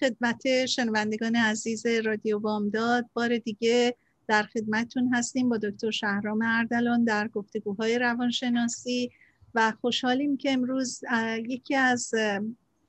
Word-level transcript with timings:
خدمت 0.00 0.66
شنوندگان 0.66 1.36
عزیز 1.36 1.86
رادیو 1.86 2.38
بامداد. 2.38 3.06
بار 3.14 3.38
دیگه 3.38 3.96
در 4.28 4.42
خدمتتون 4.42 5.14
هستیم 5.14 5.48
با 5.48 5.56
دکتر 5.56 5.90
شهرام 5.90 6.42
اردلان 6.42 7.04
در 7.04 7.28
گفتگوهای 7.28 7.98
روانشناسی 7.98 9.10
و 9.54 9.72
خوشحالیم 9.80 10.36
که 10.36 10.52
امروز 10.52 11.00
یکی 11.48 11.74
از 11.74 12.14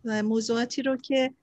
موضوعاتی 0.06 0.82
رو 0.82 0.98
که 0.98 1.34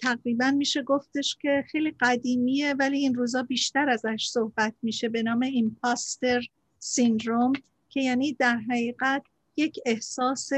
تقریبا 0.00 0.50
میشه 0.50 0.82
گفتش 0.82 1.36
که 1.40 1.64
خیلی 1.72 1.94
قدیمیه 2.00 2.74
ولی 2.74 2.98
این 2.98 3.14
روزا 3.14 3.42
بیشتر 3.42 3.90
ازش 3.90 4.28
صحبت 4.30 4.74
میشه 4.82 5.08
به 5.08 5.22
نام 5.22 5.42
ایمپاستر 5.42 6.40
سیندروم 6.78 7.52
که 7.88 8.00
یعنی 8.00 8.32
در 8.32 8.56
حقیقت 8.56 9.22
یک 9.56 9.78
احساس 9.86 10.50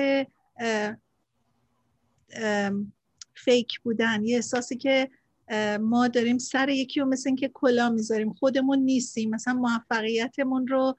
فیک 3.45 3.81
بودن 3.81 4.25
یه 4.25 4.37
احساسی 4.37 4.77
که 4.77 5.11
ما 5.81 6.09
داریم 6.09 6.39
سر 6.39 6.69
یکی 6.69 7.01
رو 7.01 7.07
مثل 7.07 7.29
اینکه 7.29 7.51
کلا 7.55 7.91
می‌ذاریم. 7.91 8.33
خودمون 8.33 8.79
نیستیم. 8.79 9.31
مثلا 9.31 9.55
موفقیتمون 9.55 10.67
رو 10.67 10.97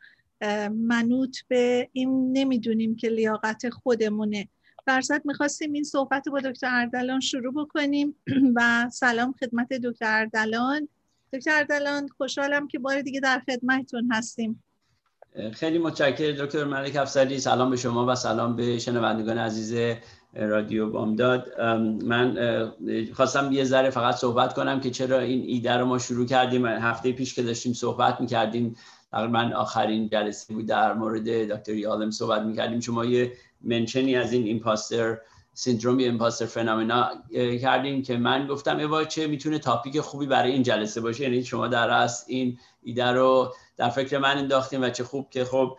منوط 0.69 1.37
به 1.47 1.89
این 1.93 2.37
نمی‌دونیم 2.37 2.95
که 2.95 3.09
لیاقت 3.09 3.69
خودمونه. 3.69 4.47
برصد 4.85 5.21
می‌خواستیم 5.25 5.73
این 5.73 5.83
صحبت 5.83 6.29
با 6.29 6.39
دکتر 6.39 6.69
اردلان 6.71 7.19
شروع 7.19 7.53
بکنیم. 7.53 8.15
و 8.55 8.89
سلام 8.89 9.33
خدمت 9.39 9.73
دکتر 9.73 10.19
اردلان. 10.19 10.87
دکتر 11.33 11.51
اردلان 11.57 12.07
خوشحالم 12.07 12.67
که 12.67 12.79
بار 12.79 13.01
دیگه 13.01 13.19
در 13.19 13.41
خدمتتون 13.49 14.09
هستیم. 14.11 14.63
خیلی 15.53 15.77
متشکرم 15.77 16.45
دکتر 16.45 16.63
ملک 16.63 16.95
افسری 16.95 17.39
سلام 17.39 17.69
به 17.69 17.77
شما 17.77 18.05
و 18.05 18.15
سلام 18.15 18.55
به 18.55 18.79
شنوندگان 18.79 19.37
عزیز 19.37 19.97
رادیو 20.33 20.89
بامداد 20.89 21.61
من 22.03 22.37
خواستم 23.13 23.51
یه 23.51 23.63
ذره 23.63 23.89
فقط 23.89 24.15
صحبت 24.15 24.53
کنم 24.53 24.79
که 24.79 24.89
چرا 24.89 25.19
این 25.19 25.43
ایده 25.47 25.73
رو 25.73 25.85
ما 25.85 25.97
شروع 25.97 26.25
کردیم. 26.25 26.65
هفته 26.65 27.11
پیش 27.11 27.33
که 27.33 27.43
داشتیم 27.43 27.73
صحبت 27.73 28.21
می‌کردیم 28.21 28.75
تقریبا 29.11 29.51
آخرین 29.55 30.09
جلسه 30.09 30.53
بود 30.53 30.65
در 30.65 30.93
مورد 30.93 31.29
دکتر 31.53 31.73
یالم 31.73 32.11
صحبت 32.11 32.41
می‌کردیم. 32.41 32.79
شما 32.79 33.05
یه 33.05 33.31
منشنی 33.61 34.15
از 34.15 34.33
این 34.33 34.43
ایمپاستر 34.43 35.17
سیندروم 35.53 35.97
ایمپاستر 35.97 36.45
فنامنا 36.45 37.09
کردیم 37.61 38.01
که 38.01 38.17
من 38.17 38.47
گفتم 38.47 38.77
ایوا 38.77 39.03
چه 39.03 39.27
می‌تونه 39.27 39.59
تاپیک 39.59 39.99
خوبی 39.99 40.25
برای 40.25 40.51
این 40.51 40.63
جلسه 40.63 41.01
باشه؟ 41.01 41.23
یعنی 41.23 41.43
شما 41.43 41.67
در 41.67 41.89
اصل 41.89 42.25
این 42.27 42.57
ایده 42.83 43.05
رو 43.05 43.53
در 43.77 43.89
فکر 43.89 44.17
من 44.17 44.37
انداختیم 44.37 44.81
و 44.81 44.89
چه 44.89 45.03
خوب 45.03 45.29
که 45.29 45.45
خب 45.45 45.77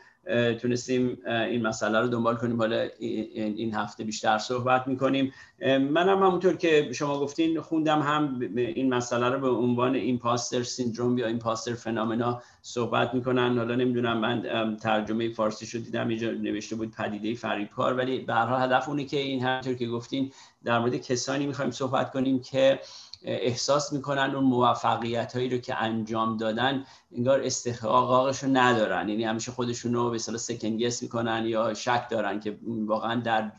تونستیم 0.63 1.19
این 1.27 1.67
مسئله 1.67 2.01
رو 2.01 2.09
دنبال 2.09 2.37
کنیم. 2.37 2.59
حالا 2.59 2.89
این 2.99 3.75
هفته 3.75 4.05
بیشتر 4.05 4.39
صحبت 4.39 4.89
می‌کنیم. 4.89 5.33
هم 5.61 5.97
همونطور 5.97 6.57
که 6.57 6.93
شما 6.93 7.21
گفتین 7.21 7.61
خوندم 7.61 8.03
هم 8.03 8.41
این 8.57 8.95
مسئله 8.95 9.29
رو 9.29 9.41
به 9.41 9.49
عنوان 9.49 9.95
ایمپاستر 9.95 10.63
سیندروم 10.63 11.19
یا 11.19 11.27
ایمپاستر 11.27 11.75
فنامنا 11.75 12.43
صحبت 12.63 13.15
می‌کنن. 13.15 13.59
حالا 13.59 13.75
نمی‌دونم 13.75 14.19
من 14.19 14.77
ترجمه 14.77 15.33
فارسی 15.33 15.67
شد 15.67 15.85
دیدم 15.85 16.09
اینجا 16.09 16.31
نوشته 16.31 16.77
بود 16.77 16.95
پدیده 16.99 17.35
فریبکار 17.35 17.95
ولی 17.95 18.19
به 18.19 18.35
هدف 18.35 18.89
اونه 18.89 19.05
که 19.05 19.17
این 19.17 19.43
همونطور 19.43 19.75
که 19.75 19.87
گفتین 19.87 20.33
در 20.65 20.79
مورد 20.79 20.97
کسانی 20.97 21.47
می‌خوایم 21.47 21.71
صحبت 21.71 22.13
کنیم 22.13 22.41
که 22.41 22.81
احساس 23.25 23.93
می‌کنن 23.93 24.35
اون 24.35 24.45
موفقیت 24.45 25.37
هایی 25.37 25.49
رو 25.49 25.59
که 25.59 25.83
انجام 25.83 26.37
دادن 26.37 26.85
انگار 27.13 27.43
استحقاقش 27.43 28.43
رو 28.43 28.51
ندارن. 28.53 29.09
یعنی 29.09 29.25
همیشه 29.25 29.53
خودشون 29.53 29.95
رو 29.95 30.11
به 30.11 30.15
اصطلاح 30.15 30.39
سکنگس 30.39 31.03
می‌کنن 31.03 31.45
یا 31.47 31.75
شک 31.75 32.09
دارن 32.11 32.41
که 32.41 32.59
واقعا 32.87 33.21
در 33.21 33.53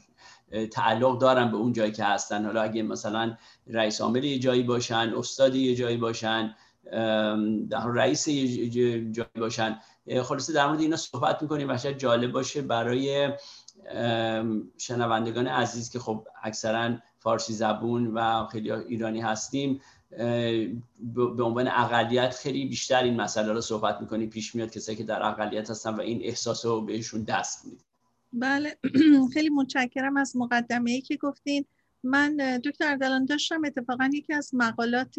تعلق 0.71 1.19
دارن 1.19 1.51
به 1.51 1.57
اون 1.57 1.73
جایی 1.73 1.91
که 1.91 2.03
هستن. 2.03 2.45
حالا 2.45 2.61
اگه 2.61 2.83
مثلا 2.83 3.37
رئیس 3.67 4.01
عامل 4.01 4.23
یه 4.23 4.39
جایی 4.39 4.63
باشن 4.63 5.13
استاد 5.17 5.55
یه 5.55 5.75
جایی 5.75 5.97
باشن 5.97 6.55
رئیس 7.85 8.27
یه 8.27 9.11
جایی 9.11 9.29
باشن 9.39 9.79
خلاصه 10.23 10.53
در 10.53 10.67
مورد 10.67 10.79
اینا 10.79 10.95
صحبت 10.95 11.41
می‌کنیم. 11.41 11.69
و 11.69 11.77
شاید 11.77 11.97
جالب 11.97 12.31
باشه 12.31 12.61
برای 12.61 13.29
شنوندگان 14.77 15.47
عزیز 15.47 15.91
که 15.91 15.99
خب 15.99 16.27
اکثرا 16.43 16.97
فارسی 17.23 17.53
زبون 17.53 18.07
و 18.07 18.47
خیلی 18.47 18.71
ایرانی 18.71 19.21
هستیم 19.21 19.81
به 21.15 21.43
عنوان 21.43 21.67
اقلیت 21.67 22.35
خیلی 22.35 22.65
بیشتر 22.65 23.03
این 23.03 23.21
مسئله 23.21 23.53
رو 23.53 23.61
صحبت 23.61 24.01
می‌کنیم 24.01 24.29
پیش 24.29 24.55
میاد 24.55 24.71
کسایی 24.71 24.97
که 24.97 25.03
در 25.03 25.23
اقلیت 25.23 25.69
هستن 25.69 25.95
و 25.95 26.01
این 26.01 26.21
احساس 26.23 26.65
رو 26.65 26.81
بهشون 26.81 27.23
دست 27.23 27.65
می‌دید 27.65 27.81
بله 28.33 28.77
خیلی 29.33 29.49
متشکرم 29.49 30.17
از 30.17 30.37
مقدمه 30.37 30.91
ای 30.91 31.01
که 31.01 31.17
گفتین. 31.17 31.65
من 32.03 32.59
دکتر 32.65 32.87
اردلان 32.87 33.25
داشتم 33.25 33.61
اتفاقا 33.65 34.09
یکی 34.13 34.33
از 34.33 34.49
مقالات 34.53 35.15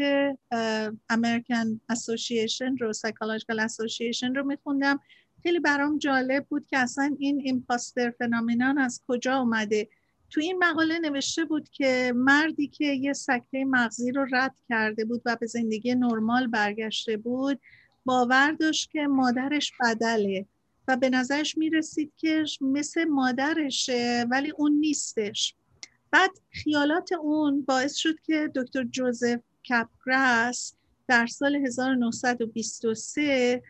American 1.13 1.79
Association 1.93 2.81
رو 2.81 2.93
Psychological 2.93 3.59
Association 3.69 4.37
رو 4.37 4.45
میخوندم. 4.45 5.01
خیلی 5.43 5.61
برام 5.61 5.99
جالب 5.99 6.47
بود 6.47 6.67
که 6.67 6.79
اصلا 6.79 7.17
این 7.19 7.41
ایمپاستر 7.45 8.11
فنامینان 8.11 8.79
از 8.79 9.03
کجا 9.09 9.39
اومده؟ 9.39 9.89
تو 10.35 10.41
این 10.41 10.65
مقاله 10.65 10.99
نوشته 10.99 11.45
بود 11.45 11.69
که 11.69 12.13
مردی 12.17 12.69
که 12.69 12.85
یه 12.85 13.13
سکته 13.13 13.65
مغزی 13.65 14.13
رو 14.13 14.27
رد 14.33 14.55
کرده 14.69 15.05
بود 15.05 15.23
و 15.25 15.37
به 15.41 15.47
زندگی 15.47 15.95
نرمال 15.95 16.47
برگشته 16.47 17.17
بود 17.17 17.61
باور 18.05 18.53
داشت 18.53 18.91
که 18.91 19.07
مادرش 19.07 19.73
بدله 19.81 20.47
و 20.89 20.97
به 20.97 21.11
نظرش 21.11 21.59
می‌رسید 21.59 22.13
که 22.17 22.45
مثل 22.61 23.05
مادرشه 23.05 24.27
ولی 24.31 24.53
اون 24.57 24.73
نیستش. 24.73 25.55
بعد 26.11 26.31
خیالات 26.51 27.13
اون 27.13 27.63
باعث 27.63 27.95
شد 27.95 28.21
که 28.21 28.51
دکتر 28.55 28.85
جوزف 28.85 29.41
کپگراس 29.71 30.75
در 31.09 31.27
سال 31.27 31.57
1923 31.57 33.63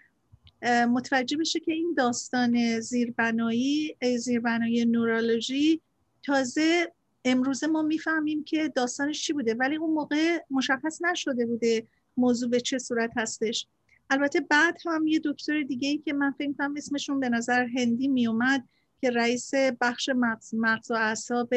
متوجه 0.89 1.37
بشه 1.37 1.61
که 1.61 1.73
این 1.73 1.95
داستان 1.97 2.81
زیربنایی 2.81 3.97
زیربنایی 4.19 4.85
نورولوژی 4.85 5.81
تازه 6.27 6.93
امروزه 7.25 7.67
ما 7.67 7.83
می‌فهمیم 7.83 8.45
که 8.45 8.69
داستانش 8.69 9.23
چی 9.23 9.33
بوده 9.33 9.55
ولی 9.55 9.77
اون 9.77 9.91
موقع 9.91 10.39
مشخص 10.51 11.03
نشده 11.03 11.47
بوده 11.47 11.87
موضوع 12.17 12.51
به 12.51 12.61
چه 12.61 12.79
صورت 12.79 13.11
هستش. 13.17 13.67
البته 14.11 14.41
بعد 14.41 14.77
هم 14.87 15.07
یه 15.07 15.21
دکتر 15.25 15.63
دیگه 15.63 15.89
ای 15.89 15.99
که 15.99 16.13
من 16.13 16.31
فکر 16.31 16.53
کنم 16.53 16.75
اسمشون 16.77 17.21
به 17.21 17.29
نظر 17.29 17.67
هندی 17.67 18.09
میومد 18.09 18.65
که 19.01 19.11
رئیس 19.11 19.51
بخش 19.81 20.09
مغز, 20.09 20.55
مغز 20.55 20.91
و 20.91 20.95
اعصاب 20.95 21.55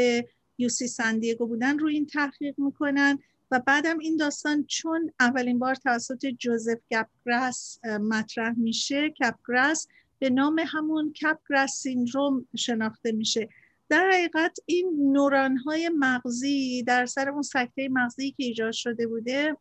یوسی 0.58 0.88
سندیگو 0.88 1.48
بودن 1.48 1.80
رو 1.80 1.88
این 1.88 2.06
تحقیق 2.06 2.60
می‌کنن 2.60 3.20
و 3.52 3.60
بعدم 3.60 4.00
این 4.00 4.18
داستان 4.18 4.64
چون 4.64 5.12
اولین 5.20 5.60
بار 5.60 5.76
توسط 5.76 6.26
جوزف 6.26 6.78
کپگراس 6.92 7.80
مطرح 7.86 8.54
میشه 8.58 9.10
کپگراس 9.10 9.88
به 10.20 10.30
نام 10.30 10.62
همون 10.68 11.14
کپگراس 11.14 11.72
سیندروم 11.72 12.48
شناخته 12.56 13.12
میشه. 13.12 13.50
در 13.90 14.10
حقیقت 14.14 14.58
این 14.66 15.12
نوران 15.14 15.58
های 15.58 15.90
مغزی 15.90 16.84
در 16.84 17.06
سر 17.06 17.30
اون 17.30 17.42
سکته 17.42 17.90
مغزی 17.92 18.32
که 18.32 18.44
ایجاد 18.44 18.72
شده 18.72 19.08
بوده 19.08 19.58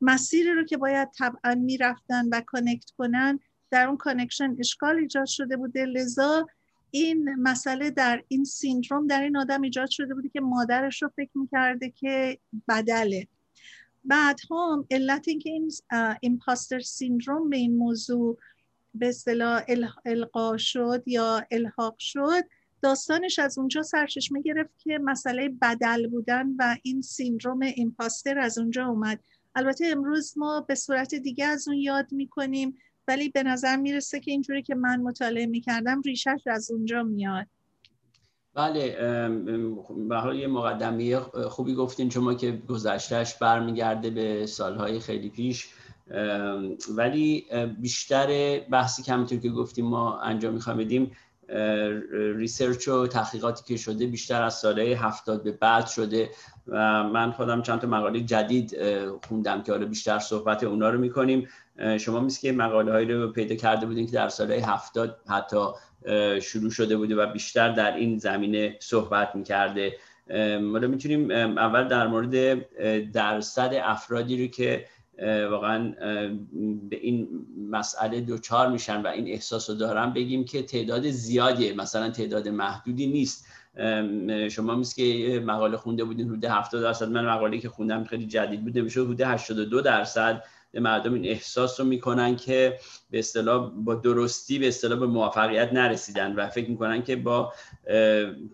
مسیری 0.00 0.52
رو 0.52 0.64
که 0.64 0.76
باید 0.76 1.08
طبعا 1.18 1.54
می‌رفتن 1.54 2.28
و 2.28 2.40
connect 2.46 2.90
کنن 2.98 3.38
در 3.70 3.88
اون 3.88 3.96
connection 3.96 4.56
اشکال 4.58 4.96
ایجاد 4.96 5.26
شده 5.26 5.56
بوده. 5.56 5.84
لذا 5.84 6.46
این 6.90 7.34
مسئله 7.34 7.90
در 7.90 8.22
این 8.28 8.44
syndrome 8.44 9.06
در 9.06 9.22
این 9.22 9.36
آدم 9.36 9.62
ایجاد 9.62 9.88
شده 9.88 10.14
بوده 10.14 10.28
که 10.28 10.40
مادرش 10.40 11.02
رو 11.02 11.10
فکر 11.16 11.30
می‌کرده 11.34 11.90
که 11.90 12.38
بدله. 12.68 13.28
بعد 14.04 14.40
هم 14.50 14.86
علت 14.90 15.28
اینکه 15.28 15.50
این 15.50 15.70
impostor 16.20 16.80
syndrome 16.80 17.50
به 17.50 17.56
این 17.56 17.76
موضوع 17.76 18.38
به 18.94 19.08
اصطلاح 19.08 19.62
القا 20.06 20.56
شد 20.56 21.02
یا 21.06 21.46
الحاق 21.50 21.96
شد 21.98 22.44
داستانش 22.82 23.38
از 23.38 23.58
اونجا 23.58 23.82
سرچشمه 23.82 24.42
گرفت 24.42 24.78
که 24.78 24.98
مسئله 25.04 25.48
بدل 25.62 26.06
بودن 26.06 26.46
و 26.58 26.76
این 26.82 27.02
syndrome 27.02 27.60
impostor 27.60 28.38
از 28.38 28.58
اونجا 28.58 28.86
اومد. 28.86 29.20
البته 29.54 29.86
امروز 29.86 30.34
ما 30.36 30.60
به 30.60 30.74
صورت 30.74 31.14
دیگه 31.14 31.44
از 31.44 31.68
اون 31.68 31.76
یاد 31.76 32.12
می‌کنیم 32.12 32.78
ولی 33.08 33.28
به 33.28 33.42
نظر 33.42 33.76
می‌رسه 33.76 34.20
که 34.20 34.30
اینجوری 34.30 34.62
که 34.62 34.74
من 34.74 35.00
مطالعه 35.00 35.46
می‌کردم 35.46 36.00
ریشش 36.00 36.42
از 36.46 36.70
اونجا 36.70 37.02
میاد. 37.02 37.46
بله 38.54 38.96
به 40.08 40.16
حال 40.16 40.38
یه 40.38 40.46
مقدمه 40.46 41.20
خوبی 41.20 41.74
گفتین 41.74 42.10
شما 42.10 42.34
که 42.34 42.62
گذشتهش 42.68 43.34
برمیگرده 43.34 44.10
به 44.10 44.46
سالهای 44.46 45.00
خیلی 45.00 45.30
پیش. 45.30 45.68
ولی 46.96 47.46
بیشتر 47.80 48.60
بحثی 48.60 49.02
که 49.02 49.12
همینطور 49.12 49.38
که 49.38 49.50
گفتیم 49.50 49.84
ما 49.84 50.20
انجام 50.20 50.54
می‌خوایم 50.54 50.78
بدیم 50.78 51.10
ریسرچ 52.36 52.88
و 52.88 53.06
تحقیقاتی 53.06 53.64
که 53.64 53.76
شده 53.76 54.06
بیشتر 54.06 54.42
از 54.42 54.54
ساله 54.54 54.82
هفتاد 54.82 55.42
به 55.42 55.52
بعد 55.52 55.86
شده 55.86 56.30
و 56.66 57.04
من 57.04 57.32
خودم 57.32 57.62
چند 57.62 57.80
تا 57.80 57.86
مقاله 57.86 58.20
جدید 58.20 58.76
خوندم 59.28 59.62
که 59.62 59.72
حالا 59.72 59.86
بیشتر 59.86 60.18
صحبت 60.18 60.64
اونا 60.64 60.90
رو 60.90 60.98
می‌کنیم. 60.98 61.48
شما 61.98 62.20
میست 62.20 62.40
که 62.40 62.52
مقاله 62.52 62.92
هایی 62.92 63.08
رو 63.08 63.32
پیدا 63.32 63.54
کرده 63.54 63.86
بودین 63.86 64.06
که 64.06 64.12
در 64.12 64.28
ساله 64.28 64.54
هفتاد 64.54 65.20
حتی 65.28 65.66
شروع 66.42 66.70
شده 66.70 66.96
بوده 66.96 67.16
و 67.16 67.32
بیشتر 67.32 67.72
در 67.72 67.96
این 67.96 68.18
زمینه 68.18 68.76
صحبت 68.80 69.34
می‌کرده. 69.34 69.96
ما 70.60 70.78
می‌تونیم 70.78 71.30
اول 71.30 71.88
در 71.88 72.06
مورد 72.06 72.58
درصد 73.12 73.70
افرادی 73.82 74.42
رو 74.42 74.50
که 74.50 74.84
واقعا 75.50 75.94
به 76.90 76.96
این 76.96 77.28
مسئله 77.70 78.20
دوچار 78.20 78.70
میشن 78.70 79.02
و 79.02 79.06
این 79.06 79.28
احساس 79.28 79.70
رو 79.70 79.76
دارن. 79.76 80.12
بگیم 80.12 80.44
که 80.44 80.62
تعداد 80.62 81.10
زیادیه 81.10 81.74
مثلا 81.74 82.10
تعداد 82.10 82.48
محدودی 82.48 83.06
نیست. 83.06 83.46
شما 84.50 84.74
میست 84.74 84.96
که 84.96 85.42
مقاله 85.46 85.76
خونده 85.76 86.04
بودین 86.04 86.28
حدود 86.28 86.44
70 86.44 86.82
درصد. 86.82 87.08
من 87.08 87.26
مقاله 87.26 87.58
که 87.58 87.68
خوندم 87.68 88.04
خیلی 88.04 88.26
جدید 88.26 88.64
بود 88.64 88.78
نمیشه 88.78 89.00
حدود 89.00 89.20
82 89.20 89.80
درصد 89.80 90.44
مردم 90.74 91.14
این 91.14 91.24
احساس 91.24 91.80
رو 91.80 91.86
می‌کنن 91.86 92.36
که 92.36 92.78
به 93.10 93.18
اصطلاح 93.18 93.70
با 93.70 93.94
درستی 93.94 94.58
به 94.58 94.68
اصطلاح 94.68 94.98
به 94.98 95.06
موفقیت 95.06 95.72
نرسیدن 95.72 96.34
و 96.34 96.48
فکر 96.48 96.70
می‌کنن 96.70 97.02
که 97.02 97.16
با 97.16 97.52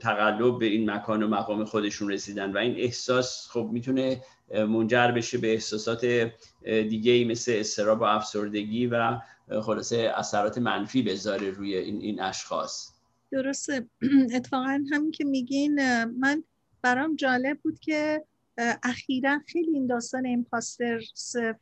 تقلب 0.01 0.59
به 0.59 0.67
این 0.67 0.91
مکان 0.91 1.23
و 1.23 1.29
مقام 1.29 1.65
خودشون 1.65 2.11
رسیدن. 2.11 2.53
و 2.53 2.59
این 2.59 2.75
احساس 2.77 3.49
خب 3.51 3.69
می‌تونه 3.73 4.23
منجر 4.53 5.11
بشه 5.11 5.39
به 5.39 5.53
احساسات 5.53 6.31
دیگه 6.65 7.13
ای 7.13 7.25
مثل 7.25 7.53
استراب 7.57 8.01
و 8.01 8.05
افسردگی 8.05 8.87
و 8.87 9.19
خلاصه 9.63 10.13
اثرات 10.17 10.59
منفی 10.59 11.03
بذاره 11.03 11.51
روی 11.51 11.77
این, 11.77 12.01
این 12.01 12.21
اشخاص. 12.21 12.91
درسته. 13.31 13.87
اتفاقا 14.35 14.85
همین 14.93 15.11
که 15.11 15.25
میگین 15.25 16.05
من 16.05 16.45
برام 16.83 17.17
جالب 17.17 17.59
بود 17.59 17.79
که 17.79 18.25
اخیرا 18.83 19.41
خیلی 19.47 19.71
این 19.71 19.87
داستان 19.87 20.27
ایمپاستر 20.27 21.01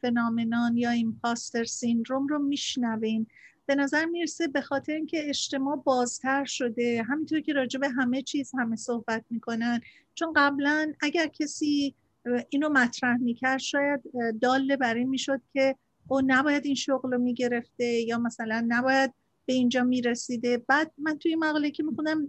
فنامنان 0.00 0.76
یا 0.76 0.90
ایمپاستر 0.90 1.64
سیندروم 1.64 2.26
رو 2.26 2.38
میشنویم 2.38 3.26
به 3.66 3.74
نظر 3.74 4.04
می‌رسه 4.04 4.48
به 4.48 4.60
خاطر 4.60 4.92
اینکه 4.92 5.28
اجتماع 5.28 5.76
بازتر 5.76 6.44
شده 6.44 7.02
همینطور 7.08 7.40
که 7.40 7.52
راجع 7.52 7.80
به 7.80 7.88
همه 7.88 8.22
چیز 8.22 8.52
همه 8.58 8.76
صحبت 8.76 9.24
می‌کنن. 9.30 9.80
چون 10.14 10.32
قبلا 10.36 10.92
اگر 11.00 11.26
کسی 11.26 11.94
اینو 12.50 12.68
مطرح 12.68 13.16
می‌کرد. 13.16 13.58
شاید 13.58 14.00
داله 14.42 14.76
برای 14.76 15.04
می‌شد 15.04 15.40
که 15.52 15.76
او 16.08 16.20
نباید 16.26 16.66
این 16.66 16.74
شغل 16.74 17.12
رو 17.12 17.18
می‌گرفته 17.18 17.84
یا 17.84 18.18
مثلا 18.18 18.64
نباید 18.68 19.14
به 19.46 19.52
اینجا 19.52 19.84
می‌رسیده 19.84 20.58
بعد 20.58 20.92
من 20.98 21.18
توی 21.18 21.36
مقاله 21.36 21.70
که 21.70 21.82
می‌خونم 21.82 22.26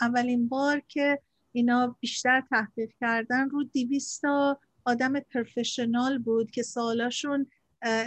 اولین 0.00 0.48
بار 0.48 0.82
که 0.88 1.18
اینا 1.52 1.96
بیشتر 2.00 2.42
تحقیق 2.50 2.90
کردن 3.00 3.48
رو 3.50 3.64
دیویستا 3.64 4.60
آدم 4.84 5.20
پرفشنال 5.20 6.18
بود 6.18 6.50
که 6.50 6.62
سوالاشون 6.62 7.46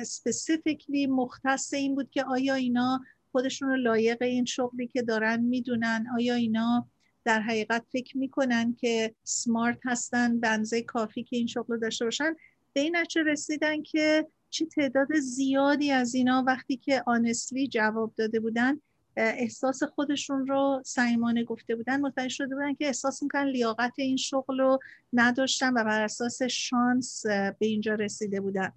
سپسیفیکلی 0.03 1.07
مختص 1.07 1.73
این 1.73 1.95
بود 1.95 2.09
که 2.09 2.23
آیا 2.23 2.53
اینا 2.53 3.01
خودشون 3.31 3.69
رو 3.69 3.75
لایق 3.75 4.21
این 4.21 4.45
شغلی 4.45 4.87
که 4.87 5.01
دارن 5.01 5.41
می‌دونن؟ 5.41 6.05
آیا 6.15 6.35
اینا 6.35 6.87
در 7.27 7.41
حقیقت 7.41 7.85
فکر 7.91 8.17
می‌کنن 8.17 8.73
که 8.73 9.15
سمارت 9.23 9.79
هستن 9.85 10.39
بنزه 10.39 10.81
کافی 10.81 11.23
که 11.23 11.37
این 11.37 11.47
شغل 11.47 11.73
رو 11.73 11.77
داشته 11.77 12.05
باشن. 12.05 12.35
به 12.73 12.81
این 12.81 12.95
نتیجه 12.97 13.23
رسیدن 13.23 13.83
که 13.83 14.27
چه 14.49 14.65
تعداد 14.65 15.19
زیادی 15.19 15.91
از 15.91 16.15
اینا 16.15 16.43
وقتی 16.47 16.77
که 16.77 17.03
آنستلی 17.05 17.67
جواب 17.67 18.13
داده 18.15 18.39
بودن 18.39 18.79
احساس 19.15 19.83
خودشون 19.83 20.47
رو 20.47 20.81
سعیمانه 20.85 21.43
گفته 21.43 21.75
بودن 21.75 22.01
متوجه 22.01 22.29
شده 22.29 22.55
بودن 22.55 22.73
که 22.73 22.85
احساس 22.87 23.23
می‌کنن 23.23 23.47
لیاقت 23.47 23.93
این 23.97 24.17
شغل 24.17 24.59
رو 24.59 24.79
نداشتن 25.13 25.73
و 25.73 25.83
بر 25.83 26.01
اساس 26.01 26.41
شانس 26.43 27.25
به 27.25 27.55
اینجا 27.59 27.93
رسیده 27.93 28.41
بودن. 28.41 28.71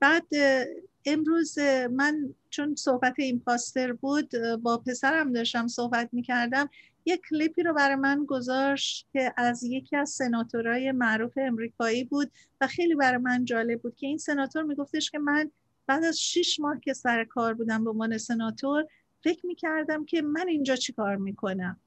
بعد 0.00 0.26
امروز 1.04 1.58
من 1.92 2.34
چون 2.50 2.74
صحبت 2.74 3.14
پاستر 3.46 3.92
بود 3.92 4.30
با 4.62 4.78
پسرم 4.78 5.32
داشتم 5.32 5.66
صحبت 5.66 6.08
می‌کردم. 6.12 6.68
یک 7.06 7.20
کلیپی 7.30 7.62
رو 7.62 7.74
برای 7.74 7.96
من 7.96 8.24
گذاشت 8.24 9.08
که 9.12 9.34
از 9.36 9.64
یکی 9.64 9.96
از 9.96 10.10
سناتورهای 10.10 10.92
معروف 10.92 11.32
امریکایی 11.36 12.04
بود 12.04 12.30
و 12.60 12.66
خیلی 12.66 12.94
برای 12.94 13.18
من 13.18 13.44
جالب 13.44 13.82
بود 13.82 13.96
که 13.96 14.06
این 14.06 14.18
سناتور 14.18 14.62
میگفتش 14.62 15.10
که 15.10 15.18
من 15.18 15.50
بعد 15.86 16.04
از 16.04 16.20
شیش 16.20 16.60
ماه 16.60 16.80
که 16.80 16.92
سر 16.92 17.24
کار 17.24 17.54
بودم 17.54 17.84
به 17.84 17.90
عنوان 17.90 18.18
سناتور 18.18 18.84
فکر 19.24 19.46
می‌کردم 19.46 20.04
که 20.04 20.22
من 20.22 20.48
اینجا 20.48 20.76
چی 20.76 20.92
کار 20.92 21.16
می‌کنم. 21.16 21.80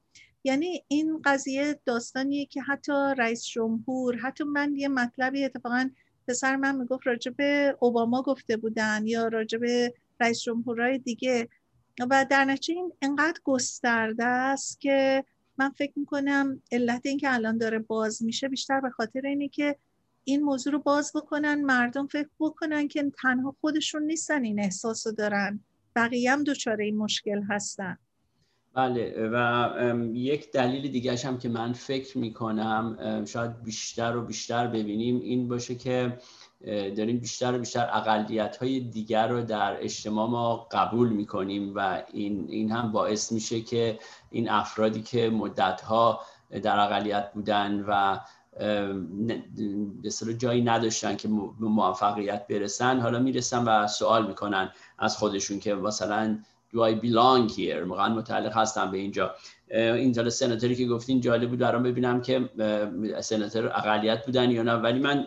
یعنی 0.44 0.84
این 0.88 1.20
قضیه 1.24 1.80
داستانیه 1.84 2.46
که 2.46 2.62
حتی 2.62 2.92
رئیس 3.18 3.44
جمهور 3.44 4.16
حتی 4.16 4.44
من 4.44 4.76
یه 4.76 4.88
مطلبی 4.88 5.44
اتفاقا 5.44 5.90
پسر 6.28 6.56
من 6.56 6.76
می‌گفت 6.76 7.06
راجع 7.06 7.32
به 7.32 7.76
اوباما 7.80 8.22
گفته 8.22 8.56
بودن 8.56 9.06
یا 9.06 9.28
راجع 9.28 9.58
به 9.58 9.94
رئیس 10.20 10.40
جمهورهای 10.40 10.98
دیگه. 10.98 11.48
و 12.00 12.26
در 12.30 12.44
نتیجه 12.44 12.74
این 12.74 12.92
انقدر 13.02 13.40
گسترده 13.44 14.24
است 14.24 14.80
که 14.80 15.24
من 15.58 15.70
فکر 15.70 15.92
می‌کنم 15.96 16.62
علت 16.72 17.00
این 17.04 17.18
که 17.18 17.34
الان 17.34 17.58
داره 17.58 17.78
باز 17.78 18.22
میشه 18.22 18.48
بیشتر 18.48 18.80
به 18.80 18.90
خاطر 18.90 19.20
اینه 19.26 19.48
که 19.48 19.76
این 20.24 20.42
موضوع 20.42 20.72
رو 20.72 20.78
باز 20.78 21.12
بکنن 21.14 21.64
مردم 21.64 22.06
فکر 22.06 22.28
بکنن 22.40 22.88
که 22.88 23.12
تنها 23.22 23.56
خودشون 23.60 24.02
نیستن 24.02 24.44
این 24.44 24.60
احساس 24.60 25.06
رو 25.06 25.12
دارن. 25.12 25.60
بقیه 25.96 26.32
هم 26.32 26.44
دچار 26.44 26.80
این 26.80 26.96
مشکل 26.96 27.42
هستن. 27.50 27.98
بله 28.74 29.30
و 29.32 29.68
یک 30.14 30.52
دلیل 30.52 30.92
دیگه 30.92 31.16
هم 31.16 31.38
که 31.38 31.48
من 31.48 31.72
فکر 31.72 32.18
می‌کنم 32.18 33.24
شاید 33.24 33.62
بیشتر 33.62 34.16
و 34.16 34.22
بیشتر 34.22 34.66
ببینیم 34.66 35.20
این 35.20 35.48
باشه 35.48 35.74
که 35.74 36.18
داریم 36.66 37.18
بیشتر 37.18 37.54
و 37.54 37.58
بیشتر 37.58 37.88
اقلیت 37.92 38.56
های 38.56 38.80
دیگر 38.80 39.28
رو 39.28 39.42
در 39.42 39.84
اجتماع 39.84 40.28
ما 40.28 40.56
قبول 40.56 41.08
می‌کنیم 41.08 41.72
و 41.74 42.02
این, 42.12 42.46
این 42.48 42.70
هم 42.70 42.92
باعث 42.92 43.32
میشه 43.32 43.60
که 43.60 43.98
این 44.30 44.50
افرادی 44.50 45.02
که 45.02 45.30
مدت 45.30 45.80
ها 45.80 46.20
در 46.62 46.78
اقلیت 46.78 47.32
بودن 47.32 47.84
و 47.88 48.18
به 50.02 50.34
جایی 50.38 50.62
نداشتن 50.62 51.16
که 51.16 51.28
موفقیت 51.60 52.46
برسن 52.46 53.00
حالا 53.00 53.18
می‌رسن 53.18 53.64
و 53.64 53.86
سوال 53.86 54.26
می‌کنن 54.26 54.72
از 54.98 55.16
خودشون 55.16 55.60
که 55.60 55.74
مثلا 55.74 56.38
do 56.72 56.78
I 56.78 56.94
belong 56.94 57.48
here? 57.58 57.86
واقعا 57.86 58.14
متعلق 58.14 58.56
هستم 58.56 58.90
به 58.90 58.98
اینجا. 58.98 59.34
این 59.74 60.28
سناتوری 60.28 60.76
که 60.76 60.86
گفتین 60.86 61.20
جالب 61.20 61.50
بود. 61.50 61.58
برام 61.58 61.82
ببینم 61.82 62.20
که 62.20 62.48
سناتور 63.20 63.66
اقلیت 63.66 64.26
بودن 64.26 64.50
یا 64.50 64.62
نه. 64.62 64.72
ولی 64.72 64.98
من 64.98 65.26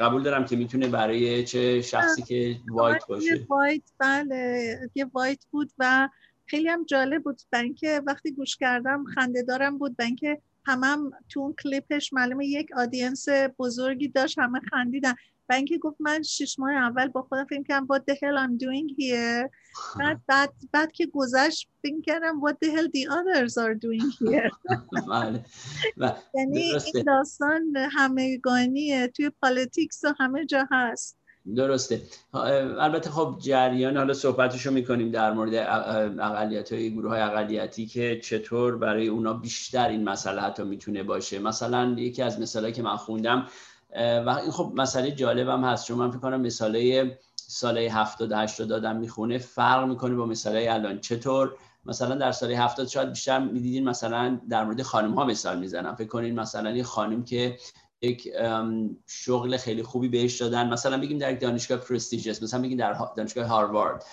قبول 0.00 0.22
دارم 0.22 0.44
که 0.44 0.56
می‌تونه 0.56 0.88
برای 0.88 1.44
چه 1.44 1.82
شخصی 1.82 2.22
که 2.22 2.56
وایت 2.70 3.06
باشه. 3.08 3.46
وایت 3.48 3.82
بله. 3.98 4.78
یه 4.94 5.06
وایت 5.12 5.44
بود 5.50 5.72
و 5.78 6.08
خیلی 6.46 6.68
هم 6.68 6.84
جالب 6.84 7.22
بود. 7.22 7.40
برای 7.50 7.64
اینکه 7.64 8.02
وقتی 8.06 8.32
گوش 8.32 8.56
کردم 8.56 9.04
خنده 9.14 9.42
دارم 9.42 9.78
بود. 9.78 9.96
برای 9.96 10.06
اینکه 10.06 10.40
همم 10.66 10.84
هم 10.84 11.10
تو 11.28 11.40
اون 11.40 11.54
کلیپش 11.64 12.12
معلومه 12.12 12.46
یک 12.46 12.68
audience 12.76 13.26
بزرگی 13.58 14.08
داشت. 14.08 14.38
همه 14.38 14.60
خندیدن. 14.70 15.14
و 15.48 15.52
اینکه 15.52 15.78
گفت 15.78 15.96
من 16.00 16.22
شش 16.22 16.58
ماه 16.58 16.72
اول 16.72 17.08
با 17.08 17.22
خودم 17.22 17.44
فکر 17.44 17.62
کردم 17.62 17.86
what 17.86 18.00
the 18.00 18.14
hell 18.14 18.38
I'm 18.38 18.58
doing 18.58 18.94
here. 18.98 19.50
بعد 19.98 20.20
بعد, 20.28 20.52
بعد 20.72 20.92
که 20.92 21.06
گذشت 21.06 21.68
فکر 21.82 22.00
کردم 22.00 22.40
what 22.40 22.54
the 22.64 22.70
hell 22.70 22.88
the 22.88 23.06
others 23.10 23.52
are 23.56 23.74
doing 23.74 24.10
here. 24.20 24.50
بله. 25.10 25.44
یعنی 26.38 26.60
این 26.94 27.04
داستان 27.06 27.76
همگانیه 27.76 29.08
توی 29.08 29.30
politics 29.42 30.04
و 30.04 30.14
همه 30.18 30.46
جا 30.46 30.64
هست. 30.70 31.18
درسته. 31.56 32.02
البته 32.34 33.10
خب 33.10 33.36
جریان 33.40 33.96
حالا 33.96 34.14
صحبتشو 34.14 34.70
می‌کنیم 34.70 35.10
در 35.10 35.32
مورد 35.32 35.54
اقلیت 36.20 36.72
های 36.72 36.90
گروه 36.94 37.10
های 37.10 37.20
اقلیتی 37.20 37.86
که 37.86 38.20
چطور 38.22 38.76
برای 38.76 39.08
اونا 39.08 39.34
بیشتر 39.34 39.88
این 39.88 40.04
مسئله 40.04 40.40
حتی 40.40 40.62
می‌تونه 40.62 41.02
باشه. 41.02 41.38
مثلا 41.38 41.94
یکی 41.98 42.22
از 42.22 42.40
مثالهایی 42.40 42.74
که 42.74 42.82
من 42.82 42.96
خوندم 42.96 43.46
و 43.96 44.38
این 44.42 44.50
خب 44.50 44.72
مسئله 44.76 45.10
جالبم 45.10 45.64
هست. 45.64 45.86
چون 45.86 45.98
من 45.98 46.10
فکر 46.10 46.20
کنم 46.20 46.40
مثاله 46.40 47.18
ساله 47.36 47.80
70 47.80 48.32
80 48.32 48.68
دادم 48.68 48.96
می‌خونه 48.96 49.38
فرق 49.38 49.88
می‌کنه 49.88 50.14
با 50.14 50.26
مثاله 50.26 50.66
الان. 50.70 51.00
چطور؟ 51.00 51.54
مثلا 51.86 52.14
در 52.14 52.32
سال 52.32 52.52
70 52.52 52.88
شاید 52.88 53.08
بیشتر 53.08 53.38
می‌دیدین 53.38 53.88
مثلا 53.88 54.40
در 54.50 54.64
مورد 54.64 54.82
خانم 54.82 55.14
ها 55.14 55.24
مثال 55.24 55.58
می‌زنم. 55.58 55.94
فکر 55.94 56.08
کنین 56.08 56.40
مثلا 56.40 56.70
یه 56.70 56.82
خانم 56.82 57.24
که 57.24 57.58
یک 58.02 58.28
شغل 59.06 59.56
خیلی 59.56 59.82
خوبی 59.82 60.08
بهش 60.08 60.40
دادن. 60.40 60.68
مثلا 60.68 61.00
بگیم 61.00 61.18
در 61.18 61.32
دانشگاه 61.32 61.78
پرستیژس 61.78 62.42
مثلا 62.42 62.62
بگیم 62.62 62.78
در 62.78 62.96
دانشگاه 63.16 63.46
هاروارد. 63.46 64.04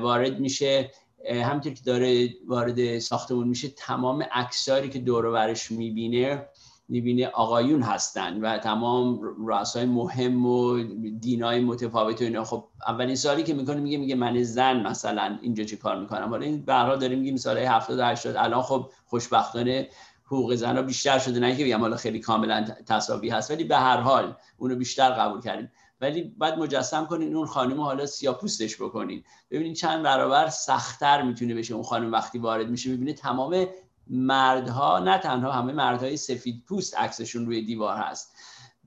وارد 0.00 0.40
میشه 0.40 0.90
همینطور 1.30 1.72
که 1.72 1.82
داره 1.84 2.28
وارد 2.46 2.98
ساختمون 2.98 3.48
میشه 3.48 3.68
تمام 3.68 4.22
عکساری 4.32 4.88
که 4.88 4.98
دور 4.98 5.26
و 5.26 5.32
برش 5.32 5.70
می‌بینه 5.70 6.48
می‌بینه 6.88 7.26
آقایون 7.26 7.82
هستن 7.82 8.40
و 8.40 8.58
تمام 8.58 9.20
رؤسای 9.46 9.84
مهم 9.84 10.46
و 10.46 10.82
دینای 11.20 11.60
متفاوت 11.60 12.20
و 12.20 12.24
اینا. 12.24 12.44
خب 12.44 12.64
اولین 12.88 13.16
سالی 13.16 13.42
که 13.42 13.54
می‌کنه 13.54 13.80
میگه 13.80 13.98
میگه 13.98 14.14
من 14.14 14.42
زن 14.42 14.86
مثلا 14.86 15.38
اینجا 15.42 15.64
چی 15.64 15.76
کار 15.76 16.00
می‌کنم؟ 16.00 16.28
حالا 16.28 16.44
این 16.44 16.60
به 16.60 16.72
داریم 16.72 17.18
میگیم 17.18 17.36
سال 17.36 17.58
70 17.58 18.00
80 18.00 18.36
الان 18.36 18.62
خب 18.62 18.90
خوشبختانه 19.06 19.88
حقوق 20.24 20.54
زن 20.54 20.76
ها 20.76 20.82
بیشتر 20.82 21.18
شده. 21.18 21.40
نه 21.40 21.56
که 21.56 21.64
بگم 21.64 21.80
حالا 21.80 21.96
خیلی 21.96 22.18
کاملا 22.18 22.64
تصاوی 22.86 23.28
هست 23.28 23.50
ولی 23.50 23.64
به 23.64 23.76
هر 23.76 23.96
حال 23.96 24.36
اونو 24.56 24.76
بیشتر 24.76 25.10
قبول 25.10 25.40
کردیم. 25.40 25.72
ولی 26.00 26.34
بعد 26.38 26.58
مجسم 26.58 27.06
کنین 27.06 27.36
اون 27.36 27.46
خانم 27.46 27.80
حالا 27.80 28.06
سیاپوستش 28.06 28.76
بکنین. 28.76 29.24
ببینید 29.50 29.76
چند 29.76 30.02
برابر 30.02 30.48
سختتر 30.48 31.22
می‌تونه 31.22 31.54
بشه 31.54 31.74
اون 31.74 31.82
خانم 31.82 32.12
وقتی 32.12 32.38
وارد 32.38 32.70
میشه. 32.70 32.92
ببینید 32.92 33.16
تمام 33.16 33.66
مردها 34.10 34.98
نه 34.98 35.18
تنها 35.18 35.52
همه 35.52 35.72
مردهای 35.72 36.16
سفید 36.16 36.62
پوست 36.68 36.98
عکسشون 36.98 37.46
روی 37.46 37.62
دیوار 37.62 37.96
هست. 37.96 38.34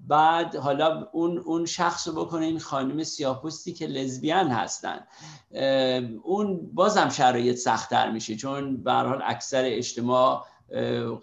بعد 0.08 0.56
حالا 0.56 1.08
اون 1.12 1.38
اون 1.38 1.66
شخص 1.66 2.08
رو 2.08 2.14
بکنه 2.14 2.60
خانم 2.60 3.04
سیاپوستی 3.04 3.74
که 3.74 3.88
لزبیان 3.88 4.48
هستن. 4.48 5.00
اون 6.24 6.70
بازم 6.74 7.10
شرایط 7.10 7.56
سختتر 7.56 8.12
میشه 8.12 8.36
چون 8.36 8.84
به 8.84 8.94
حال 8.94 9.22
اکثر 9.26 9.64
اجتماع 9.66 10.46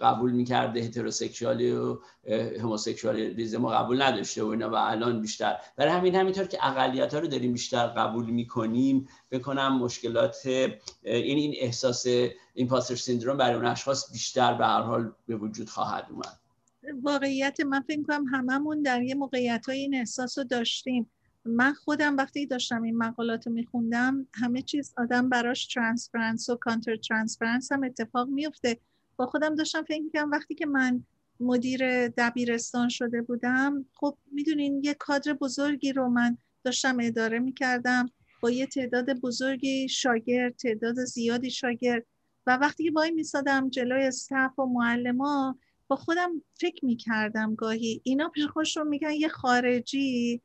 قبول 0.00 0.32
می‌کرده 0.32 0.80
heterosexuality 0.80 1.72
و 1.72 1.98
homosexualism 2.60 3.66
رو 3.66 3.72
قبول 3.72 4.02
نداشته 4.02 4.42
و 4.42 4.46
اینا 4.46 4.70
و 4.70 4.74
الان 4.74 5.20
بیشتر. 5.20 5.56
برای 5.76 5.92
همین 5.92 6.14
همینطور 6.14 6.44
که 6.44 6.66
اقلیت 6.66 7.14
ها 7.14 7.20
رو 7.20 7.26
داریم 7.26 7.52
بیشتر 7.52 7.86
قبول 7.86 8.26
می‌کنیم 8.26 9.08
بکنم 9.30 9.78
مشکلات 9.78 10.46
این 10.46 10.78
این 11.38 11.54
احساس 11.56 12.06
impostor 12.58 12.94
syndrome 12.94 13.36
برای 13.36 13.54
اون 13.54 13.66
اشخاص 13.66 14.12
بیشتر 14.12 14.54
به 14.54 14.66
هر 14.66 14.80
حال 14.80 15.12
به 15.26 15.36
وجود 15.36 15.68
خواهد 15.68 16.06
اومد. 16.10 16.38
واقعیت 17.02 17.60
من 17.60 17.80
فکر 17.80 18.02
کنم 18.02 18.24
هممون 18.24 18.82
در 18.82 19.02
یه 19.02 19.14
موقعیت 19.14 19.66
های 19.68 19.78
این 19.78 19.94
احساس 19.94 20.38
رو 20.38 20.44
داشتیم. 20.44 21.10
من 21.44 21.72
خودم 21.72 22.16
وقتی 22.16 22.46
داشتم 22.46 22.82
این 22.82 22.96
مقالات 22.96 23.46
رو 23.46 23.52
میخوندم 23.52 24.26
همه 24.34 24.62
چیز 24.62 24.94
آدم 24.96 25.28
براش 25.28 25.66
transference 25.66 26.48
و 26.48 26.56
counter 26.56 26.96
transference 26.96 27.72
هم 27.72 27.84
اتفاق 27.84 28.28
میفته 28.28 28.78
با 29.16 29.26
خودم 29.26 29.54
داشتم 29.54 29.82
فکر 29.82 30.02
می‌کنم 30.02 30.30
وقتی 30.30 30.54
که 30.54 30.66
من 30.66 31.04
مدیر 31.40 32.08
دبیرستان 32.08 32.88
شده 32.88 33.22
بودم 33.22 33.84
خب 33.94 34.16
می‌دونین 34.32 34.84
یه 34.84 34.94
کادر 34.94 35.32
بزرگی 35.32 35.92
رو 35.92 36.08
من 36.08 36.38
داشتم 36.64 36.96
اداره 37.00 37.38
می‌کردم. 37.38 38.10
با 38.40 38.50
یه 38.50 38.66
تعداد 38.66 39.12
بزرگی 39.12 39.88
شاگرد 39.88 40.56
تعداد 40.56 40.94
زیادی 40.94 41.50
شاگرد. 41.50 42.06
و 42.48 42.50
وقتی 42.50 42.84
که 42.84 42.90
وای 42.94 43.10
میسادم 43.10 43.70
جلوی 43.70 44.02
استف 44.02 44.58
و 44.58 44.66
معلما 44.66 45.58
با 45.88 45.96
خودم 45.96 46.42
فکر 46.54 46.84
می‌کردم 46.84 47.54
گاهی. 47.54 48.00
اینا 48.04 48.28
پیش 48.28 48.46
خوش 48.46 48.76
رو 48.76 48.84
میگن 48.84 49.12
یه 49.12 49.28
خارجی 49.28 50.42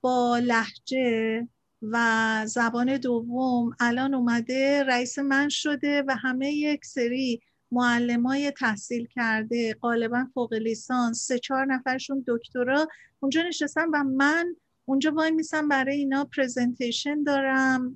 با 0.00 0.38
لحجه 0.38 1.48
و 1.82 2.42
زبان 2.46 2.96
دوم. 2.96 3.70
الان 3.80 4.14
اومده 4.14 4.84
رئیس 4.84 5.18
من 5.18 5.48
شده 5.48 6.02
و 6.06 6.16
همه 6.16 6.52
یک 6.52 6.84
سری 6.84 7.40
معلمای 7.72 8.50
تحصیل 8.50 9.06
کرده 9.06 9.74
غالبا 9.74 10.26
فوق 10.34 10.54
لیسانس. 10.54 11.26
سه 11.26 11.38
چهار 11.38 11.64
نفرشون 11.64 12.24
دکترا. 12.28 12.88
اونجا 13.20 13.42
نشستم 13.42 13.90
و 13.92 14.04
من 14.04 14.56
اونجا 14.84 15.10
وای 15.10 15.30
میسم 15.30 15.68
برای 15.68 15.96
اینا 15.96 16.24
پریزنتیشن 16.24 17.22
دارم. 17.22 17.94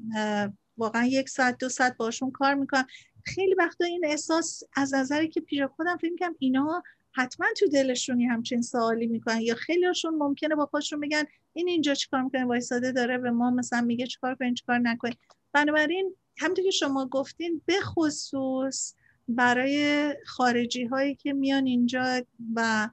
واقعا 0.77 1.05
یک 1.05 1.29
ساعت 1.29 1.59
دو 1.59 1.69
ساعت 1.69 1.97
باشون 1.97 2.31
کار 2.31 2.55
می‌کنم. 2.55 2.87
خیلی 3.25 3.55
وقتا 3.55 3.85
این 3.85 4.07
احساس 4.07 4.63
از 4.77 4.95
نظری 4.95 5.29
که 5.29 5.41
پیش 5.41 5.63
خودم 5.63 5.97
فکر 5.97 6.11
می‌کنم 6.13 6.35
اینا 6.39 6.83
حتما 7.13 7.47
تو 7.59 7.69
دلشونی 7.69 8.27
همچین 8.27 8.63
سوالی 8.63 9.07
می‌کنن 9.07 9.41
یا 9.41 9.55
خیلیشون 9.55 10.15
ممکنه 10.15 10.55
با 10.55 10.67
خودشون 10.67 11.01
بگن 11.01 11.25
این 11.53 11.69
اینجا 11.69 11.95
چیکار 11.95 12.23
می‌کنه؟ 12.23 12.45
وایساده 12.45 12.93
داره 12.93 13.19
به 13.19 13.31
ما 13.31 13.51
مثلا 13.51 13.81
میگه 13.81 14.07
چیکار 14.07 14.35
کنین 14.35 14.55
چیکار 14.55 14.79
نکنین 14.79 15.15
بنابراین 15.53 16.15
همونطور 16.39 16.65
که 16.65 16.71
شما 16.71 17.07
گفتین 17.07 17.63
به 17.67 17.81
خصوص 17.81 18.95
برای 19.29 20.15
خارجی 20.27 20.85
هایی 20.85 21.15
که 21.15 21.33
میان 21.33 21.67
اینجا 21.67 22.23
و 22.55 22.89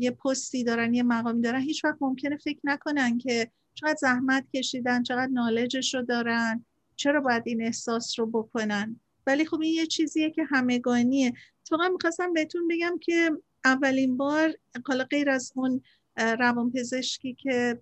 یه 0.00 0.10
پستی 0.10 0.64
دارن 0.64 0.94
یه 0.94 1.02
مقامی 1.02 1.42
دارن 1.42 1.60
هیچ 1.60 1.84
وقت 1.84 1.96
ممکنه 2.00 2.36
فکر 2.36 2.60
نکنن 2.64 3.18
که 3.18 3.50
چقدر 3.74 3.96
زحمت 4.00 4.46
کشیدن 4.54 5.02
چقدر 5.02 5.32
نالجش 5.32 5.94
رو 5.94 6.02
دارن 6.02 6.64
چرا 6.96 7.20
باید 7.20 7.42
این 7.46 7.62
احساس 7.62 8.18
رو 8.18 8.26
بکنن. 8.26 9.00
ولی 9.26 9.46
خب 9.46 9.60
این 9.60 9.74
یه 9.74 9.86
چیزیه 9.86 10.30
که 10.30 10.44
همگانیه. 10.44 11.32
اتفاقا 11.62 11.88
می‌خواستم 11.88 12.32
بهتون 12.32 12.68
بگم 12.68 12.98
که 13.00 13.30
اولین 13.64 14.16
بار 14.16 14.54
حالا 14.86 15.04
غیر 15.04 15.30
از 15.30 15.52
اون 15.54 15.82
روانپزشکی 16.16 17.34
که 17.34 17.80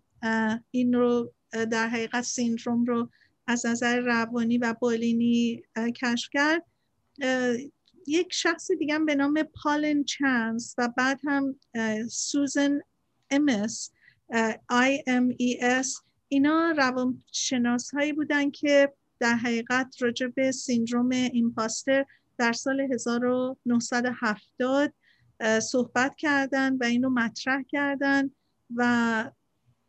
این 0.70 0.92
رو 0.92 1.32
در 1.70 1.88
حقیقت 1.88 2.22
سیندروم 2.22 2.84
رو 2.84 3.10
از 3.46 3.66
نظر 3.66 4.00
روانی 4.00 4.58
و 4.58 4.74
بالینی 4.80 5.62
کشف 6.02 6.28
کرد. 6.32 6.64
یک 8.06 8.28
شخص 8.32 8.70
دیگه 8.70 8.98
به 8.98 9.14
نام 9.14 9.42
پالن 9.42 10.04
چانس 10.04 10.74
و 10.78 10.88
بعد 10.96 11.20
هم 11.24 11.56
سوزن 12.10 12.80
امس 13.30 13.90
اس 15.60 16.00
اینا 16.28 16.74
روانشناس 16.76 17.90
هایی 17.94 18.12
بودن 18.12 18.50
که 18.50 18.92
در 19.24 19.34
حقیقت 19.34 19.96
راجع 20.00 20.26
به 20.26 20.52
سیندروم 20.52 21.10
ایمپاستر 21.10 22.06
در 22.38 22.52
سال 22.52 22.80
1970 22.80 24.92
صحبت 25.62 26.16
کردن 26.16 26.76
و 26.76 26.84
اینو 26.84 27.10
مطرح 27.10 27.62
کردن 27.62 28.30
و 28.74 29.30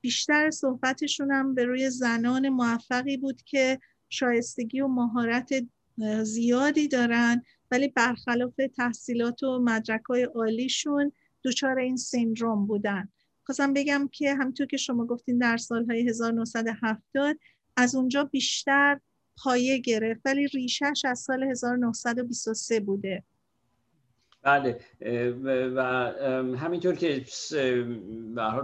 بیشتر 0.01 0.51
صحبتشون 0.51 1.31
هم 1.31 1.55
به 1.55 1.65
روی 1.65 1.89
زنان 1.89 2.49
موفقی 2.49 3.17
بود 3.17 3.41
که 3.41 3.79
شایستگی 4.09 4.81
و 4.81 4.87
مهارت 4.87 5.53
زیادی 6.23 6.87
دارن 6.87 7.41
ولی 7.71 7.87
برخلاف 7.87 8.55
تحصیلات 8.75 9.43
و 9.43 9.59
مدرک 9.59 10.03
های 10.03 10.23
عالیشون 10.23 11.11
دچار 11.43 11.79
این 11.79 11.97
سیندروم 11.97 12.67
بودن. 12.67 13.09
خواستم 13.43 13.73
بگم 13.73 14.09
که 14.11 14.35
همطور 14.35 14.67
که 14.67 14.77
شما 14.77 15.05
گفتین 15.05 15.37
در 15.37 15.57
سالهای 15.57 16.09
1970 16.09 17.37
از 17.77 17.95
اونجا 17.95 18.23
بیشتر 18.23 18.99
پایه 19.37 19.77
گرفت 19.77 20.21
ولی 20.25 20.47
ریشش 20.47 21.01
از 21.05 21.19
سال 21.19 21.43
1923 21.43 22.79
بوده. 22.79 23.23
بله 24.43 24.79
و 25.75 25.81
همینطور 26.57 26.95
که 26.95 27.25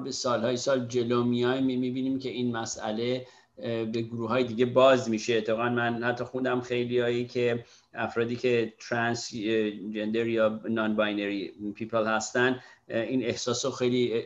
به 0.04 0.12
سالهای 0.12 0.58
سال 0.58 0.88
جلو 0.88 1.24
میایم 1.24 1.66
می‌بینیم 1.66 2.20
که 2.20 2.30
این 2.30 2.58
مسئله 2.58 3.28
به 3.62 4.02
گروه 4.02 4.30
های 4.30 4.44
دیگه 4.44 4.66
باز 4.66 5.10
میشه. 5.10 5.34
اتفاقا 5.34 5.70
من 5.70 6.04
حتی 6.04 6.24
خوندم 6.24 6.62
خیلی 6.62 7.00
هایی 7.00 7.26
که 7.28 7.66
افرادی 7.94 8.36
که 8.36 8.74
transgender 8.90 10.28
یا 10.28 10.62
non-binary 10.70 11.54
people 11.76 12.08
هستن 12.08 12.60
این 12.88 13.24
احساس 13.24 13.66
رو 13.66 13.72
خیلی 13.72 14.24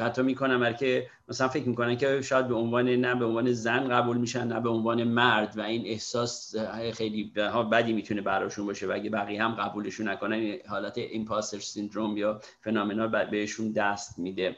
حتی 0.00 0.22
می‌کنن 0.22 0.72
که 0.72 1.06
مثلا 1.28 1.48
فکر 1.48 1.68
می‌کنن 1.68 1.96
که 1.96 2.22
شاید 2.22 2.48
به 2.48 2.54
عنوان 2.54 2.88
نه 2.88 3.14
به 3.14 3.24
عنوان 3.24 3.52
زن 3.52 3.88
قبول 3.88 4.16
میشن 4.16 4.46
نه 4.46 4.60
به 4.60 4.68
عنوان 4.68 5.04
مرد. 5.04 5.58
و 5.58 5.60
این 5.60 5.86
احساس 5.86 6.54
خیلی 6.94 7.32
بدی 7.72 7.92
می‌تونه 7.92 8.20
براشون 8.20 8.66
باشه 8.66 8.86
و 8.86 8.92
اگه 8.92 9.10
بقیه 9.10 9.42
هم 9.42 9.54
قبولشون 9.54 10.08
نکنن 10.08 10.56
حالت 10.68 10.98
ایمپاستر 10.98 11.58
سیندروم 11.58 12.16
یا 12.16 12.40
فنامنا 12.60 13.06
بهشون 13.06 13.72
دست 13.72 14.18
میده. 14.18 14.56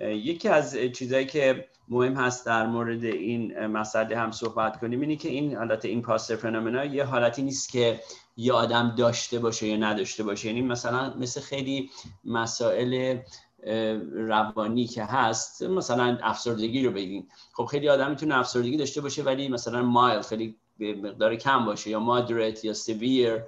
یکی 0.00 0.48
از 0.48 0.76
چیزهایی 0.76 1.26
که 1.26 1.68
مهم 1.88 2.14
هست 2.14 2.46
در 2.46 2.66
مورد 2.66 3.04
این 3.04 3.66
مسئله 3.66 4.18
هم 4.18 4.30
صحبت 4.30 4.80
کنیم 4.80 5.00
اینه 5.00 5.16
که 5.16 5.28
این 5.28 5.56
حالت 5.56 5.84
این 5.84 6.02
پاستر 6.02 6.36
فنومنا 6.36 6.84
یه 6.84 7.04
حالتی 7.04 7.42
نیست 7.42 7.72
که 7.72 8.00
یه 8.36 8.52
آدم 8.52 8.94
داشته 8.98 9.38
باشه 9.38 9.66
یا 9.66 9.76
نداشته 9.76 10.22
باشه. 10.22 10.48
یعنی 10.48 10.62
مثلا 10.62 11.14
مثل 11.14 11.40
خیلی 11.40 11.90
مسائل 12.24 13.18
روانی 14.12 14.86
که 14.86 15.04
هست 15.04 15.62
مثلا 15.62 16.18
افسردگی 16.22 16.84
رو 16.84 16.92
بگیم 16.92 17.28
خب 17.52 17.64
خیلی 17.64 17.88
آدم 17.88 18.10
می‌تونه 18.10 18.38
افسردگی 18.38 18.76
داشته 18.76 19.00
باشه 19.00 19.22
ولی 19.22 19.48
مثلا 19.48 19.82
مایل 19.82 20.22
خیلی 20.22 20.56
به 20.78 20.94
مقدار 20.94 21.36
کم 21.36 21.64
باشه 21.64 21.90
یا 21.90 22.00
مادرت 22.00 22.64
یا 22.64 22.72
سیویر 22.72 23.42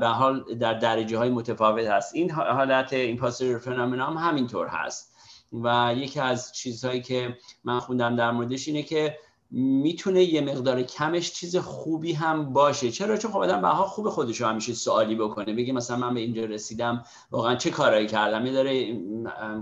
به 0.00 0.06
حال 0.06 0.44
در 0.60 0.74
درجه 0.74 1.18
های 1.18 1.30
متفاوت 1.30 1.86
هست. 1.86 2.14
این 2.14 2.30
حالت 2.30 2.92
این 2.92 3.16
پاستر 3.16 3.58
فنومنا 3.58 4.06
هم 4.06 4.28
همینطور 4.28 4.66
هست. 4.66 5.13
و 5.62 5.94
یکی 5.96 6.20
از 6.20 6.52
چیزهایی 6.52 7.02
که 7.02 7.36
من 7.64 7.80
خوندم 7.80 8.16
در 8.16 8.30
موردش 8.30 8.68
اینه 8.68 8.82
که 8.82 9.18
می‌تونه 9.50 10.24
یه 10.24 10.40
مقدار 10.40 10.82
کمش 10.82 11.32
چیز 11.32 11.56
خوبی 11.56 12.12
هم 12.12 12.52
باشه. 12.52 12.90
چرا؟ 12.90 13.16
چون 13.16 13.30
خب 13.30 13.38
آدم 13.38 13.60
بها 13.60 13.86
خوب 13.86 14.08
خودش 14.08 14.40
رو 14.40 14.46
همیشه 14.46 14.74
سوالی 14.74 15.14
بکنه. 15.14 15.54
بگه 15.54 15.72
مثلا 15.72 15.96
من 15.96 16.14
به 16.14 16.20
اینجا 16.20 16.44
رسیدم 16.44 17.04
واقعا 17.30 17.54
چه 17.54 17.70
کارایی 17.70 18.06
کردم؟ 18.06 18.46
یه 18.46 18.52
داره 18.52 19.00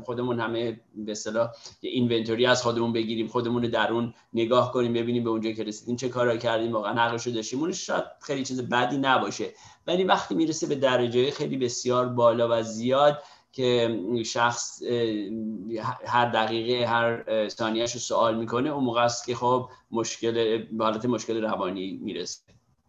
خودمون 0.05 0.41
همه 0.41 0.81
به 0.95 1.13
اصطلاح 1.13 1.51
اینونتوری 1.81 2.47
از 2.47 2.63
خودمون 2.63 2.93
بگیریم 2.93 3.29
خودمون 3.29 3.63
رو 3.63 3.69
درون 3.69 4.15
نگاه 4.33 4.73
کنیم 4.73 4.93
ببینیم 4.93 5.25
به 5.25 5.31
اونجا 5.31 5.53
که 5.53 5.65
رسیدیم 5.65 5.97
چه 5.97 6.09
کارایی 6.09 6.39
کردیم 6.39 6.73
واقعا 6.73 6.95
حقش 6.95 7.27
رو 7.27 7.33
داشتیم 7.33 7.73
شاید 7.73 8.05
خیلی 8.21 8.45
چیز 8.45 8.69
بدی 8.69 8.99
نباشه. 8.99 9.55
ولی 9.87 10.05
وقتی 10.05 10.35
می‌رسه 10.35 10.67
به 10.67 10.75
درجه 10.75 11.31
خیلی 11.31 11.57
بسیار 11.57 12.09
بالا 12.09 12.49
و 12.51 12.63
زیاد 12.63 13.23
که 13.53 14.01
شخص 14.25 14.83
هر 16.07 16.31
دقیقه 16.31 16.87
هر 16.87 17.49
ثانیهش 17.49 17.93
رو 17.93 18.01
سوال 18.01 18.39
می‌کنه 18.39 18.71
اون 18.71 18.85
موقع 18.85 19.05
است 19.05 19.27
که 19.27 19.35
خب 19.35 19.69
مشکل 19.91 20.59
به 20.63 20.85
حالت 20.85 21.05
مشکل 21.05 21.43
روانی 21.43 22.01
می‌رسه. 22.03 22.43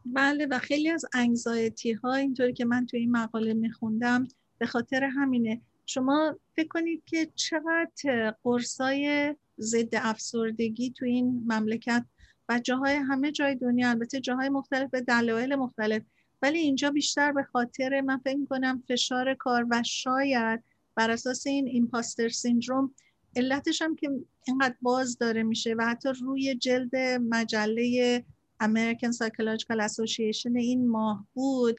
بله 0.06 0.46
و 0.46 0.60
خیلی 0.60 0.90
از 0.90 1.06
انگزایتی 1.14 1.92
ها 1.92 2.14
اینطوری 2.14 2.54
که 2.54 2.66
من 2.66 2.86
توی 2.86 3.00
این 3.00 3.12
مقاله 3.12 3.54
میخوندم 3.54 4.28
به 4.58 4.66
خاطر 4.66 5.04
همینه. 5.04 5.62
شما 5.86 6.36
فکر 6.56 6.68
کنید 6.68 7.04
که 7.06 7.28
چقدر 7.36 8.36
قرصای 8.44 9.36
ضد 9.60 9.96
افسردگی 9.96 10.90
تو 10.92 11.06
این 11.06 11.44
مملکت 11.48 12.06
و 12.50 12.60
جاهای 12.60 12.96
همه 12.96 13.32
جای 13.32 13.56
دنیا 13.56 13.90
البته 13.90 14.20
جاهای 14.20 14.50
مختلف 14.50 14.90
به 14.90 15.02
دلایل 15.02 15.56
مختلف 15.56 16.02
ولی 16.44 16.60
اینجا 16.60 16.92
بیشتر 16.92 17.32
به 17.32 17.44
خاطر 17.44 18.02
من 18.02 18.18
فکر 18.18 18.46
کنم 18.50 18.84
فشار 18.88 19.34
کار 19.34 19.68
و 19.72 19.84
شاید 19.86 20.64
بر 20.96 21.12
اساس 21.12 21.48
این 21.48 21.68
ایمپاستر 21.68 22.30
سیندروم 22.30 22.96
علتش 23.36 23.82
هم 23.82 23.96
که 23.96 24.10
اینقدر 24.48 24.76
باز 24.82 25.18
داره 25.18 25.44
میشه 25.44 25.76
و 25.78 25.86
حتی 25.86 26.10
روی 26.22 26.56
جلد 26.56 26.96
مجله 27.30 28.26
American 28.64 29.12
Psychological 29.18 29.88
Association 29.88 30.56
این 30.56 30.88
ماه 30.88 31.28
بود. 31.34 31.78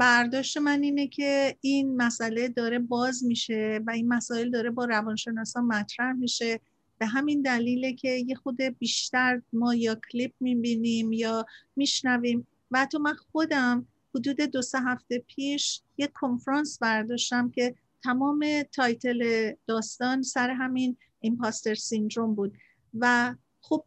برداشت 0.00 0.56
من 0.56 0.82
اینه 0.82 1.06
که 1.06 1.56
این 1.60 1.96
مسئله 1.96 2.48
داره 2.48 2.78
باز 2.78 3.24
میشه 3.24 3.80
و 3.86 3.90
این 3.90 4.08
مسائل 4.08 4.50
داره 4.50 4.70
با 4.70 4.84
روانشناسان 4.84 5.64
مطرح 5.64 6.12
میشه. 6.12 6.60
به 6.98 7.06
همین 7.06 7.42
دلیله 7.42 7.92
که 7.92 8.08
یه 8.08 8.34
خود 8.34 8.62
بیشتر 8.62 9.42
ما 9.52 9.74
یا 9.74 10.00
کلیپ 10.12 10.32
می‌بینیم 10.40 11.12
یا 11.12 11.46
میشنویم 11.76 12.46
و 12.74 12.78
حتی 12.78 12.98
من 12.98 13.14
خودم 13.14 13.86
حدود 14.14 14.40
دو 14.40 14.62
سه 14.62 14.78
هفته 14.80 15.18
پیش 15.18 15.82
یک 15.98 16.12
کنفرانس 16.12 16.78
برداشتم 16.78 17.50
که 17.50 17.74
تمام 18.04 18.62
title 18.72 19.52
داستان 19.66 20.22
سر 20.22 20.50
همین 20.50 20.96
impostor 21.20 21.74
syndrome 21.74 22.34
بود. 22.34 22.52
و 22.98 23.34
خب 23.60 23.84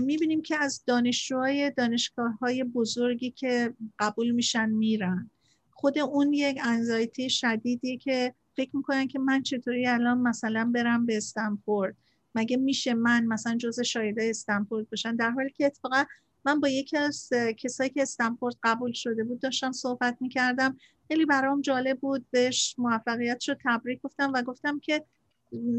می‌بینیم 0.00 0.42
که 0.42 0.56
از 0.56 0.82
دانشجوهای 0.86 1.70
دانشگاه 1.70 2.32
های 2.32 2.64
بزرگی 2.64 3.30
که 3.30 3.74
قبول 3.98 4.30
میشن 4.30 4.70
میرن. 4.70 5.30
خود 5.70 5.98
اون 5.98 6.32
یک 6.32 6.58
anxiety 6.64 7.30
شدیدی 7.30 7.98
که 7.98 8.34
فکر 8.56 8.76
می‌کنن 8.76 9.06
که 9.08 9.18
من 9.18 9.42
چطوری 9.42 9.86
الان 9.86 10.18
مثلا 10.18 10.70
برم 10.74 11.06
به 11.06 11.16
استنفورد؟ 11.16 11.96
مگه 12.34 12.56
میشه 12.56 12.94
من 12.94 13.26
مثلا 13.26 13.56
جز 13.56 13.80
شایده 13.80 14.24
استنفورد 14.30 14.90
باشم؟ 14.90 15.16
در 15.16 15.30
حالی 15.30 15.50
که 15.50 15.66
اتفاقا 15.66 16.04
من 16.44 16.60
با 16.60 16.68
یکی 16.68 16.96
از 16.96 17.28
کسایی 17.58 17.90
که 17.90 18.02
استنفورد 18.02 18.54
قبول 18.62 18.92
شده 18.92 19.24
بود 19.24 19.40
داشتم 19.40 19.72
صحبت 19.72 20.16
می‌کردم. 20.20 20.76
خیلی 21.08 21.26
برام 21.26 21.60
جالب 21.60 22.00
بود 22.00 22.26
بهش 22.30 22.74
موفقیت 22.78 23.48
رو 23.48 23.54
تبریک 23.64 24.00
گفتم 24.00 24.32
و 24.34 24.42
گفتم 24.42 24.78
که 24.78 25.04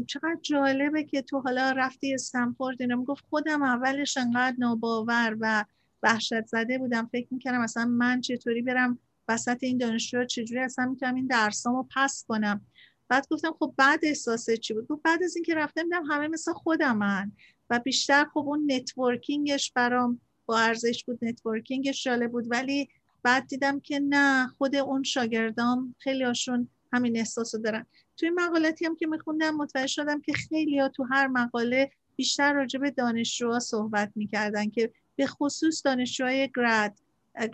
چقدر 0.06 0.38
جالبه 0.42 1.04
که 1.04 1.22
تو 1.22 1.40
حالا 1.40 1.70
رفتی 1.70 2.14
استنفورد. 2.14 2.82
اینو 2.82 2.96
می‌گفت 2.96 3.24
خودم 3.30 3.62
اولش 3.62 4.16
انقدر 4.16 4.56
ناباور 4.58 5.36
و 5.40 5.64
وحشت 6.02 6.46
زده 6.46 6.78
بودم. 6.78 7.08
فکر 7.12 7.28
می‌کردم 7.30 7.60
مثلا 7.60 7.84
من 7.84 8.20
چطوری 8.20 8.62
برم 8.62 8.98
وسط 9.28 9.58
این 9.60 9.78
دانشجو 9.78 10.24
چجوری 10.24 10.60
اصلا 10.60 10.86
می‌تونم 10.86 11.14
این 11.14 11.26
درسامو 11.26 11.84
پس 11.94 12.24
کنم؟ 12.28 12.66
بعد 13.08 13.26
گفتم 13.30 13.54
خب 13.58 13.74
بعد 13.76 14.00
احساس 14.02 14.50
چی 14.50 14.74
بود؟ 14.74 15.02
بعد 15.02 15.22
از 15.22 15.36
اینکه 15.36 15.54
رفتم 15.54 15.82
دیدم 15.82 16.04
همه 16.04 16.28
مثل 16.28 16.52
خودمن 16.52 17.32
و 17.70 17.78
بیشتر 17.78 18.24
خب 18.24 18.38
اون 18.38 18.72
networking 18.72 19.55
ش 19.55 19.72
برام 19.72 20.20
با 20.46 20.58
ارزش 20.58 21.04
بود 21.04 21.24
networking 21.24 21.91
ش 21.91 22.04
جالب 22.04 22.32
بود. 22.32 22.44
ولی 22.50 22.88
بعد 23.22 23.46
دیدم 23.46 23.80
که 23.80 24.00
نه 24.00 24.48
خود 24.48 24.76
اون 24.76 25.02
شاگردام 25.02 25.94
خیلی 25.98 26.24
هاشون 26.24 26.68
همین 26.92 27.16
احساس 27.16 27.54
رو 27.54 27.60
دارن. 27.60 27.86
توی 28.16 28.30
مقالاتی 28.30 28.86
هم 28.86 28.96
که 28.96 29.06
میخوندم 29.06 29.56
متوجه 29.56 29.86
شدم 29.86 30.20
که 30.20 30.32
خیلی 30.32 30.78
ها 30.78 30.88
تو 30.88 31.04
هر 31.10 31.26
مقاله 31.26 31.90
بیشتر 32.16 32.52
راجع 32.52 32.80
به 32.80 32.90
دانشجوها 32.90 33.58
صحبت 33.58 34.12
می‌کردن 34.14 34.70
که 34.70 34.92
به 35.16 35.26
خصوص 35.26 35.82
دانشجوهای 35.84 36.50
grad 36.56 36.92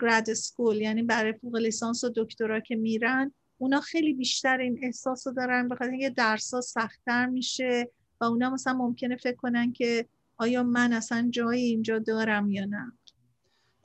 grad 0.01 0.33
school 0.33 0.81
یعنی 0.81 1.03
برای 1.03 1.33
فوق 1.33 1.55
لیسانس 1.55 2.03
و 2.03 2.11
دکترا 2.15 2.59
که 2.59 2.75
میرن 2.75 3.31
اونا 3.57 3.81
خیلی 3.81 4.13
بیشتر 4.13 4.57
این 4.57 4.79
احساس 4.83 5.27
رو 5.27 5.33
دارن 5.33 5.67
بخاطر 5.67 5.91
اینکه 5.91 6.09
درسا 6.09 6.61
سختتر 6.61 7.25
میشه 7.25 7.89
و 8.21 8.25
اونا 8.25 8.49
مثلا 8.49 8.73
ممکنه 8.73 9.15
فکر 9.15 9.35
کنن 9.35 9.73
که 9.73 10.05
آیا 10.41 10.63
من 10.63 10.93
اصلا 10.93 11.29
جایی 11.31 11.65
اینجا 11.65 11.99
دارم 11.99 12.51
یا 12.51 12.65
نه؟ 12.65 12.91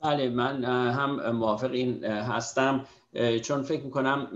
بله 0.01 0.29
من 0.29 0.63
هم 0.93 1.31
موافق 1.31 1.71
این 1.71 2.03
هستم. 2.03 2.85
چون 3.43 3.61
فکر 3.61 3.83
می‌کنم 3.83 4.27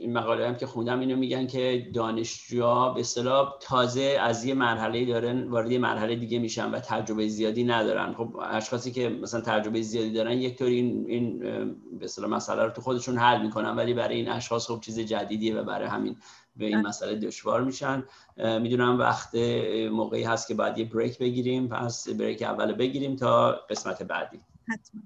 این 0.00 0.12
مقاله 0.12 0.48
هم 0.48 0.56
که 0.56 0.66
خوندم 0.66 1.00
اینو 1.00 1.16
میگن 1.16 1.46
که 1.46 1.90
دانشجوها 1.94 2.92
به 2.92 3.00
اصطلاح 3.00 3.54
تازه 3.60 4.16
از 4.20 4.44
یه 4.44 4.54
مرحله 4.54 5.04
دارن 5.04 5.48
وارد 5.48 5.70
یه 5.70 5.78
مرحله 5.78 6.16
دیگه 6.16 6.38
میشن 6.38 6.70
و 6.70 6.80
تجربه 6.80 7.28
زیادی 7.28 7.64
ندارن. 7.64 8.14
خب 8.14 8.36
اشخاصی 8.50 8.92
که 8.92 9.08
مثلا 9.08 9.40
تجربه 9.40 9.82
زیادی 9.82 10.12
دارن 10.12 10.32
یک 10.32 10.58
طور 10.58 10.68
این 10.68 11.04
این 11.08 11.38
به 11.98 12.04
اصطلاح 12.04 12.30
مسئله 12.30 12.62
رو 12.62 12.70
تو 12.70 12.80
خودشون 12.80 13.18
حل 13.18 13.42
می‌کنن 13.42 13.76
ولی 13.76 13.94
برای 13.94 14.16
این 14.16 14.28
اشخاص 14.28 14.70
خب 14.70 14.80
چیز 14.80 14.98
جدیدیه 14.98 15.54
و 15.54 15.64
برای 15.64 15.88
همین 15.88 16.16
به 16.58 16.66
این 16.66 16.80
مسئله 16.80 17.14
دشوار 17.14 17.64
میشن. 17.64 18.04
می‌دونم 18.36 18.98
وقت 18.98 19.34
موقعی 19.92 20.22
هست 20.22 20.48
که 20.48 20.54
باید 20.54 20.78
یه 20.78 20.84
بریک 20.84 21.18
بگیریم. 21.18 21.68
پس 21.68 22.08
بریک 22.08 22.42
اول 22.42 22.72
بگیریم 22.72 23.16
تا 23.16 23.52
قسمت 23.70 24.02
بعدی. 24.02 24.40
حتما. 24.68 25.02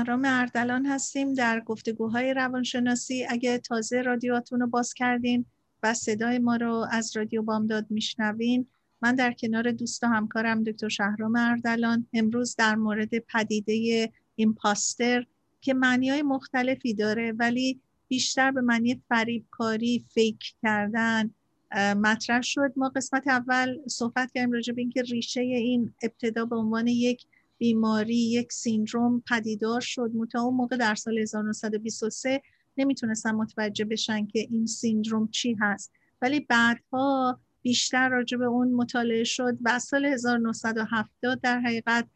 شهرام 0.00 0.24
اردلان 0.24 0.86
هستیم 0.86 1.34
در 1.34 1.60
گفتگوهای 1.60 2.34
روانشناسی. 2.34 3.26
اگه 3.28 3.58
تازه 3.58 4.02
رادیواتون 4.02 4.60
رو 4.60 4.66
باز 4.66 4.94
کردین 4.94 5.46
و 5.82 5.94
صدای 5.94 6.38
ما 6.38 6.56
رو 6.56 6.86
از 6.90 7.16
رادیو 7.16 7.42
بامداد 7.42 7.86
میشنوین 7.90 8.66
من 9.02 9.14
در 9.14 9.32
کنار 9.32 9.70
دوست 9.70 10.04
و 10.04 10.06
همکارم 10.06 10.64
دکتر 10.64 10.88
شهرام 10.88 11.36
اردلان 11.36 12.06
امروز 12.12 12.56
در 12.56 12.74
مورد 12.74 13.18
پدیده 13.18 14.12
ایمپاستر 14.36 15.26
که 15.60 15.74
معنی 15.74 16.10
های 16.10 16.22
مختلفی 16.22 16.94
داره 16.94 17.32
ولی 17.32 17.80
بیشتر 18.08 18.50
به 18.50 18.60
معنی 18.60 19.02
فریبکاری 19.08 20.04
فیک 20.14 20.54
کردن 20.62 21.30
مطرح 21.76 22.42
شد. 22.42 22.72
ما 22.76 22.88
قسمت 22.88 23.28
اول 23.28 23.78
صحبت 23.88 24.32
کردیم 24.32 24.52
راجع 24.52 24.72
به 24.72 24.80
اینکه 24.80 25.02
ریشه 25.02 25.40
این 25.40 25.94
ابتدا 26.02 26.44
به 26.44 26.56
عنوان 26.56 26.86
یک 26.86 27.26
بیماری 27.60 28.16
یک 28.16 28.52
سیندروم 28.52 29.22
پدیدار 29.30 29.80
شد. 29.80 30.10
متا 30.14 30.40
اون 30.40 30.54
موقع 30.54 30.76
در 30.76 30.94
سال 30.94 31.18
1923 31.18 32.42
نمی‌تونستن 32.76 33.34
متوجه 33.34 33.84
بشن 33.84 34.26
که 34.26 34.38
این 34.50 34.66
سیندروم 34.66 35.28
چی 35.28 35.56
هست. 35.60 35.92
ولی 36.22 36.40
بعدها 36.40 37.40
بیشتر 37.62 38.08
راجع 38.08 38.38
به 38.38 38.44
اون 38.44 38.72
مطالعه 38.72 39.24
شد 39.24 39.58
و 39.62 39.78
سال 39.78 40.04
1970 40.04 41.40
در 41.40 41.60
حقیقت 41.60 42.06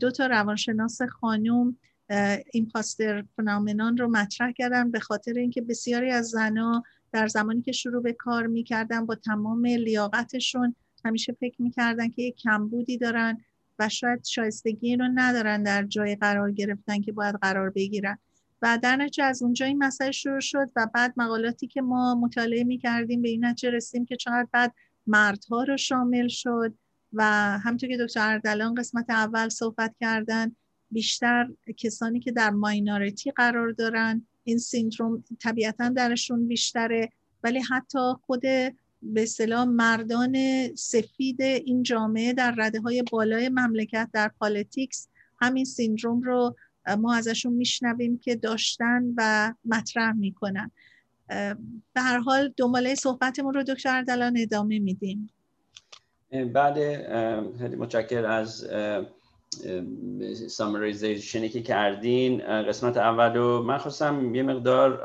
دو 0.00 0.10
تا 0.10 0.26
روانشناس 0.26 1.02
خانوم 1.02 1.76
ایمپاستر 2.52 3.24
فنامنان 3.36 3.96
رو 3.96 4.08
مطرح 4.08 4.52
کردن 4.52 4.90
به 4.90 5.00
خاطر 5.00 5.32
اینکه 5.32 5.62
بسیاری 5.62 6.10
از 6.10 6.28
زنها 6.28 6.82
در 7.12 7.28
زمانی 7.28 7.62
که 7.62 7.72
شروع 7.72 8.02
به 8.02 8.12
کار 8.12 8.46
می‌کردن 8.46 9.06
با 9.06 9.14
تمام 9.14 9.66
لیاقتشون 9.66 10.74
همیشه 11.04 11.32
فکر 11.32 11.62
می‌کردن 11.62 12.08
که 12.08 12.22
یک 12.22 12.36
کمبودی 12.36 12.98
دارن 12.98 13.40
و 13.78 13.88
شاید 13.88 14.24
شایستگی 14.24 14.96
رو 14.96 15.08
ندارن 15.14 15.62
در 15.62 15.82
جای 15.82 16.16
قرار 16.16 16.52
گرفتن 16.52 17.00
که 17.00 17.12
باید 17.12 17.34
قرار 17.34 17.70
بگیرن. 17.70 18.18
و 18.62 18.78
در 18.82 18.96
نتیجه 18.96 19.24
از 19.24 19.42
اونجا 19.42 19.66
این 19.66 19.78
مسئله 19.78 20.10
شروع 20.10 20.40
شد 20.40 20.70
و 20.76 20.86
بعد 20.94 21.14
مقالاتی 21.16 21.66
که 21.66 21.82
ما 21.82 22.14
مطالعه 22.14 22.64
می‌کردیم 22.64 23.22
به 23.22 23.28
این 23.28 23.44
نتیجه 23.44 23.70
رسیدیم 23.70 24.06
که 24.06 24.16
چقدر 24.16 24.46
بعد 24.52 24.74
مردها 25.06 25.62
رو 25.62 25.76
شامل 25.76 26.28
شد 26.28 26.74
و 27.12 27.24
همطور 27.58 27.88
که 27.88 27.96
دکتر 27.96 28.32
اردلان 28.32 28.74
قسمت 28.74 29.10
اول 29.10 29.48
صحبت 29.48 29.94
کردن 30.00 30.56
بیشتر 30.90 31.48
کسانی 31.76 32.20
که 32.20 32.32
در 32.32 32.50
ماینارتی 32.50 33.30
قرار 33.30 33.72
دارن 33.72 34.26
این 34.44 34.58
سیندروم 34.58 35.24
طبیعتا 35.42 35.88
درشون 35.88 36.48
بیشتره 36.48 37.12
ولی 37.42 37.60
حتی 37.60 37.98
خود 38.26 38.42
به 39.04 39.22
اصطلاح 39.22 39.64
مردان 39.64 40.36
سفید 40.74 41.42
این 41.42 41.82
جامعه 41.82 42.32
در 42.32 42.54
رده 42.58 42.80
های 42.80 43.04
بالای 43.12 43.48
مملکت 43.48 44.08
در 44.12 44.30
politics 44.38 45.08
همین 45.40 45.64
syndrome 45.64 46.22
رو 46.22 46.56
ما 46.98 47.14
ازشون 47.14 47.52
میشنویم 47.52 48.18
که 48.18 48.36
داشتن 48.36 49.02
و 49.16 49.52
مطرح 49.64 50.12
می‌کنن. 50.12 50.70
به 51.92 52.00
هر 52.00 52.18
حال 52.18 52.54
دنباله 52.56 52.94
صحبتمون 52.94 53.54
رو 53.54 53.62
دکتر 53.62 53.96
اردلان 53.96 54.36
ادامه 54.38 54.78
میدیم. 54.78 55.30
بله 56.30 57.06
خیلی 57.58 57.76
متشکر 57.76 58.24
از 58.24 58.66
summarization 60.48 61.41
ی 61.41 61.48
که 61.48 61.62
کردین 61.62 62.62
قسمت 62.62 62.96
اول 62.96 63.34
رو 63.34 63.62
من 63.62 63.78
خواستم 63.78 64.34
یه 64.34 64.42
مقدار 64.42 65.02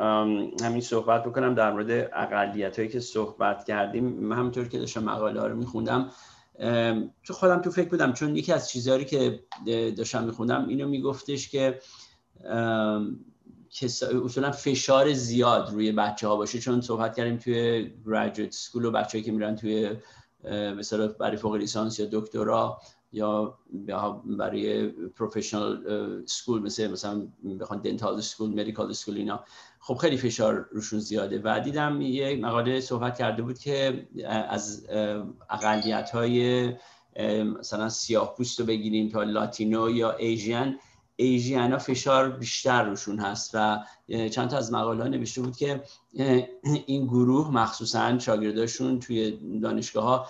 همین 0.63 0.81
صحبت 0.81 1.23
بکنم 1.23 1.55
در 1.55 1.71
مورد 1.71 2.09
اقلیت 2.13 2.79
هایی 2.79 2.89
که 2.89 2.99
صحبت 2.99 3.65
کردیم. 3.65 4.03
من 4.03 4.37
همونطور 4.37 4.67
که 4.67 4.79
داشتم 4.79 5.03
مقاله 5.03 5.41
ها 5.41 5.47
رو 5.47 5.55
میخوندم 5.55 6.11
تو 7.23 7.33
خودم 7.33 7.61
تو 7.61 7.71
فکر 7.71 7.89
بودم 7.89 8.13
چون 8.13 8.35
یکی 8.35 8.53
از 8.53 8.69
چیزهایی 8.69 9.05
که 9.05 9.39
داشتم 9.97 10.23
میخوندم 10.23 10.67
اینو 10.67 10.87
میگفتش 10.87 11.49
که 11.49 11.79
اصولا 14.25 14.51
فشار 14.51 15.13
زیاد 15.13 15.69
روی 15.73 15.91
بچه 15.91 16.27
ها 16.27 16.35
باشه. 16.35 16.59
چون 16.59 16.81
صحبت 16.81 17.15
کردیم 17.15 17.37
توی 17.37 17.91
گراجویت 18.05 18.53
سکول 18.53 18.85
و 18.85 18.91
بچه 18.91 19.21
که 19.21 19.31
میرن 19.31 19.55
توی 19.55 19.89
مثلا 20.77 21.07
برای 21.07 21.37
فوق 21.37 21.55
لیسانس 21.55 21.99
یا 21.99 22.07
دکترا 22.11 22.81
یا 23.11 23.59
برای 24.25 24.87
پروفشنال 24.87 26.25
سکول 26.25 26.61
مثل 26.61 26.91
مثلا 26.91 27.27
بخوان 27.59 27.81
دنتال 27.81 28.21
سکول 28.21 28.49
مدیکال 28.49 28.93
سکول 28.93 29.17
اینا. 29.17 29.43
خب 29.79 29.95
خیلی 29.95 30.17
فشار 30.17 30.69
روشون 30.71 30.99
زیاده. 30.99 31.41
و 31.43 31.59
دیدم 31.59 32.01
یه 32.01 32.35
مقاله 32.35 32.79
صحبت 32.79 33.17
کرده 33.17 33.41
بود 33.41 33.59
که 33.59 34.07
از 34.49 34.87
اقلیت 35.49 36.09
های 36.09 36.69
مثلا 37.59 37.89
سیاه 37.89 38.35
پوست 38.35 38.59
رو 38.59 38.65
بگیریم 38.65 39.09
تا 39.09 39.23
لاتینو 39.23 39.89
یا 39.89 40.11
ایژین 40.11 40.79
ایژیانا 41.21 41.77
فشار 41.77 42.29
بیشتر 42.29 42.83
روشون 42.83 43.19
هست 43.19 43.51
و 43.53 43.79
چند 44.07 44.49
تا 44.49 44.57
از 44.57 44.73
مقاله 44.73 45.03
ها 45.03 45.09
نوشته 45.09 45.41
بود 45.41 45.57
که 45.57 45.83
این 46.85 47.05
گروه 47.05 47.51
مخصوصا 47.53 48.19
شاگرداشون 48.19 48.99
توی 48.99 49.39
دانشگاه 49.61 50.03
ها 50.03 50.25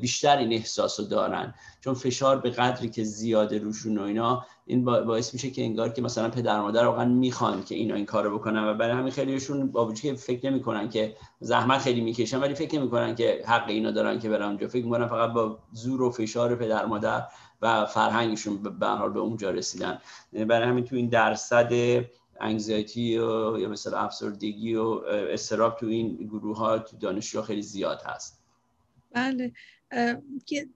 بیشتر 0.00 0.36
این 0.36 0.52
احساس 0.52 1.00
رو 1.00 1.06
دارن. 1.06 1.54
چون 1.80 1.94
فشار 1.94 2.38
به 2.38 2.50
قدری 2.50 2.88
که 2.88 3.04
زیاده 3.04 3.58
روشون 3.58 3.98
و 3.98 4.02
اینا 4.02 4.44
این 4.66 4.84
باعث 4.84 5.34
میشه 5.34 5.50
که 5.50 5.62
انگار 5.62 5.88
که 5.88 6.02
مثلا 6.02 6.28
پدر 6.28 6.60
مادر 6.60 6.86
واقعا 6.86 7.04
می‌خوان 7.04 7.64
که 7.64 7.74
اینا 7.74 7.94
این 7.94 8.06
کارو 8.06 8.38
بکنن 8.38 8.64
و 8.64 8.74
برای 8.74 8.96
همین 8.96 9.12
خیلیشون 9.12 9.66
با 9.72 9.86
وجودی 9.86 10.00
که 10.00 10.14
فکر 10.14 10.50
نمی‌کنن 10.50 10.88
که 10.88 11.16
زحمت 11.40 11.80
خیلی 11.80 12.00
می‌کشن 12.00 12.40
ولی 12.40 12.54
فکر 12.54 12.78
نمی‌کنن 12.78 13.14
که 13.14 13.42
حق 13.46 13.68
اینا 13.68 13.90
دارن 13.90 14.18
که 14.18 14.28
برن 14.28 14.46
اونجا. 14.46 14.68
فکر 14.68 14.84
می‌کنن 14.84 15.06
فقط 15.06 15.32
با 15.32 15.58
زور 15.72 16.02
و 16.02 16.10
فشار 16.10 16.54
پدر 16.54 16.86
مادر 16.86 17.22
و 17.62 17.86
فرهنگشون 17.86 18.62
به 18.62 18.86
حال 18.86 19.12
به 19.12 19.20
اونجا 19.20 19.50
رسیدن. 19.50 19.98
برای 20.32 20.68
همین 20.68 20.84
تو 20.84 20.96
این 20.96 21.08
درصد 21.08 21.72
انگزایتی 22.40 23.18
و 23.18 23.58
یا 23.58 23.68
مثلا 23.68 23.98
افسردگی 23.98 24.74
و 24.74 24.86
استراب 25.08 25.76
تو 25.76 25.86
این 25.86 26.16
گروه 26.16 26.56
ها 26.56 26.78
تو 26.78 26.96
دانشجو 26.96 27.42
خیلی 27.42 27.62
زیاد 27.62 28.02
هست. 28.06 28.42
بله. 29.12 29.52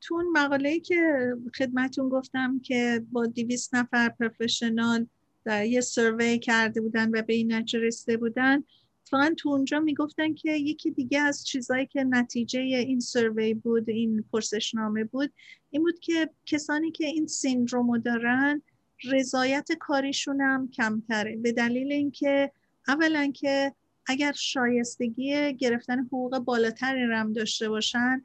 تو 0.01 0.15
اون 0.15 0.27
مقاله 0.33 0.81
که 0.81 1.33
خدمتون 1.59 2.09
گفتم 2.09 2.61
که 2.61 3.05
با 3.13 3.27
دیویس 3.27 3.75
نفر 3.75 4.09
پروفشنال 4.09 5.07
در 5.45 5.65
یه 5.65 5.81
سروی 5.81 6.39
کرده 6.39 6.81
بودن 6.81 7.11
و 7.11 7.23
به 7.23 7.35
این 7.35 7.53
نتیجه 7.53 7.79
رسیده 7.79 8.17
بودن 8.17 8.65
اتفاقا 9.07 9.35
تو 9.37 9.49
اونجا 9.49 9.81
می‌گفتن 9.81 10.35
که 10.35 10.53
یکی 10.53 10.91
دیگه 10.91 11.21
از 11.21 11.45
چیزهایی 11.45 11.87
که 11.87 12.05
نتیجه 12.05 12.61
این 12.61 13.01
سروی 13.01 13.55
بود 13.55 13.91
این 13.91 14.25
پرسشنامه 14.33 15.05
بود 15.05 15.33
این 15.71 15.83
بود 15.83 15.99
که 16.01 16.31
کسانی 16.47 16.91
که 16.91 17.07
این 17.07 17.27
سیندرومو 17.27 17.99
دارن 17.99 18.63
رضایت 19.05 19.73
کاریشون 19.81 20.41
هم 20.41 20.71
کمتره. 20.71 21.37
به 21.37 21.53
دلیل 21.53 21.93
اینکه 21.93 22.53
اولا 22.89 23.33
که 23.35 23.73
اگر 24.07 24.33
شایستگی 24.33 25.55
گرفتن 25.55 25.99
حقوق 25.99 26.39
بالاتری 26.39 27.03
هم 27.03 27.33
داشته 27.33 27.69
باشن 27.69 28.25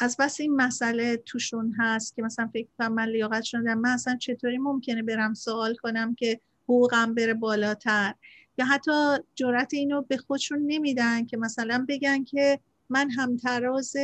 از 0.00 0.16
بس 0.16 0.40
این 0.40 0.56
مسئله 0.56 1.16
توشون 1.16 1.74
هست 1.78 2.16
که 2.16 2.22
مثلا 2.22 2.50
فکر 2.52 2.68
کنم 2.78 2.92
من 2.92 3.08
لیاقت 3.08 3.42
شدم 3.42 3.78
من 3.78 3.90
اصلا 3.90 4.16
چطوری 4.16 4.58
ممکنه 4.58 5.02
برم 5.02 5.34
سوال 5.34 5.74
کنم 5.74 6.14
که 6.14 6.40
حقوقم 6.64 7.14
بره 7.14 7.34
بالاتر؟ 7.34 8.14
یا 8.58 8.64
حتی 8.64 9.16
جرات 9.34 9.74
اینو 9.74 10.02
به 10.02 10.16
خودشون 10.16 10.62
نمیدن 10.66 11.26
که 11.26 11.36
مثلا 11.36 11.86
بگن 11.88 12.24
که 12.24 12.60
من 12.88 13.10
همتراز 13.10 13.96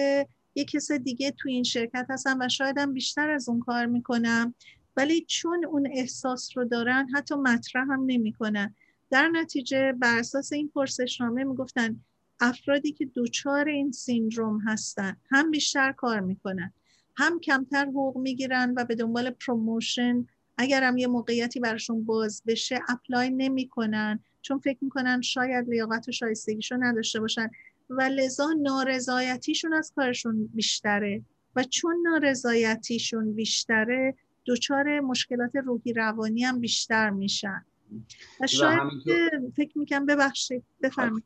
یه 0.55 0.65
کس 0.65 0.93
دیگه 0.93 1.31
تو 1.31 1.49
این 1.49 1.63
شرکت 1.65 2.07
هستم 2.11 2.39
و 2.41 2.49
شایدم 2.49 2.93
بیشتر 2.93 3.31
از 3.31 3.49
اون 3.49 3.61
کار 3.61 3.87
می‌کنم. 3.87 4.55
ولی 4.97 5.25
چون 5.29 5.65
اون 5.65 5.89
احساس 5.93 6.57
رو 6.57 6.65
دارن 6.65 7.09
حتی 7.15 7.35
مطرح 7.35 7.83
هم 7.83 8.05
نمی‌کنن. 8.07 8.75
در 9.11 9.29
نتیجه 9.29 9.93
بر 9.93 10.19
اساس 10.19 10.53
این 10.53 10.69
پرسشنامه 10.75 11.45
می‌گفتن 11.45 12.01
افرادی 12.41 12.93
که 12.93 13.05
دچار 13.05 13.69
این 13.69 13.93
syndrome 13.93 14.61
هستن 14.61 15.17
هم 15.31 15.51
بیشتر 15.51 15.93
کار 15.93 16.21
می‌کنن 16.21 16.73
هم 17.17 17.41
کمتر 17.41 17.85
حقوق 17.85 18.17
می‌گیرن 18.19 18.75
و 18.77 18.85
به 18.85 18.95
دنبال 18.95 19.31
promotion 19.31 20.27
اگر 20.57 20.83
هم 20.83 20.99
یه 20.99 21.07
موقعیتی 21.07 21.61
براشون 21.61 22.05
باز 22.05 22.43
بشه 22.47 22.81
apply 22.89 23.31
نمی‌کنن. 23.31 24.21
چون 24.49 24.59
فکر 24.59 24.79
می‌کنن 24.81 25.21
شاید 25.21 25.69
لیاقت 25.69 26.09
و 26.09 26.13
شایستگیشو 26.13 26.77
نداشته 26.81 27.21
باشن 27.21 27.51
و 27.91 28.03
لذا 28.03 28.53
نارضایتیشون 28.63 29.75
از 29.75 29.93
کارشون 29.97 30.47
بیشتره 30.55 31.23
و 31.57 31.65
چون 31.65 31.97
نارضایتیشون 32.03 33.33
بیشتره 33.33 34.15
دچار 34.47 35.01
مشکلات 35.01 35.57
روحی 35.57 35.93
روانی 35.93 36.45
هم 36.45 36.61
بیشتر 36.61 37.11
میشن. 37.11 37.65
و 38.41 38.47
شاید 38.47 38.81
فکر 39.57 39.79
می‌کنم 39.79 40.07
ببخشید 40.07 40.65
بفرمایید. 40.83 41.25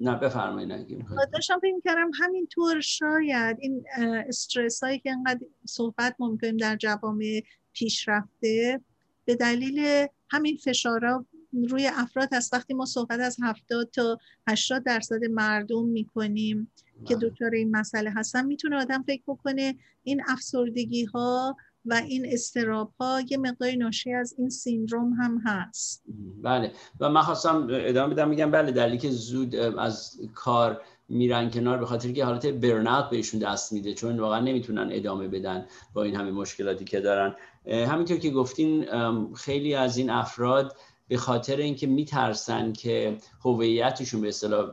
نه 0.00 0.14
بفرمایید 0.14 0.86
داشتم 1.32 1.58
فکر 1.58 1.74
می‌کردم 1.74 2.10
همینطور 2.20 2.80
شاید 2.80 3.56
این 3.60 3.84
استرس 4.28 4.84
هایی 4.84 4.98
که 4.98 5.12
انقدر 5.12 5.46
صحبت 5.64 6.16
ممکن 6.18 6.56
در 6.56 6.76
جوامع 6.76 7.42
پیشرفته 7.72 8.80
به 9.24 9.34
دلیل 9.34 10.06
همین 10.30 10.56
فشارها 10.56 11.26
روی 11.52 11.90
افراد 11.94 12.28
هست. 12.32 12.54
وقتی 12.54 12.74
ما 12.74 12.84
صحبت 12.86 13.20
از 13.20 13.36
70 13.42 13.90
تا 13.90 14.18
80 14.48 14.84
درصد 14.84 15.24
مردم 15.24 15.84
می‌کنیم 15.84 16.70
که 17.06 17.16
بله. 17.16 17.28
دچار 17.28 17.54
این 17.54 17.76
مسئله 17.76 18.10
هستن 18.16 18.46
می‌تونه 18.46 18.76
آدم 18.76 19.02
فکر 19.02 19.22
بکنه 19.26 19.74
این 20.02 20.22
افسردگی 20.28 21.04
ها 21.04 21.56
و 21.84 21.94
این 21.94 22.26
استراب 22.32 22.92
ها 23.00 23.20
یه 23.30 23.38
مقداری 23.38 23.76
ناشی 23.76 24.14
از 24.14 24.34
این 24.38 24.50
سیندروم 24.50 25.12
هم 25.12 25.42
هست. 25.46 26.04
بله. 26.42 26.72
و 27.00 27.08
من 27.08 27.22
خواستم 27.22 27.68
ادامه 27.70 28.14
بدم 28.14 28.28
میگم 28.28 28.50
بله 28.50 28.72
دلیلی 28.72 28.98
که 28.98 29.10
زود 29.10 29.56
از 29.56 30.20
کار 30.34 30.82
میرن 31.08 31.50
کنار 31.50 31.78
به 31.78 31.86
خاطر 31.86 32.12
که 32.12 32.24
حالت 32.24 32.46
برنات 32.46 33.10
بهشون 33.10 33.40
دست 33.40 33.72
میده 33.72 33.94
چون 33.94 34.20
واقعا 34.20 34.40
نمی‌تونن 34.40 34.88
ادامه 34.92 35.28
بدن 35.28 35.66
با 35.94 36.02
این 36.02 36.16
همه 36.16 36.30
مشکلاتی 36.30 36.84
که 36.84 37.00
دارن. 37.00 37.34
همینطور 37.66 38.16
که 38.18 38.30
گفتین 38.30 38.86
خیلی 39.34 39.74
از 39.74 39.96
این 39.96 40.10
افراد 40.10 40.76
به 41.08 41.16
خاطر 41.16 41.56
اینکه 41.56 41.86
میترسن 41.86 42.72
که 42.72 43.16
هویتشون 43.44 44.20
به 44.20 44.28
اصطلاح 44.28 44.70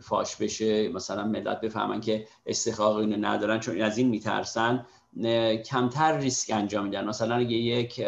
فاش 0.00 0.36
بشه 0.36 0.88
مثلا 0.88 1.24
ملت 1.24 1.60
بفهمن 1.60 2.00
که 2.00 2.26
استحقاق 2.46 2.96
اینو 2.96 3.16
ندارن 3.26 3.60
چون 3.60 3.80
از 3.80 3.98
این 3.98 4.08
میترسن 4.08 4.86
کمتر 5.66 6.18
ریسک 6.18 6.50
انجام 6.50 6.84
میدن. 6.84 7.08
مثلا 7.08 7.34
اگه 7.34 7.56
یک 7.56 8.00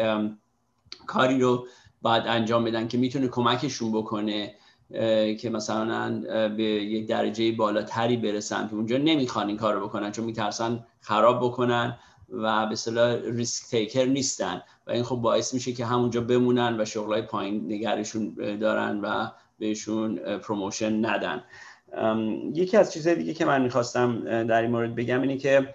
کاری 1.07 1.39
رو 1.39 1.67
باید 2.01 2.23
انجام 2.27 2.63
بدن 2.63 2.87
که 2.87 2.97
می‌تونه 2.97 3.27
کمکشون 3.27 3.91
بکنه 3.91 4.55
که 5.39 5.49
مثلا 5.51 6.19
به 6.49 6.63
یک 6.63 7.07
درجه 7.07 7.51
بالاتری 7.51 8.17
برسن 8.17 8.69
اونجا 8.71 8.97
نمی‌خوان 8.97 9.47
این 9.47 9.57
کار 9.57 9.79
بکنن 9.79 10.11
چون 10.11 10.25
میترسن 10.25 10.85
خراب 10.99 11.45
بکنن. 11.45 11.97
و 12.29 12.65
به 12.65 12.71
اصطلاح 12.71 13.13
ریسک 13.13 13.69
تیکر 13.69 14.05
نیستن. 14.05 14.61
و 14.87 14.91
این 14.91 15.03
خب 15.03 15.15
باعث 15.15 15.53
میشه 15.53 15.73
که 15.73 15.85
همونجا 15.85 16.21
بمونن 16.21 16.81
و 16.81 16.85
شغلای 16.85 17.21
پایین 17.21 17.73
نگرشون 17.73 18.33
دارن 18.59 18.99
و 19.01 19.27
بهشون 19.59 20.15
promotion 20.37 21.05
ندن. 21.05 21.43
یکی 22.53 22.77
از 22.77 22.93
چیزهای 22.93 23.15
دیگه 23.15 23.33
که 23.33 23.45
من 23.45 23.61
می‌خواستم 23.61 24.23
در 24.43 24.61
این 24.61 24.71
مورد 24.71 24.95
بگم 24.95 25.21
اینه 25.21 25.37
که 25.37 25.73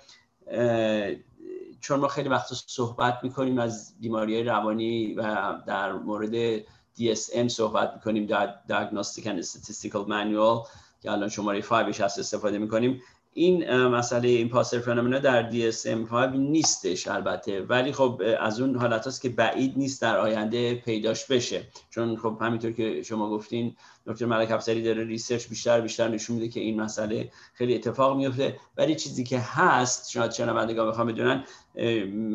چون 1.80 2.00
ما 2.00 2.08
خیلی 2.08 2.28
وقت 2.28 2.46
صحبت 2.66 3.18
می‌کنیم 3.22 3.58
از 3.58 3.94
بیماری 4.00 4.44
روانی 4.44 5.14
و 5.14 5.54
در 5.66 5.92
مورد 5.92 6.60
DSM 6.98 7.46
صحبت 7.48 7.92
می‌کنیم 7.94 8.28
Diagnostic 8.68 9.24
and 9.24 9.44
Statistical 9.44 10.08
Manual 10.08 10.68
که 11.02 11.10
الان 11.10 11.28
شماره 11.28 11.60
5 11.60 12.00
هست 12.00 12.18
استفاده 12.18 12.58
می‌کنیم. 12.58 13.02
این 13.34 13.76
مسئله 13.86 14.28
impostor 14.28 14.78
phenomena 14.78 15.18
در 15.18 15.50
DSM-5 15.50 16.14
نیستش 16.34 17.08
البته. 17.08 17.62
ولی 17.62 17.92
خب 17.92 18.22
از 18.40 18.60
اون 18.60 18.76
حالت 18.76 19.06
هست 19.06 19.22
که 19.22 19.28
بعید 19.28 19.78
نیست 19.78 20.02
در 20.02 20.18
آینده 20.18 20.74
پیداش 20.74 21.26
بشه. 21.26 21.68
چون 21.90 22.16
خب 22.16 22.38
همینطور 22.40 22.72
که 22.72 23.02
شما 23.02 23.30
گفتین 23.30 23.76
دکتر 24.06 24.26
ملک 24.26 24.50
افسری 24.50 24.82
داره 24.82 25.04
research 25.04 25.48
بیشتر 25.48 25.80
بیشتر 25.80 26.08
نشون 26.08 26.36
میده 26.36 26.48
که 26.48 26.60
این 26.60 26.80
مسئله 26.80 27.32
خیلی 27.54 27.74
اتفاق 27.74 28.16
میفته. 28.16 28.56
ولی 28.76 28.94
چیزی 28.94 29.24
که 29.24 29.38
هست 29.38 30.10
شاید 30.10 30.32
شنوندگان 30.32 30.88
بخوام 30.88 31.06
بدونن 31.06 31.44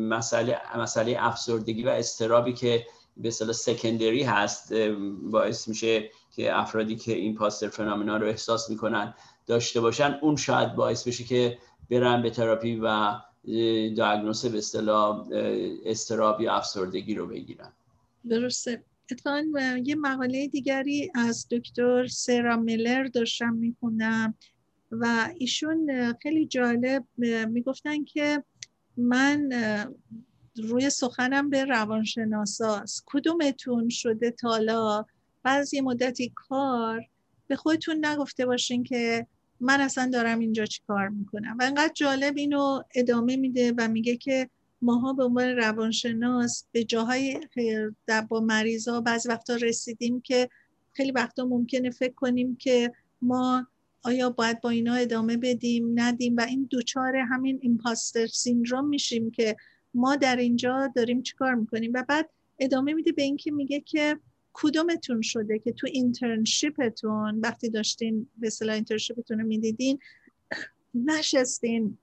مسئله 0.08 0.58
مسئله 0.78 1.16
افسردگی 1.18 1.82
و 1.82 1.88
اضطرابی 1.88 2.52
که 2.52 2.86
به 3.16 3.28
اصطلاح 3.28 3.52
secondary 3.52 4.22
هست 4.22 4.72
باعث 5.22 5.68
میشه 5.68 6.10
که 6.36 6.58
افرادی 6.58 6.96
که 6.96 7.12
impostor 7.12 7.68
phenomena 7.68 8.16
رو 8.16 8.26
احساس 8.26 8.70
می‌کنن 8.70 9.14
داشته 9.46 9.80
باشن 9.80 10.18
اون 10.22 10.36
شاید 10.36 10.74
باعث 10.74 11.08
بشه 11.08 11.24
که 11.24 11.58
برن 11.90 12.22
به 12.22 12.30
تراپی 12.30 12.80
و 12.82 13.14
diagnose 13.94 14.46
به 14.46 14.58
اصطلاح 14.58 15.28
اضطراب 15.84 16.40
یا 16.40 16.54
افسردگی 16.54 17.14
رو 17.14 17.26
بگیرن. 17.26 17.72
درسته. 18.28 18.84
اتفاقا 19.10 19.44
یه 19.84 19.94
مقاله 19.94 20.48
دیگری 20.48 21.10
از 21.14 21.46
دکتر 21.50 22.06
سرا 22.06 22.56
میلر 22.56 23.04
داشتم 23.04 23.54
می‌خونم 23.54 24.34
و 24.90 25.30
ایشون 25.38 26.12
خیلی 26.22 26.46
جالب 26.46 27.04
می‌گفتن 27.48 28.04
که 28.04 28.44
من 28.96 29.52
روی 30.56 30.90
سخنم 30.90 31.50
به 31.50 31.64
روانشناساست 31.64 33.02
کدومتون 33.06 33.88
شده 33.88 34.30
تالا 34.30 35.04
بعضی 35.42 35.80
مدتی 35.80 36.32
کار 36.34 37.02
به 37.46 37.56
خودتون 37.56 38.06
نگفته 38.06 38.46
باشین 38.46 38.84
که 38.84 39.26
من 39.60 39.80
اصلا 39.80 40.10
دارم 40.12 40.38
اینجا 40.38 40.64
چی 40.64 40.80
کار 40.86 41.08
می‌کنم. 41.08 41.56
و 41.60 41.62
انقدر 41.62 41.92
جالب 41.94 42.36
اینو 42.36 42.82
ادامه 42.94 43.36
میده 43.36 43.74
و 43.78 43.88
میگه 43.88 44.16
که 44.16 44.50
ماها 44.82 45.12
به 45.12 45.24
عنوان 45.24 45.48
روانشناس 45.48 46.64
به 46.72 46.84
جاهای 46.84 47.40
با 48.28 48.40
مریضا 48.40 49.00
بعضی 49.00 49.28
وقتا 49.28 49.56
رسیدیم 49.56 50.20
که 50.20 50.48
خیلی 50.92 51.10
وقتا 51.10 51.44
ممکنه 51.44 51.90
فکر 51.90 52.14
کنیم 52.14 52.56
که 52.56 52.92
ما 53.22 53.66
آیا 54.02 54.30
باید 54.30 54.60
با 54.60 54.70
اینا 54.70 54.94
ادامه 54.94 55.36
بدیم 55.36 56.00
ندیم 56.00 56.36
و 56.36 56.40
این 56.40 56.68
دچار 56.70 57.16
همین 57.16 57.58
impostor 57.62 58.26
syndrome 58.26 58.88
میشیم 58.88 59.30
که 59.30 59.56
ما 59.94 60.16
در 60.16 60.36
اینجا 60.36 60.92
داریم 60.96 61.22
چیکار 61.22 61.54
می‌کنیم. 61.54 61.92
و 61.94 62.04
بعد 62.08 62.30
ادامه 62.58 62.92
میده 62.92 63.12
به 63.12 63.22
اینکه 63.22 63.50
میگه 63.50 63.80
که 63.80 64.18
کدومتون 64.58 65.22
شده 65.22 65.58
که 65.58 65.72
تو 65.72 65.86
internship 65.92 67.06
تون 67.06 67.40
وقتی 67.40 67.70
داشتین 67.70 68.28
به 68.36 68.46
اصطلاح 68.46 68.74
internship 68.74 69.23
تون 69.23 69.38
رو 69.38 69.46
می‌دیدین 69.46 69.98
نشستین 70.94 71.98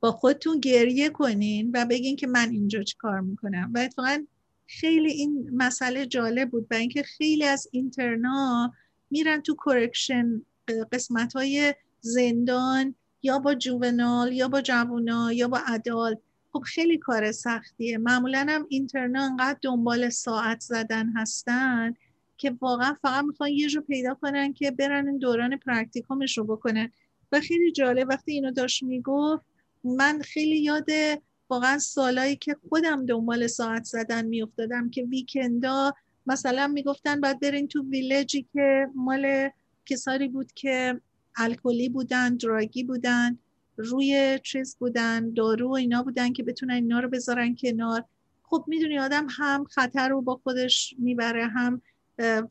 با 0.00 0.12
خودتون 0.12 0.60
گریه 0.60 1.10
کنین 1.10 1.70
و 1.74 1.86
بگین 1.86 2.16
که 2.16 2.26
من 2.26 2.50
اینجا 2.50 2.82
چی 2.82 2.96
کار 2.98 3.20
می‌کنم. 3.20 3.72
و 3.74 3.78
اتفاقا 3.78 4.26
خیلی 4.66 5.10
این 5.10 5.50
مسئله 5.52 6.06
جالب 6.06 6.50
بود 6.50 6.66
و 6.70 6.74
اینکه 6.74 7.02
خیلی 7.02 7.44
از 7.44 7.68
intern 7.72 8.58
ا 8.58 8.72
میرن 9.10 9.40
تو 9.40 9.56
correction 9.66 10.42
قسمت 10.92 11.32
های 11.32 11.74
زندان 12.00 12.94
یا 13.22 13.38
با 13.38 13.54
juvenile 13.54 14.32
یا 14.32 14.48
با 14.48 14.60
جوونا 14.60 15.32
یا 15.32 15.48
با 15.48 15.60
adult 15.68 16.16
خب 16.52 16.60
خیلی 16.60 16.98
کار 16.98 17.32
سختیه. 17.32 17.98
معمولا 17.98 18.46
هم 18.48 18.66
intern 18.68 19.16
ا 19.16 19.24
انقدر 19.24 19.58
دنبال 19.62 20.10
ساعت 20.10 20.60
زدن 20.60 21.12
هستن 21.16 21.94
که 22.36 22.56
واقعا 22.60 22.96
فقط 23.02 23.24
می‌خوان 23.24 23.50
یه 23.50 23.68
job 23.68 23.80
پیدا 23.80 24.14
کنن 24.14 24.52
که 24.52 24.70
برن 24.70 25.08
این 25.08 25.18
دوران 25.18 25.56
practicum 25.56 26.23
ش 26.23 26.38
رو 26.38 26.44
بکنن. 26.44 26.92
و 27.32 27.40
خیلی 27.40 27.72
جالب 27.72 28.08
وقتی 28.08 28.32
اینو 28.32 28.50
داشت 28.50 28.82
می‌گفت 28.82 29.46
من 29.84 30.20
خیلی 30.20 30.60
یاد 30.60 30.88
واقعا 31.50 31.78
سالایی 31.78 32.36
که 32.36 32.56
خودم 32.68 33.06
دنبال 33.06 33.46
ساعت 33.46 33.84
زدن 33.84 34.24
میافتادم 34.26 34.90
که 34.90 35.02
ویکندا 35.02 35.94
مثلا 36.26 36.68
می‌گفتن 36.68 37.20
باید 37.20 37.40
برین 37.40 37.68
تو 37.68 37.84
ویلجی 37.90 38.46
که 38.52 38.86
مال 38.94 39.50
کساری 39.86 40.28
بود 40.28 40.52
که 40.52 41.00
الکلی 41.36 41.88
بودن 41.88 42.36
دراگی 42.36 42.84
بودن. 42.84 43.38
روی 43.82 44.40
چیز 44.44 44.76
بودن 44.78 45.32
دارو 45.32 45.68
و 45.68 45.74
اینا 45.74 46.02
بودن 46.02 46.32
که 46.32 46.42
بتونن 46.42 46.74
اینا 46.74 47.00
رو 47.00 47.08
بذارن 47.08 47.54
کنار. 47.54 48.04
خب 48.42 48.64
می‌دونی 48.68 48.98
آدم 48.98 49.26
هم 49.30 49.64
خطر 49.64 50.08
رو 50.08 50.22
با 50.22 50.40
خودش 50.42 50.94
می‌بره 50.98 51.46
هم 51.46 51.82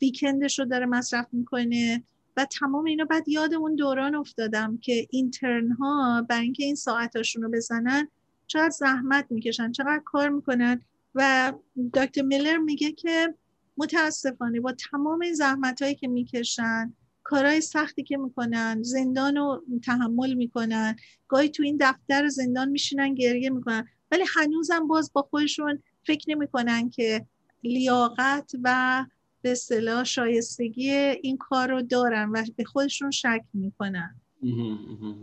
ویکندش 0.02 0.60
رو 0.60 0.65
داره 0.65 0.86
مصرف 0.86 1.28
می‌کنه 1.32 2.04
و 2.38 2.46
تمام 2.46 2.86
اینا. 2.86 3.06
بعد 3.06 3.30
یاد 3.30 3.54
اون 3.54 3.76
دوران 3.76 4.15
افتادم 4.15 4.78
که 4.78 5.08
اینترن 5.10 5.72
ها 5.72 6.26
برای 6.30 6.44
اینکه 6.44 6.63
این 6.63 6.76
ساعتاشون 6.76 7.44
رو 7.44 7.50
بزنن 7.50 8.08
چقدر 8.48 8.70
زحمت 8.70 9.26
می‌کشن 9.30 9.72
چقدر 9.72 10.02
کار 10.06 10.30
می‌کنن. 10.30 10.82
و 11.15 11.54
دکتر 11.94 12.22
میلر 12.22 12.58
میگه 12.58 12.91
که 12.91 13.36
متاسفانه 13.78 14.60
با 14.60 14.72
تمام 14.72 15.22
این 15.22 15.34
زحمت 15.34 15.82
هایی 15.82 15.96
که 15.96 16.08
می‌کشن 16.08 16.94
کارهای 17.32 17.62
سختی 17.62 18.04
که 18.04 18.17
می‌کنن 18.17 18.84
زندان 18.84 19.36
رو 19.36 19.63
تحمل 19.86 20.34
می‌کنن. 20.34 20.96
گاهی 21.28 21.50
تو 21.50 21.63
این 21.63 21.78
دفتر 21.82 22.28
زندان 22.28 22.70
میشینن 22.70 23.15
گریه 23.15 23.50
می‌کنن. 23.50 23.88
ولی 24.12 24.24
هنوزم 24.36 24.88
باز 24.88 25.12
با 25.13 25.22
خودشون 25.22 25.84
فکر 26.04 26.30
نمی‌کنن 26.30 26.89
که 26.89 27.26
لیاقت 27.63 28.52
و 28.63 29.06
به 29.41 29.52
اصطلاح 29.52 30.04
شایستگی 30.04 30.91
این 30.91 31.38
کار 31.38 31.70
رو 31.70 31.82
دارن 31.82 32.30
و 32.30 32.44
به 32.56 32.63
خودشون 32.63 33.12
شک 33.12 33.41
می‌کنن. 33.54 34.15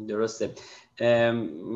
درسته. 0.08 0.54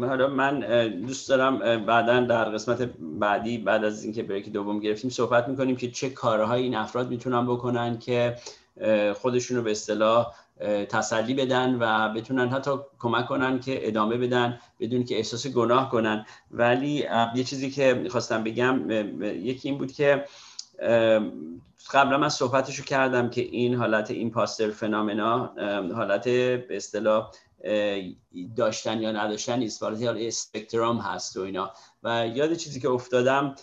حالا 0.01 0.29
من 0.29 0.61
دوست 1.01 1.29
دارم 1.29 1.87
بعدا 1.87 2.21
در 2.21 2.45
قسمت 2.45 2.83
بعدی 2.99 3.59
بعد 3.59 3.85
از 3.85 4.05
اینکه 4.05 4.23
بریک 4.23 4.53
دوم 4.53 4.81
گرفتیم 4.81 5.11
صحبت 5.11 5.49
می‌کنیم 5.49 5.77
که 5.77 5.91
چه 5.91 6.11
کارهایی 6.11 6.65
این 6.65 6.75
افراد 6.75 7.11
می‌تونن 7.11 7.47
بکنن 7.47 7.99
که 7.99 8.37
خودشون 9.17 9.57
رو 9.57 9.63
به 9.63 9.71
اصطلاح 9.71 10.35
تسلی 10.89 11.35
بدن 11.35 11.75
و 11.81 12.15
بتونن 12.15 12.49
حتی 12.49 12.71
کمک 12.99 13.27
کنن 13.27 13.61
که 13.61 13.89
ادامه 13.89 14.17
بدن 14.17 14.59
بدون 14.81 15.05
که 15.05 15.17
احساس 15.17 15.47
گناه 15.47 15.91
کنن. 15.91 16.27
ولی 16.51 17.09
یه 17.35 17.45
چیزی 17.45 17.71
که 17.71 18.07
خواستم 18.11 18.45
بگم 18.45 18.91
یکی 19.23 19.69
این 19.69 19.79
بود 19.79 19.93
که 19.93 20.25
قبلا 21.93 22.19
من 22.19 22.29
صحبتش 22.29 22.79
رو 22.79 22.85
کردم 22.85 23.31
که 23.31 23.41
این 23.41 23.75
حالت 23.75 24.11
ایمپاستر 24.11 24.71
فنامنا 24.71 25.55
حالت 25.95 26.25
به 26.25 26.67
اصطلاح 26.71 27.31
داشتن 28.57 29.03
یا 29.03 29.13
نداشتن 29.13 29.59
نیست. 29.59 29.83
ولی 29.83 30.29
اسپکترام 30.29 30.99
هست 30.99 31.37
و 31.37 31.41
اینا. 31.41 31.71
و 32.03 32.27
یاد 32.27 32.55
چیزی 32.55 32.81
که 32.81 32.89
افتادم 32.89 33.55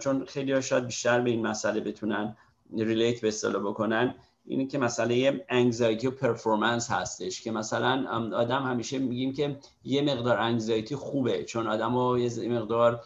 چون 0.00 0.24
خیلی 0.24 0.52
ها 0.52 0.60
شاید 0.60 0.86
بیشتر 0.86 1.20
به 1.20 1.30
این 1.30 1.46
مسئله 1.46 1.80
بتونن 1.80 2.36
ریلیت 2.76 3.20
به 3.20 3.28
اصطلاح 3.28 3.62
بکنن 3.62 4.14
اینه 4.44 4.66
که 4.66 4.78
مسئله 4.78 5.44
انگزایتی 5.48 6.06
و 6.06 6.10
پرفورمنس 6.10 6.90
هستش 6.90 7.40
که 7.40 7.50
مثلا 7.50 8.06
آدم 8.36 8.62
همیشه 8.62 8.98
میگیم 8.98 9.32
که 9.32 9.58
یه 9.84 10.02
مقدار 10.02 10.38
انگزایتی 10.38 10.96
خوبه 10.96 11.44
چون 11.44 11.66
آدم 11.66 11.96
رو 11.96 12.18
یه 12.18 12.48
مقدار 12.48 13.04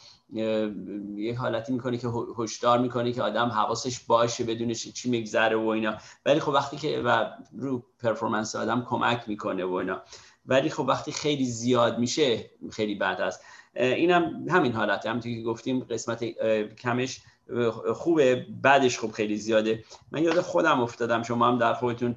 یه 1.17 1.37
حالتی 1.39 1.73
می‌کنه 1.73 1.99
که 1.99 2.09
هشدار 2.39 2.79
می‌کنه 2.79 3.13
که 3.13 3.23
آدم 3.23 3.49
حواسش 3.49 4.01
باشه 4.01 4.45
بدون 4.45 4.73
چی 4.73 5.11
میگذره 5.11 5.57
و 5.57 5.69
اینا. 5.69 5.97
ولی 6.27 6.41
خب 6.41 6.49
وقتی 6.49 6.77
که 6.77 7.01
و 7.05 7.25
رو 7.59 7.83
پرفورمنس 8.03 8.57
آدم 8.57 8.87
کمک 8.89 9.25
می‌کنه 9.27 9.65
و 9.65 9.73
اینا. 9.73 10.03
ولی 10.47 10.71
خب 10.71 10.85
وقتی 10.89 11.13
خیلی 11.13 11.45
زیاد 11.45 11.99
میشه 11.99 12.51
خیلی 12.71 12.95
بد 12.95 13.21
است 13.21 13.45
اینم 13.75 14.47
همین 14.49 14.73
حالت 14.73 15.07
هم 15.07 15.21
که 15.21 15.43
گفتیم 15.43 15.81
قسمت 15.81 16.25
کمش 16.75 17.21
خوبه. 17.95 18.47
بعدش 18.63 18.99
خوب 18.99 19.13
خیلی 19.13 19.37
زیاده. 19.37 19.85
من 20.11 20.23
یاد 20.23 20.41
خودم 20.41 20.81
افتادم. 20.81 21.23
شما 21.23 21.49
هم 21.49 21.59
در 21.59 21.75
خودتون 21.75 22.17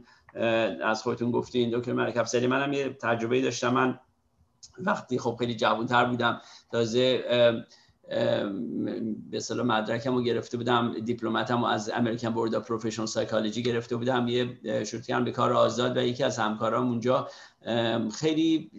از 0.84 1.04
خودتون 1.04 1.32
گفتین 1.32 1.80
دکتر 1.80 1.94
ملک 1.94 2.18
افسری. 2.18 2.48
منم 2.48 2.74
یه 2.74 2.89
تجربه 2.89 3.42
داشتم. 3.42 3.74
من 3.74 4.00
وقتی 4.78 5.20
خب 5.20 5.36
خیلی 5.39 5.56
جوانتر 5.56 6.06
بودم 6.06 6.42
تازه 6.72 7.24
به 8.10 9.38
اصطلاح 9.38 9.65
مدرکم 9.65 10.15
رو 10.15 10.22
گرفته 10.22 10.58
بودم 10.58 11.00
دیپلماتم 11.00 11.63
از 11.63 11.89
American 11.89 12.30
Board 12.30 12.56
of 12.56 12.89
Psychology 13.06 13.63
گرفته 13.63 13.95
بودم. 13.95 14.28
یه 14.28 14.84
شروع 14.84 15.02
کردم 15.02 15.24
به 15.24 15.32
کار 15.32 15.54
آزاد 15.54 15.98
و 15.98 16.04
یکی 16.04 16.24
از 16.24 16.39
همکارام 16.39 16.88
اونجا 16.88 17.28
خیلی 18.13 18.72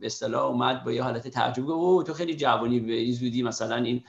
به 0.00 0.06
اصطلاح 0.06 0.42
اومد 0.42 0.84
با 0.84 0.92
یه 0.92 1.02
حالت 1.02 1.28
تعجب 1.28 1.62
گفت 1.62 1.70
oh 1.70 2.02
تو 2.02 2.12
خیلی 2.12 2.36
جوانی 2.36 2.80
به 2.80 2.92
این 2.92 3.12
زودی 3.12 3.42
مثلا 3.42 3.76
این 3.76 4.02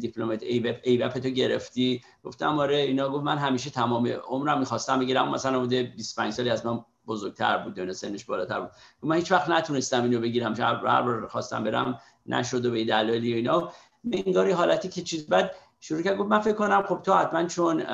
diplomate 0.00 0.42
ABPP 0.42 1.18
تو 1.18 1.28
گرفتی؟ 1.28 2.00
گفتم 2.24 2.58
آره. 2.58 2.76
اینا 2.76 3.08
گفت 3.08 3.24
من 3.24 3.38
همیشه 3.38 3.70
تمام 3.70 4.06
عمرم 4.06 4.58
می‌خواستم 4.58 4.98
بگیرم. 4.98 5.30
مثلا 5.30 5.60
بوده 5.60 5.82
25 5.82 6.32
سالی 6.32 6.50
از 6.50 6.66
من 6.66 6.84
بزرگتر 7.06 7.58
بود 7.58 7.78
یا 7.78 7.92
سنش 7.92 8.24
بالاتر 8.24 8.60
بود. 8.60 8.70
من 9.02 9.16
هیچ 9.16 9.32
وقت 9.32 9.50
نتونستم 9.50 10.02
اینو 10.02 10.20
بگیرم 10.20 10.54
هر 10.58 11.26
خواستم 11.26 11.64
برم 11.64 11.98
نشد 12.34 12.66
و 12.66 12.70
به 12.70 12.84
دلایلی 12.84 13.34
اینا. 13.34 13.72
انگاری 14.12 14.52
حالتی 14.52 14.88
که 14.88 15.02
چیز 15.02 15.26
بعد 15.26 15.54
شروع 15.82 16.02
کرد 16.02 16.16
گفت 16.16 16.30
من 16.30 16.38
فکر 16.38 16.54
کنم 16.54 16.82
خب 16.82 17.02
تو 17.02 17.14
حتما 17.14 17.44
چون 17.44 17.84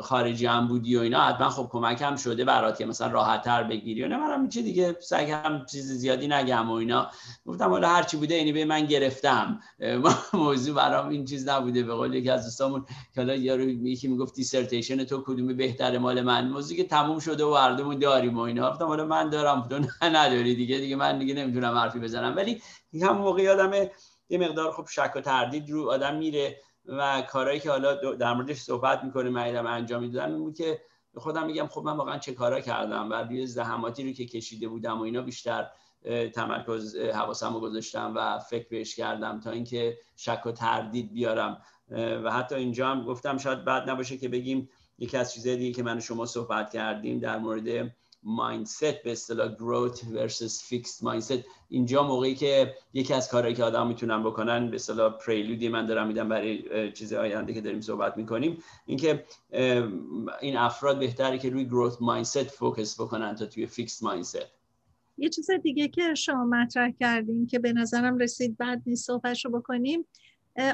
خارجی 0.00 0.46
هم 0.46 0.68
بودی 0.68 0.96
و 0.96 1.00
اینا 1.00 1.20
حتما 1.20 1.50
خب 1.50 1.68
کمکم 1.72 2.16
شده 2.16 2.44
برات 2.44 2.78
که 2.78 2.86
مثلا 2.86 3.08
راحت 3.12 3.42
تر 3.42 3.62
بگیری 3.62 4.04
و 4.04 4.08
نه 4.08 4.16
منم 4.16 4.48
چه 4.48 4.62
دیگه 4.62 4.96
سگم 5.00 5.64
چیز 5.70 5.92
زیادی 5.92 6.28
نگم 6.28 6.70
و 6.70 6.72
اینا. 6.72 7.10
گفتم 7.46 7.70
حالا 7.70 7.88
هر 7.88 8.02
چی 8.02 8.16
بوده 8.16 8.34
اینی 8.34 8.52
به 8.52 8.64
من 8.64 8.86
گرفتم. 8.86 9.60
موضوع 10.34 10.74
برام 10.74 11.08
این 11.08 11.24
چیز 11.24 11.48
نبوده. 11.48 11.82
به 11.82 11.94
قول 11.94 12.14
یکی 12.14 12.30
از 12.30 12.44
دوستامون 12.44 12.84
که 13.14 13.20
حالا 13.20 13.34
یارو 13.34 13.62
یکی 13.62 14.08
می‌گفت 14.08 14.34
دیسرتیشن 14.34 15.04
تو 15.04 15.22
کدومی 15.26 15.54
بهتر 15.54 15.98
مال 15.98 16.22
من؟ 16.22 16.48
موضوعی 16.48 16.76
که 16.76 16.88
تموم 16.88 17.18
شده 17.18 17.44
و 17.44 17.54
هر 17.54 17.72
داریم 17.72 18.36
و 18.36 18.40
اینا. 18.40 18.70
گفتم 18.70 18.86
حالا 18.86 19.04
من 19.04 19.30
دارم 19.30 19.68
تو 19.68 19.78
نداری 20.02 20.54
دیگه. 20.54 20.78
دیگه 20.78 20.96
من 20.96 21.18
دیگه 21.18 21.34
نمی‌تونم 21.34 21.74
حرفی 21.74 21.98
بزنم. 21.98 22.36
ولی 22.36 22.62
هم 23.02 23.16
موقع 23.16 23.42
یادم 23.42 23.88
یه 24.28 24.38
مقدار 24.38 24.72
خب 24.72 24.86
شک 24.90 25.12
و 25.16 25.20
تردید 25.20 25.70
رو 25.70 25.90
آدم 25.90 26.16
میره. 26.16 26.60
و 26.88 27.22
کارهایی 27.22 27.60
که 27.60 27.70
حالا 27.70 28.14
در 28.14 28.34
موردش 28.34 28.56
صحبت 28.56 29.04
می‌کنه 29.04 29.30
من 29.30 29.66
انجام 29.66 30.02
می‌دادم 30.02 30.34
این 30.34 30.52
که 30.52 30.80
خودم 31.16 31.46
میگم 31.46 31.66
خب 31.66 31.82
من 31.82 31.96
واقعا 31.96 32.18
چه 32.18 32.32
کارا 32.32 32.60
کردم؟ 32.60 33.10
و 33.10 33.14
روی 33.14 33.46
زحماتی 33.46 34.04
رو 34.04 34.12
که 34.12 34.26
کشیده 34.26 34.68
بودم 34.68 34.98
و 34.98 35.02
اینا 35.02 35.22
بیشتر 35.22 35.70
تمرکز 36.34 36.96
حواسم 36.96 37.54
رو 37.54 37.60
گذاشتم 37.60 38.12
و 38.16 38.38
فکر 38.38 38.68
بهش 38.68 38.94
کردم 38.94 39.40
تا 39.40 39.50
اینکه 39.50 39.98
شک 40.16 40.46
و 40.46 40.52
تردید 40.52 41.12
بیارم. 41.12 41.62
و 42.24 42.32
حتی 42.32 42.54
اینجا 42.54 42.88
هم 42.88 43.04
گفتم 43.04 43.38
شاید 43.38 43.64
بد 43.64 43.90
نباشه 43.90 44.16
که 44.16 44.28
بگیم 44.28 44.68
یکی 44.98 45.16
از 45.16 45.34
چیزهای 45.34 45.72
که 45.72 45.82
من 45.82 46.00
شما 46.00 46.26
صحبت 46.26 46.72
کردیم 46.72 47.18
در 47.18 47.38
مورد 47.38 47.94
مایندست 48.28 49.02
به 49.02 49.12
اصطلاح 49.12 49.54
growth 49.54 49.98
versus 49.98 50.62
fixed 50.62 51.04
mindset. 51.04 51.38
اینجا 51.68 52.02
موقعی 52.02 52.34
که 52.34 52.74
یکی 52.94 53.14
از 53.14 53.28
کارهایی 53.28 53.54
که 53.54 53.64
آدم 53.64 53.86
می‌تونن 53.86 54.22
بکنن 54.22 54.70
به 54.70 54.74
اصطلاح 54.74 55.18
پریلودی 55.26 55.68
من 55.68 55.86
دارم 55.86 56.06
میدم 56.06 56.28
برای 56.28 56.92
چیز 56.92 57.12
آینده 57.12 57.54
که 57.54 57.60
داریم 57.60 57.80
صحبت 57.80 58.16
می‌کنیم 58.16 58.62
اینکه 58.86 59.24
این 60.40 60.56
افراد 60.56 60.98
بهتره 60.98 61.38
که 61.38 61.50
روی 61.50 61.68
growth 61.70 61.94
mindset 61.94 62.48
فوکس 62.50 63.00
بکنن 63.00 63.34
تا 63.34 63.46
توی 63.46 63.66
fixed 63.66 64.02
mindset. 64.02 64.46
یه 65.18 65.28
چیز 65.28 65.50
دیگه 65.50 65.88
که 65.88 66.14
شما 66.14 66.44
مطرح 66.44 66.90
کردیم 66.90 67.46
که 67.46 67.58
به 67.58 67.72
نظرم 67.72 68.18
رسید 68.18 68.56
بعد 68.56 68.82
نیست 68.86 69.06
صحبتشو 69.06 69.50
بکنیم 69.50 70.06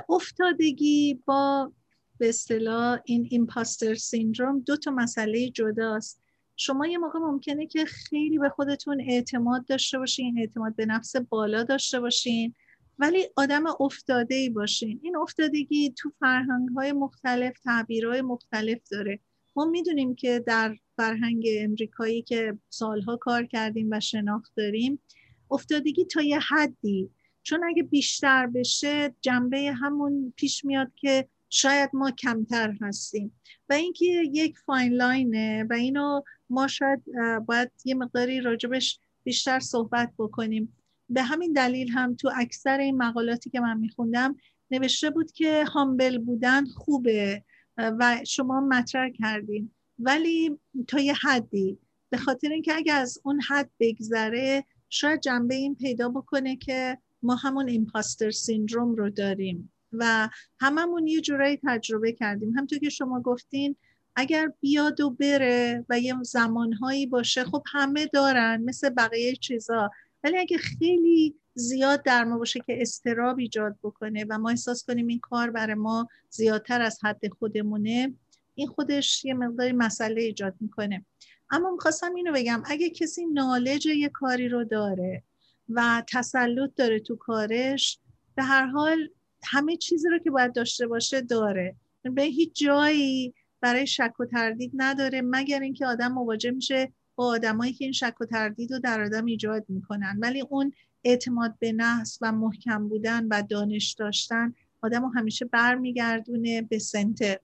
افتادگی 0.08 1.22
با 1.26 1.72
به 2.18 2.28
اصطلاح 2.28 2.98
این 3.04 3.28
ایمپاستر 3.30 3.94
سیندروم 3.94 4.60
دو 4.60 4.76
تا 4.76 4.90
مسئله 4.90 5.50
جداست. 5.50 6.21
شما 6.56 6.86
یه 6.86 6.98
موقع 6.98 7.18
ممکنه 7.18 7.66
که 7.66 7.84
خیلی 7.84 8.38
به 8.38 8.48
خودتون 8.48 9.00
اعتماد 9.00 9.66
داشته 9.66 9.98
باشین 9.98 10.38
اعتماد 10.38 10.76
به 10.76 10.86
نفس 10.86 11.16
بالا 11.16 11.62
داشته 11.62 12.00
باشین 12.00 12.54
ولی 12.98 13.28
آدم 13.36 13.64
افتاده 13.80 14.34
ای 14.34 14.48
باشین. 14.50 15.00
این 15.02 15.16
افتادگی 15.16 15.94
تو 15.98 16.12
فرهنگ 16.20 16.68
های 16.68 16.92
مختلف 16.92 17.58
تعبیرهای 17.58 18.22
مختلف 18.22 18.78
داره. 18.90 19.20
ما 19.56 19.64
می‌دونیم 19.64 20.14
که 20.14 20.44
در 20.46 20.76
فرهنگ 20.96 21.46
امریکایی 21.60 22.22
که 22.22 22.58
سالها 22.68 23.16
کار 23.16 23.46
کردیم 23.46 23.88
و 23.92 24.00
شناخت 24.00 24.52
داریم 24.56 25.02
افتادگی 25.50 26.04
تا 26.04 26.22
یه 26.22 26.38
حدی. 26.38 27.10
چون 27.42 27.64
اگه 27.64 27.82
بیشتر 27.82 28.46
بشه 28.46 29.14
جنبه 29.20 29.72
همون 29.72 30.32
پیش 30.36 30.64
میاد 30.64 30.92
که 30.96 31.28
شاید 31.48 31.90
ما 31.92 32.10
کمتر 32.10 32.76
هستیم. 32.80 33.40
و 33.68 33.72
اینکه 33.72 34.04
یک 34.32 34.58
فاین 34.58 34.92
لاینه 34.92 35.66
و 35.70 35.72
اینو 35.72 36.22
ما 36.52 36.66
شاید 36.66 37.02
باید 37.46 37.70
یه 37.84 37.94
مقداری 37.94 38.40
راجبش 38.40 39.00
بیشتر 39.24 39.60
صحبت 39.60 40.12
بکنیم. 40.18 40.76
به 41.08 41.22
همین 41.22 41.52
دلیل 41.52 41.90
هم 41.90 42.14
تو 42.14 42.30
اکثر 42.36 42.78
این 42.78 42.96
مقالاتی 42.96 43.50
که 43.50 43.60
من 43.60 43.78
میخوندم 43.78 44.36
نوشته 44.70 45.10
بود 45.10 45.32
که 45.32 45.64
هامبل 45.64 46.18
بودن 46.18 46.64
خوبه 46.64 47.44
و 47.76 48.20
شما 48.26 48.60
مطرح 48.60 49.08
کردین. 49.08 49.70
ولی 49.98 50.58
تا 50.88 51.00
یه 51.00 51.14
حدی 51.14 51.78
به 52.10 52.16
خاطر 52.16 52.48
اینکه 52.48 52.74
اگه 52.74 52.92
از 52.92 53.18
اون 53.24 53.40
حد 53.40 53.70
بگذره 53.80 54.64
شاید 54.88 55.20
جنبه 55.20 55.54
این 55.54 55.74
پیدا 55.74 56.08
بکنه 56.08 56.56
که 56.56 56.98
ما 57.22 57.34
همون 57.34 57.68
ایمپاستر 57.68 58.30
سیندروم 58.30 58.94
رو 58.94 59.10
داریم 59.10 59.72
و 59.92 60.28
هممون 60.60 61.06
یه 61.06 61.20
جورایی 61.20 61.60
تجربه 61.64 62.12
کردیم. 62.12 62.54
همطور 62.58 62.78
که 62.78 62.88
شما 62.88 63.20
گفتین 63.20 63.76
اگر 64.16 64.52
بیاد 64.60 65.00
و 65.00 65.10
بره 65.10 65.84
و 65.88 66.00
یه 66.00 66.14
زمانهایی 66.22 67.06
باشه 67.06 67.44
خب 67.44 67.62
همه 67.72 68.06
دارن 68.06 68.62
مثل 68.64 68.90
بقیه 68.90 69.36
چیزا. 69.36 69.90
ولی 70.24 70.38
اگه 70.38 70.58
خیلی 70.58 71.34
زیاد 71.54 72.02
در 72.02 72.24
ما 72.24 72.38
باشه 72.38 72.60
که 72.60 72.82
استراب 72.82 73.38
ایجاد 73.38 73.76
بکنه 73.82 74.26
و 74.28 74.38
ما 74.38 74.50
احساس 74.50 74.84
کنیم 74.84 75.06
این 75.06 75.18
کار 75.18 75.50
برای 75.50 75.74
ما 75.74 76.08
زیادتر 76.30 76.82
از 76.82 76.98
حد 77.04 77.28
خودمونه 77.38 78.14
این 78.54 78.68
خودش 78.68 79.24
یه 79.24 79.34
مقداری 79.34 79.72
مسئله 79.72 80.22
ایجاد 80.22 80.54
می‌کنه. 80.60 81.04
اما 81.50 81.70
می‌خواستم 81.70 82.14
اینو 82.14 82.32
بگم 82.32 82.62
اگه 82.66 82.90
کسی 82.90 83.26
نالج 83.26 83.86
یه 83.86 84.08
کاری 84.08 84.48
رو 84.48 84.64
داره 84.64 85.22
و 85.68 86.02
تسلط 86.08 86.70
داره 86.76 87.00
تو 87.00 87.16
کارش 87.16 87.98
به 88.34 88.42
هر 88.42 88.66
حال 88.66 89.08
همه 89.44 89.76
چیزی 89.76 90.08
رو 90.08 90.18
که 90.18 90.30
باید 90.30 90.52
داشته 90.54 90.86
باشه 90.86 91.20
داره. 91.20 91.76
به 92.02 92.22
هیچ 92.22 92.52
جایی 92.54 93.34
برای 93.62 93.86
شک 93.86 94.20
و 94.20 94.24
تردید 94.26 94.72
نداره 94.74 95.22
مگر 95.24 95.60
اینکه 95.60 95.86
آدم 95.86 96.12
مواجه 96.12 96.50
میشه 96.50 96.92
با 97.14 97.26
آدمایی 97.26 97.72
که 97.72 97.84
این 97.84 97.92
شک 97.92 98.14
و 98.20 98.24
تردید 98.24 98.72
رو 98.72 98.78
در 98.78 99.02
آدم 99.02 99.24
ایجاد 99.24 99.64
می‌کنن. 99.68 100.18
ولی 100.20 100.40
اون 100.40 100.72
اعتماد 101.04 101.54
به 101.58 101.72
نفس 101.72 102.18
و 102.20 102.32
محکم 102.32 102.88
بودن 102.88 103.26
و 103.30 103.42
دانش 103.42 103.92
داشتن 103.92 104.54
آدم 104.82 105.02
رو 105.02 105.08
همیشه 105.08 105.44
برمیگردونه 105.44 106.62
به 106.62 106.78
سنتر. 106.78 107.38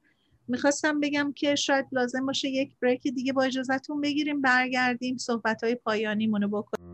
می‌خواستم 0.49 1.01
بگم 1.01 1.33
که 1.37 1.55
شاید 1.55 1.87
لازم 1.93 2.27
باشه 2.27 2.49
یک 2.49 2.73
بریک 2.83 3.03
دیگه 3.03 3.33
با 3.33 3.43
اجازهتون 3.43 4.01
بگیریم 4.01 4.41
برگردیم 4.41 5.17
صحبت 5.17 5.65
های 5.65 5.75
پایانی 5.75 6.27
منو 6.27 6.49
بکنیم. 6.49 6.89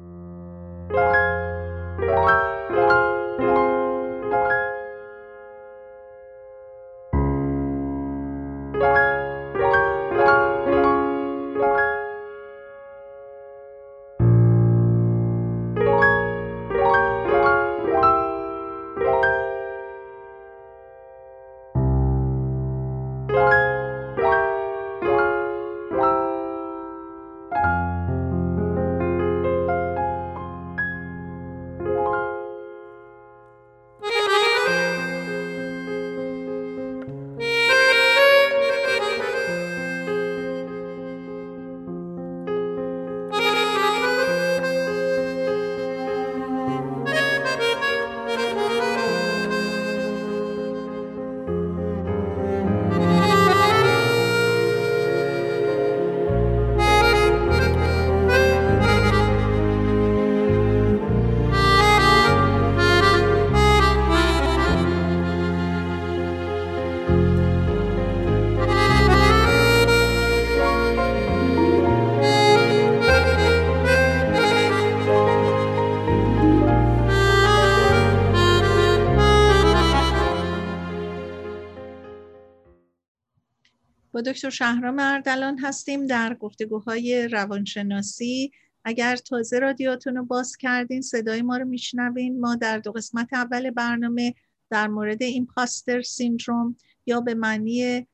دکتر 84.35 84.50
شهرام 84.50 84.98
اردلان 84.98 85.58
هستیم 85.58 86.06
در 86.06 86.35
گفتگوهای 86.35 87.28
روانشناسی. 87.28 88.52
اگر 88.85 89.16
تازه 89.16 89.58
رادیوتون 89.58 90.16
رو 90.16 90.24
باز 90.24 90.56
کردین 90.56 91.00
صدای 91.00 91.42
ما 91.42 91.56
رو 91.56 91.64
میشنوین. 91.64 92.40
ما 92.40 92.54
در 92.54 92.78
دو 92.78 92.92
قسمت 92.92 93.28
اول 93.32 93.70
برنامه 93.70 94.35
در 94.70 94.88
مورد 94.88 95.18
پاستر 95.54 96.02
سیندروم 96.02 96.76
یا 97.06 97.20
به 97.20 97.35
معنی 97.35 98.06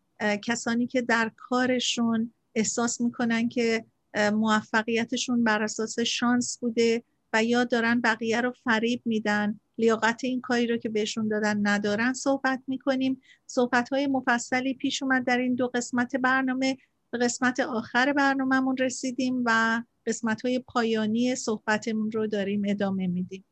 کسانی 0.42 0.86
که 0.86 1.02
در 1.02 1.30
کارشون 1.36 2.32
احساس 2.54 3.00
می‌کنن 3.00 3.48
که 3.48 3.84
موفقیتشون 4.32 5.44
بر 5.44 5.62
اساس 5.62 6.00
شانس 6.00 6.58
بوده 6.58 7.02
و 7.32 7.44
یا 7.44 7.64
دارن 7.64 8.00
بقیه 8.00 8.40
رو 8.40 8.52
فریب 8.64 9.02
میدن. 9.04 9.60
لیاقت 9.80 10.24
این 10.24 10.40
کاری 10.40 10.66
رو 10.66 10.76
که 10.76 10.88
بهشون 10.88 11.28
دادن 11.28 11.66
ندارن 11.66 12.12
صحبت 12.12 12.62
می‌کنیم. 12.66 13.20
صحبت 13.46 13.88
های 13.88 14.06
مفصلی 14.06 14.74
پیش 14.74 15.02
اومد 15.02 15.24
در 15.26 15.38
این 15.38 15.54
دو 15.54 15.70
قسمت 15.74 16.16
برنامه. 16.16 16.76
به 17.10 17.18
قسمت 17.18 17.60
آخر 17.60 18.12
برنامهمون 18.12 18.76
رسیدیم 18.76 19.42
و 19.46 19.82
قسمت 20.06 20.42
های 20.42 20.58
پایانی 20.58 21.34
صحبتمون 21.34 22.12
رو 22.12 22.26
داریم 22.26 22.62
ادامه 22.66 23.06
میدیم. 23.06 23.44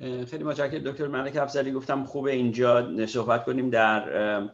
خیلی 0.00 0.44
متشکرم. 0.44 0.82
دکتر 0.82 1.08
ملک 1.08 1.36
افزلی 1.36 1.72
گفتم 1.72 2.04
خوبه 2.04 2.32
اینجا 2.32 3.06
صحبت 3.06 3.44
کنیم 3.44 3.70
در 3.70 4.50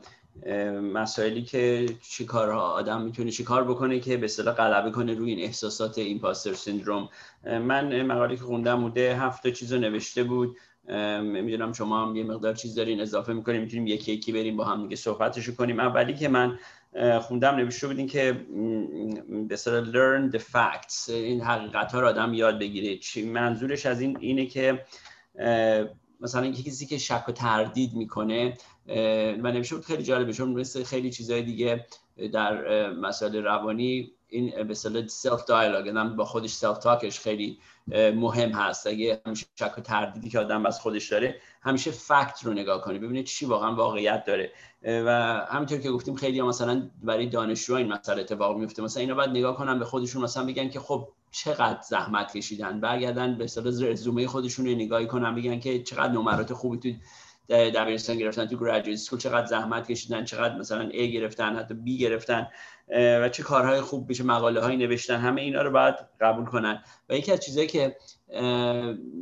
مسائلی 0.81 1.43
که 1.43 1.87
چیکار 2.03 2.51
آدم 2.51 3.03
می‌تونه 3.03 3.31
چیکار 3.31 3.65
بکنه 3.65 4.01
که 4.01 4.17
به 4.17 4.25
اصطلاح 4.25 4.55
غلبه 4.55 4.91
کنه 4.91 5.15
روی 5.15 5.31
این 5.31 5.45
احساسات 5.45 5.99
ایمپاستر 5.99 6.53
سیندروم 6.53 7.09
من 7.45 8.03
مقاله 8.03 8.37
که 8.37 8.43
خوندم 8.43 8.83
بوده 8.83 9.17
هفت 9.17 9.49
چیز 9.49 9.73
رو 9.73 9.81
نوشته 9.81 10.25
بود. 10.25 10.57
می‌دونم 11.23 11.73
شما 11.73 12.07
هم 12.07 12.17
یه 12.17 12.25
مقدار 12.25 12.55
چیز 12.55 12.75
دارین 12.75 13.01
اضافه 13.01 13.33
می‌کنیم 13.33 13.61
می‌تونیم 13.61 13.87
یکی 13.87 14.13
یکی 14.13 14.33
بریم 14.33 14.57
با 14.57 14.65
هم 14.65 14.83
دیگه 14.83 14.97
صحبتشو 14.97 15.55
کنیم. 15.55 15.81
اولی 15.81 16.15
که 16.15 16.29
من 16.29 16.59
خوندم 17.21 17.55
نوشته 17.55 17.87
بودین 17.87 18.07
که 18.07 18.33
به 19.49 19.57
learn 19.57 20.37
the 20.37 20.41
facts 20.41 21.09
این 21.09 21.41
حقیقت 21.41 21.93
ها 21.93 22.01
رو 22.01 22.07
آدم 22.07 22.35
یاد 22.35 22.59
بگیره. 22.59 22.99
منظورش 23.27 23.87
از 23.87 24.01
این 24.01 24.17
اینه 24.21 24.47
که 24.47 24.85
مثلا 26.23 26.51
کسی 26.51 26.87
که 26.87 26.99
شک 26.99 27.25
و 27.29 27.33
تردید 27.33 27.95
می‌کنه 27.95 28.59
و 29.43 29.53
نمیشه 29.53 29.75
بود 29.75 29.85
خیلی 29.85 30.03
جالبه 30.03 30.33
چون 30.33 30.49
مثل 30.53 30.83
خیلی 30.83 31.11
چیزهای 31.11 31.43
دیگه 31.43 31.87
در 32.33 32.91
مسائل 32.91 33.37
روانی 33.37 34.13
این 34.29 34.51
به 34.51 34.71
اصطلاح 34.71 35.07
self 35.07 35.45
dialogue 35.45 36.17
با 36.17 36.25
خودش 36.25 36.51
self 36.51 36.79
talk 36.79 37.07
ش 37.07 37.21
خیلی 37.21 37.59
مهم 38.15 38.51
هست. 38.51 38.87
اگه 38.87 39.21
همیشه 39.27 39.47
شک 39.59 39.79
و 39.79 39.81
تردیدی 39.81 40.31
که 40.31 40.39
آدم 40.39 40.67
از 40.67 40.81
خودش 40.81 41.09
داره 41.09 41.41
همیشه 41.63 41.91
فکت 41.91 42.41
رو 42.45 42.53
نگاه 42.53 42.81
کنی 42.81 42.99
ببینید 42.99 43.27
چی 43.27 43.47
واقعا 43.47 43.75
واقعیت 43.75 44.25
داره. 44.25 44.53
و 44.83 45.11
همینطور 45.49 45.79
که 45.79 45.91
گفتیم 45.91 46.15
خیلی 46.15 46.43
مثلا 46.43 46.91
برای 47.03 47.27
دانشجو 47.27 47.75
این 47.75 47.93
مسئله 47.93 48.21
اتفاق 48.21 48.57
میفته 48.57 48.83
مثلا 48.83 49.01
اینا 49.01 49.15
باید 49.15 49.31
نگاه 49.31 49.57
کنن 49.57 49.79
به 49.79 49.85
خودشون 49.85 50.23
مثلا 50.23 50.47
بگن 50.47 50.69
که 50.69 50.81
خب 50.81 51.09
چقدر 51.33 51.81
زحمت 51.89 52.33
کشیدن. 52.37 52.81
برگردن 52.81 53.39
به 53.39 53.45
اصطلاح 53.45 53.91
رزومه 53.91 54.27
خودشون 54.27 54.67
رو 54.67 54.73
نگاهی 54.73 55.07
کنن 55.07 55.35
بگن 55.35 55.61
که 55.61 55.83
چقدر 55.83 56.13
نمرات 56.13 56.53
خوبی 56.53 56.79
تو 56.79 56.99
دبیرستان 57.49 58.19
گرفتن 58.19 58.47
تو 58.47 58.57
گریجویت 58.57 58.99
اسکول 58.99 59.19
چقدر 59.19 59.47
زحمت 59.47 59.91
کشیدن 59.91 60.25
چقدر 60.25 60.59
مثلا 60.59 60.91
A 60.91 61.01
گرفتن 61.01 61.57
حتی 61.57 61.75
B 61.87 62.01
گرفتن 62.01 62.49
و 62.97 63.29
چه 63.29 63.43
کارهای 63.43 63.81
خوب 63.81 64.11
بشه 64.11 64.25
مقاله 64.25 64.61
های 64.61 64.77
نوشتن 64.77 65.17
همه 65.17 65.41
اینا 65.43 65.63
رو 65.63 65.71
باید 65.71 65.95
قبول 66.21 66.45
کنن. 66.45 66.83
و 67.09 67.15
یکی 67.15 67.33
از 67.33 67.41
چیزایی 67.41 67.69
که 67.69 67.97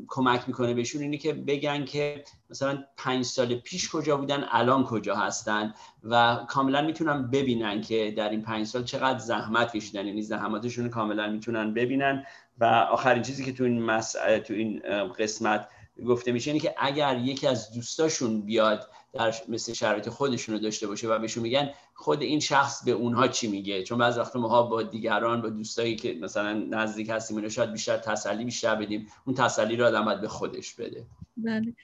کمک 0.08 0.42
می‌کنه 0.46 0.74
بهشون 0.74 1.02
اینه 1.02 1.18
که 1.18 1.32
بگن 1.32 1.84
که 1.84 2.24
مثلا 2.50 2.84
پنج 2.96 3.24
سال 3.24 3.54
پیش 3.54 3.90
کجا 3.90 4.16
بودن 4.16 4.44
الان 4.50 4.84
کجا 4.84 5.16
هستن 5.16 5.74
و 6.04 6.38
کاملا 6.48 6.82
می‌تونن 6.82 7.30
ببینن 7.30 7.80
که 7.80 8.14
در 8.16 8.28
این 8.28 8.42
پنج 8.42 8.66
سال 8.66 8.84
چقدر 8.84 9.18
زحمت 9.18 9.72
کشیدن. 9.72 10.06
یعنی 10.06 10.22
زحماتشون 10.22 10.88
کاملا 10.88 11.30
می‌تونن 11.30 11.74
ببینن 11.74 12.24
و 12.58 12.64
آخرین 12.64 13.22
چیزی 13.22 13.44
که 13.44 13.52
تو 13.52 13.64
این 13.64 14.00
تو 14.40 14.54
این 14.54 14.82
قسمت 15.18 15.68
گفته 16.06 16.32
میشه 16.32 16.50
اینه 16.50 16.62
که 16.62 16.74
اگر 16.78 17.18
یکی 17.18 17.46
از 17.46 17.72
دوستاشون 17.72 18.40
بیاد 18.42 18.90
در 19.12 19.34
مثل 19.48 19.72
شرایط 19.72 20.08
خودشون 20.08 20.54
رو 20.54 20.60
داشته 20.60 20.86
باشه 20.86 21.08
و 21.08 21.18
بهشون 21.18 21.42
میگن 21.42 21.70
خود 21.94 22.22
این 22.22 22.40
شخص 22.40 22.84
به 22.84 22.90
اونها 22.90 23.28
چی 23.28 23.48
میگه؟ 23.48 23.82
چون 23.82 23.98
بعضی 23.98 24.20
وقت 24.20 24.36
ماها 24.36 24.62
با 24.62 24.82
دیگران 24.82 25.42
با 25.42 25.48
دوستایی 25.48 25.96
که 25.96 26.14
مثلا 26.14 26.52
نزدیک 26.52 27.08
هستیم 27.10 27.36
اینو 27.36 27.48
شاید 27.48 27.72
بیشتر 27.72 27.96
تسلی 27.96 28.44
بیشتر 28.44 28.74
بدیم. 28.74 29.06
اون 29.26 29.36
تسلی 29.36 29.76
رو 29.76 29.86
آدم 29.86 30.04
باید 30.04 30.20
به 30.20 30.28
خودش 30.28 30.74
بده. 30.74 31.06
بله. 31.36 31.74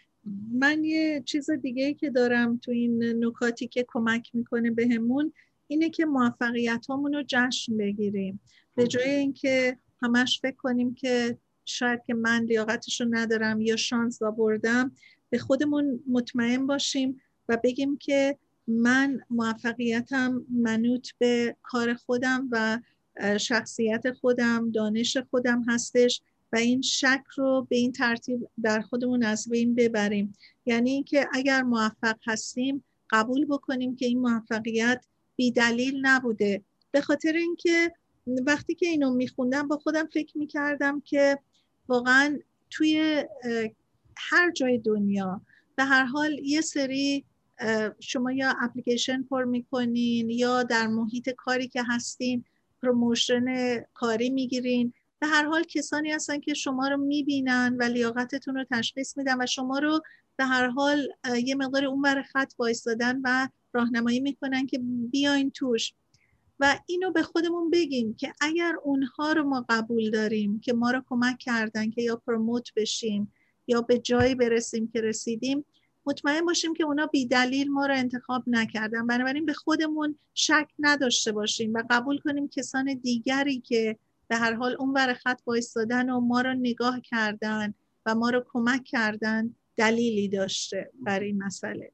من 0.53 0.85
یه 0.85 1.23
چیز 1.27 1.51
دیگه 1.51 1.85
ای 1.85 1.95
که 1.95 2.11
دارم 2.11 2.57
تو 2.57 2.71
این 2.71 3.25
نکاتی 3.25 3.69
که 3.69 3.85
کمک 3.89 4.31
می‌کنه 4.35 4.71
بهمون 4.71 5.33
اینه 5.67 5.91
که 5.91 6.07
موفقیت 6.07 6.87
رو 6.89 7.23
جشن 7.27 7.77
بگیریم. 7.77 8.41
به 8.75 8.87
جای 8.87 9.11
اینکه 9.11 9.79
همش 10.03 10.41
فکر 10.41 10.57
کنیم 10.57 10.95
که 10.95 11.39
شاید 11.67 12.03
که 12.07 12.15
من 12.15 12.43
لیاقتش 12.43 13.01
رو 13.01 13.07
ندارم 13.11 13.61
یا 13.61 13.77
شانس 13.77 14.23
آوردم 14.23 14.93
به 15.31 15.39
خودمون 15.39 16.01
مطمئن 16.09 16.67
باشیم 16.67 17.21
و 17.49 17.59
بگیم 17.65 17.97
که 17.97 18.39
من 18.69 19.21
موفقیتم 19.31 20.45
منوط 20.51 21.09
به 21.19 21.57
کار 21.63 21.95
خودم 21.95 22.49
و 22.51 22.79
شخصیت 23.39 24.13
خودم 24.13 24.71
دانش 24.71 25.17
خودم 25.17 25.65
هستش 25.69 26.23
و 26.53 26.57
این 26.57 26.83
شک 26.83 27.23
رو 27.37 27.67
به 27.71 27.77
این 27.77 27.93
ترتیب 27.93 28.49
در 28.63 28.81
خودمون 28.81 29.23
از 29.23 29.49
بین 29.49 29.75
ببریم. 29.75 30.33
یعنی 30.67 30.91
اینکه 30.91 31.29
اگر 31.33 31.63
موفق 31.63 32.17
هستیم 32.27 32.85
قبول 33.11 33.45
بکنیم 33.45 33.97
که 33.97 34.07
این 34.07 34.19
موفقیت 34.19 35.05
بی 35.37 35.51
دلیل 35.51 36.07
نبوده. 36.07 36.63
به 36.91 37.01
خاطر 37.01 37.33
اینکه 37.33 37.93
وقتی 38.27 38.75
که 38.75 38.87
اینو 38.87 39.15
میخوندم 39.15 39.69
با 39.69 39.77
خودم 39.77 40.07
فکر 40.07 40.39
می‌کردم 40.39 41.01
که 41.01 41.39
واقعا 41.89 42.39
توی 42.71 43.25
هر 44.17 44.51
جای 44.51 44.79
دنیا 44.79 45.41
به 45.77 45.85
هر 45.85 46.05
حال 46.05 46.39
یه 46.39 46.61
سری 46.61 47.25
شما 48.01 48.33
یا 48.33 48.55
اپلیکیشن 48.63 49.23
پر 49.23 49.45
می‌کنین 49.45 50.31
یا 50.31 50.63
در 50.63 50.87
محیط 50.87 51.31
کاری 51.31 51.69
که 51.69 51.83
هستین 51.89 52.45
promotion 52.83 53.45
کاری 53.95 54.31
می‌گیرین 54.31 54.93
به 55.19 55.27
هر 55.27 55.45
حال 55.45 55.63
کسانی 55.63 56.11
هستن 56.11 56.41
که 56.41 56.55
شما 56.55 56.89
رو 56.89 56.97
می‌بینن 56.97 57.77
و 57.81 57.83
لیاقتتون 57.83 58.55
رو 58.55 58.65
تشخیص 58.71 59.17
میدن 59.17 59.43
و 59.43 59.47
شما 59.47 59.79
رو 59.79 60.01
به 60.37 60.45
هر 60.45 60.69
حال 60.69 61.09
یه 61.45 61.55
مقدار 61.55 61.85
اون 61.85 62.03
بر 62.03 62.23
خط 62.23 62.53
وایستادن 62.59 63.21
و 63.25 63.49
راهنمایی 63.73 64.21
می‌کنن 64.21 64.67
که 64.67 64.81
بیاین 65.11 65.51
توش. 65.51 65.93
و 66.61 66.79
اینو 66.87 67.11
به 67.11 67.23
خودمون 67.23 67.71
بگیم 67.71 68.15
که 68.15 68.33
اگر 68.41 68.75
اونها 68.83 69.33
رو 69.33 69.45
ما 69.45 69.67
قبول 69.69 70.11
داریم 70.11 70.61
که 70.61 70.73
ما 70.73 70.91
رو 70.91 71.03
کمک 71.09 71.39
کردن 71.39 71.91
که 71.91 72.03
یا 72.03 72.17
promote 72.17 72.75
بشیم 72.77 73.33
یا 73.67 73.81
به 73.81 73.99
جایی 73.99 74.35
برسیم 74.35 74.89
که 74.89 75.01
رسیدیم 75.01 75.65
مطمئن 76.07 76.45
باشیم 76.45 76.75
که 76.75 76.85
اونا 76.85 77.07
بی 77.07 77.27
دلیل 77.27 77.71
ما 77.71 77.87
رو 77.87 77.95
انتخاب 77.95 78.45
نکردن. 78.47 79.07
بنابراین 79.07 79.47
به 79.47 79.53
خودمون 79.53 80.19
شک 80.35 80.69
نداشته 80.79 81.33
باشیم 81.33 81.75
و 81.75 81.83
قبول 81.91 82.19
کنیم 82.19 82.49
کسان 82.49 82.95
دیگری 82.95 83.61
که 83.61 83.99
به 84.29 84.37
هر 84.37 84.55
حال 84.55 84.77
اون 84.79 84.93
ور 84.93 85.15
خط 85.15 85.41
وایستادن 85.47 86.11
و 86.11 86.21
ما 86.21 86.41
رو 86.41 86.55
نگاه 86.55 87.01
کردن 87.01 87.75
و 88.07 88.15
ما 88.15 88.31
رو 88.31 88.45
کمک 88.53 88.85
کردن 88.85 89.55
دلیلی 89.77 90.29
داشته 90.29 90.91
برای 91.01 91.27
این 91.27 91.43
مسئله. 91.43 91.93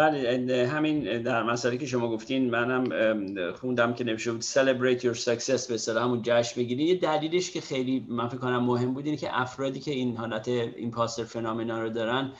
بله 0.00 0.68
همین 0.72 1.22
در 1.22 1.42
مسئله 1.42 1.78
که 1.78 1.86
شما 1.86 2.08
گفتین 2.08 2.50
منم 2.50 3.52
خوندم 3.52 3.94
که 3.94 4.04
نمیشه 4.04 4.32
بود 4.32 4.42
celebrate 4.42 5.00
your 5.00 5.18
success 5.18 5.68
به 5.68 5.74
اصطلاح 5.74 6.04
همون 6.04 6.22
جشن 6.24 6.60
بگیرید 6.60 6.88
یه 6.88 6.94
دلیلش 6.94 7.50
که 7.50 7.60
خیلی 7.60 8.06
من 8.08 8.28
فکر 8.28 8.38
کنم 8.38 8.64
مهم 8.64 8.94
بود 8.94 9.04
اینه 9.06 9.16
که 9.16 9.40
افرادی 9.40 9.80
که 9.80 9.90
این 9.90 10.16
حالت 10.16 10.48
ایمپاستر 10.48 11.24
فنومنا 11.24 11.82
رو 11.82 11.88
دارن 11.88 12.32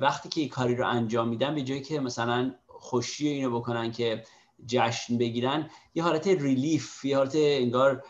وقتی 0.00 0.28
که 0.28 0.40
این 0.40 0.50
کاری 0.50 0.74
رو 0.74 0.88
انجام 0.88 1.28
میدن 1.28 1.54
به 1.54 1.62
جایی 1.62 1.80
که 1.80 2.00
مثلا 2.00 2.54
خوشی 2.66 3.28
اینو 3.28 3.50
بکنن 3.50 3.92
که 3.92 4.22
جشن 4.66 5.18
بگیرن 5.18 5.70
یه 5.94 6.02
حالت 6.02 6.26
ریلیف 6.26 7.04
یه 7.04 7.16
حالت 7.16 7.32
انگار 7.36 8.04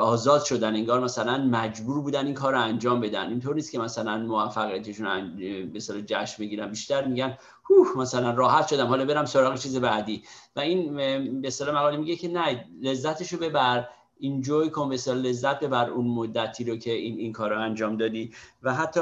آزاد 0.00 0.44
شدن 0.44 0.74
انگار 0.74 1.00
مثلا 1.00 1.38
مجبور 1.38 2.00
بودن 2.00 2.26
این 2.26 2.34
کار 2.34 2.52
رو 2.52 2.60
انجام 2.60 3.00
بدن. 3.00 3.28
اینطور 3.28 3.54
نیست 3.54 3.72
که 3.72 3.78
مثلا 3.78 4.18
موفقیتشون 4.18 5.36
به 5.72 5.80
جشن 5.80 6.42
بگیرن 6.42 6.70
بیشتر 6.70 7.04
میگن 7.04 7.38
هوه 7.70 7.98
مثلا 7.98 8.30
راحت 8.30 8.68
شدم 8.68 8.86
حالا 8.86 9.04
برم 9.04 9.24
سراغ 9.24 9.58
چیز 9.58 9.76
بعدی. 9.76 10.22
و 10.56 10.60
این 10.60 10.96
به 11.40 11.48
اصطلاح 11.48 11.76
مقاله 11.76 11.96
میگه 11.96 12.16
که 12.16 12.28
نه 12.28 12.64
لذتش 12.82 13.32
رو 13.32 13.38
ببر 13.38 13.88
اینجوی 14.18 14.70
کن 14.70 14.88
به 14.88 14.96
لذت 15.12 15.60
ببر 15.60 15.90
اون 15.90 16.06
مدتی 16.06 16.64
رو 16.64 16.76
که 16.76 16.92
این 16.92 17.18
این 17.18 17.32
کار 17.32 17.50
رو 17.50 17.60
انجام 17.60 17.96
دادی. 17.96 18.32
و 18.62 18.74
حتی 18.74 19.00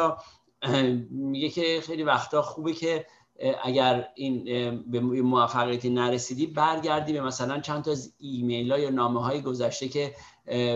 میگه 1.11 1.49
که 1.49 1.81
خیلی 1.83 2.03
وقتا 2.03 2.43
خوبه 2.43 2.73
که 2.73 3.07
اگر 3.65 4.09
این 4.15 4.45
به 4.87 5.01
موفقیتی 5.01 5.91
نرسیدی 5.91 6.47
برگردی 6.47 7.13
به 7.13 7.21
مثلا 7.21 7.61
چند 7.61 7.85
تا 7.85 7.91
از 7.91 8.15
ایمیل 8.19 8.73
ها 8.73 8.79
یا 8.79 8.91
نامه 8.91 9.23
های 9.23 9.41
گذشته 9.41 9.89
که 9.89 10.15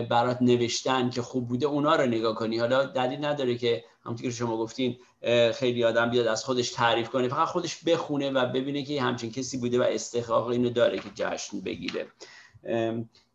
برات 0.09 0.41
نوشتن 0.41 1.09
که 1.09 1.21
خوب 1.21 1.47
بوده 1.47 1.65
اونا 1.65 1.95
رو 1.95 2.05
نگاه 2.05 2.35
کنی. 2.35 2.57
حالا 2.57 2.85
دلیل 2.85 3.25
نداره 3.25 3.57
که 3.57 3.83
همونطور 4.05 4.25
که 4.25 4.31
شما 4.31 4.57
گفتین 4.57 4.97
خیلی 5.53 5.83
آدم 5.83 6.09
بیاد 6.09 6.27
از 6.27 6.45
خودش 6.45 6.71
تعریف 6.71 7.09
کنه. 7.09 7.27
فقط 7.27 7.47
خودش 7.47 7.83
بخونه 7.83 8.31
و 8.31 8.45
ببینه 8.45 8.83
که 8.83 9.01
همچین 9.01 9.31
کسی 9.31 9.57
بوده 9.57 9.79
و 9.79 9.83
استحقاق 9.83 10.47
اینو 10.47 10.69
داره 10.69 10.99
که 10.99 11.09
جشن 11.15 11.61
بگیره. 11.61 12.07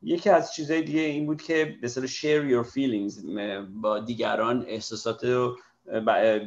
یکی 0.02 0.30
از 0.30 0.54
چیزهای 0.54 0.82
دیگه 0.82 1.00
این 1.00 1.26
بود 1.26 1.42
که 1.42 1.76
به 1.82 1.88
share 1.88 2.50
your 2.50 2.66
feelings 2.70 3.26
با 3.82 3.98
دیگران 3.98 4.64
احساسات 4.68 5.24
رو 5.24 5.56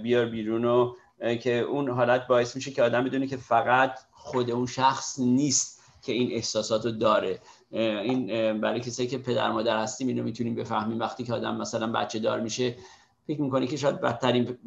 بیار 0.04 0.26
بیرون 0.26 0.66
و 0.66 0.96
که 1.42 1.60
اون 1.60 1.90
حالت 1.90 2.28
باعث 2.28 2.56
میشه 2.56 2.72
که 2.72 2.84
آدم 2.84 3.04
بدونه 3.04 3.28
که 3.28 3.38
فقط 3.38 4.00
خود 4.12 4.52
اون 4.52 4.66
شخص 4.66 5.20
نیست 5.20 5.82
که 6.02 6.14
این 6.14 6.32
احساسات 6.32 6.86
رو 6.86 6.92
داره. 6.92 7.40
این 7.72 8.28
برای 8.62 8.80
کسایی 8.80 9.08
که 9.08 9.18
پدر 9.18 9.52
مادر 9.52 9.80
هستیم 9.80 10.08
اینو 10.08 10.24
می‌تونیم 10.24 10.56
بفهمیم. 10.56 11.00
وقتی 11.00 11.24
که 11.24 11.34
آدم 11.34 11.58
مثلا 11.58 11.92
بچه 11.92 12.20
دار 12.20 12.40
میشه 12.40 12.76
فکر 13.28 13.42
می‌کنه 13.42 13.68
که 13.68 13.78
شاید 13.78 14.02
بدترین 14.02 14.58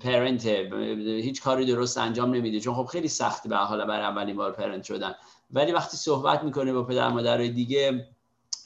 پرنته 0.00 0.70
هیچ 1.22 1.42
کاری 1.42 1.66
درست 1.66 1.98
انجام 1.98 2.34
نمیده. 2.34 2.60
چون 2.60 2.74
خب 2.74 2.84
خیلی 2.84 3.08
سخته 3.08 3.48
به 3.48 3.56
حالا 3.56 3.86
برای 3.86 4.04
اولین 4.04 4.36
بار 4.36 4.52
پرنت 4.52 4.82
شدن. 4.82 5.14
ولی 5.50 5.72
وقتی 5.72 5.96
صحبت 5.96 6.44
می‌کنه 6.44 6.72
با 6.72 6.82
پدر 6.82 7.08
مادر 7.08 7.36
دیگه 7.36 8.08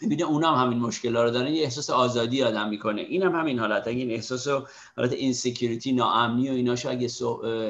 می‌بینه 0.00 0.22
اونا 0.22 0.56
هم 0.56 0.66
همین 0.66 0.78
مشکل 0.78 1.16
رو 1.16 1.30
دارن 1.30 1.52
یه 1.52 1.62
احساس 1.62 1.90
آزادی 1.90 2.42
آدم 2.42 2.68
می‌کنه. 2.68 3.00
این 3.00 3.22
هم 3.22 3.34
همین 3.34 3.58
حالت. 3.58 3.88
اگه 3.88 3.98
این 3.98 4.10
احساس 4.10 4.48
حالت 4.96 5.12
اینسکیوریتی 5.12 5.92
ناامنی 5.92 6.50
و 6.50 6.52
ایناشو 6.52 6.90
اگه 6.90 7.08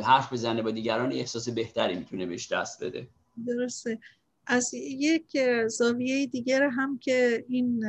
حرف 0.02 0.32
بزنه 0.32 0.62
با 0.62 0.70
دیگران 0.70 1.12
احساس 1.12 1.48
بهتری 1.48 1.94
می‌تونه 1.94 2.26
بهش 2.26 2.52
دست 2.52 2.84
بده. 2.84 3.08
درسته. 3.46 3.98
از 4.46 4.74
یک 4.74 5.38
زاویه 5.66 6.26
دیگر 6.26 6.68
هم 6.68 6.98
که 6.98 7.44
این 7.48 7.84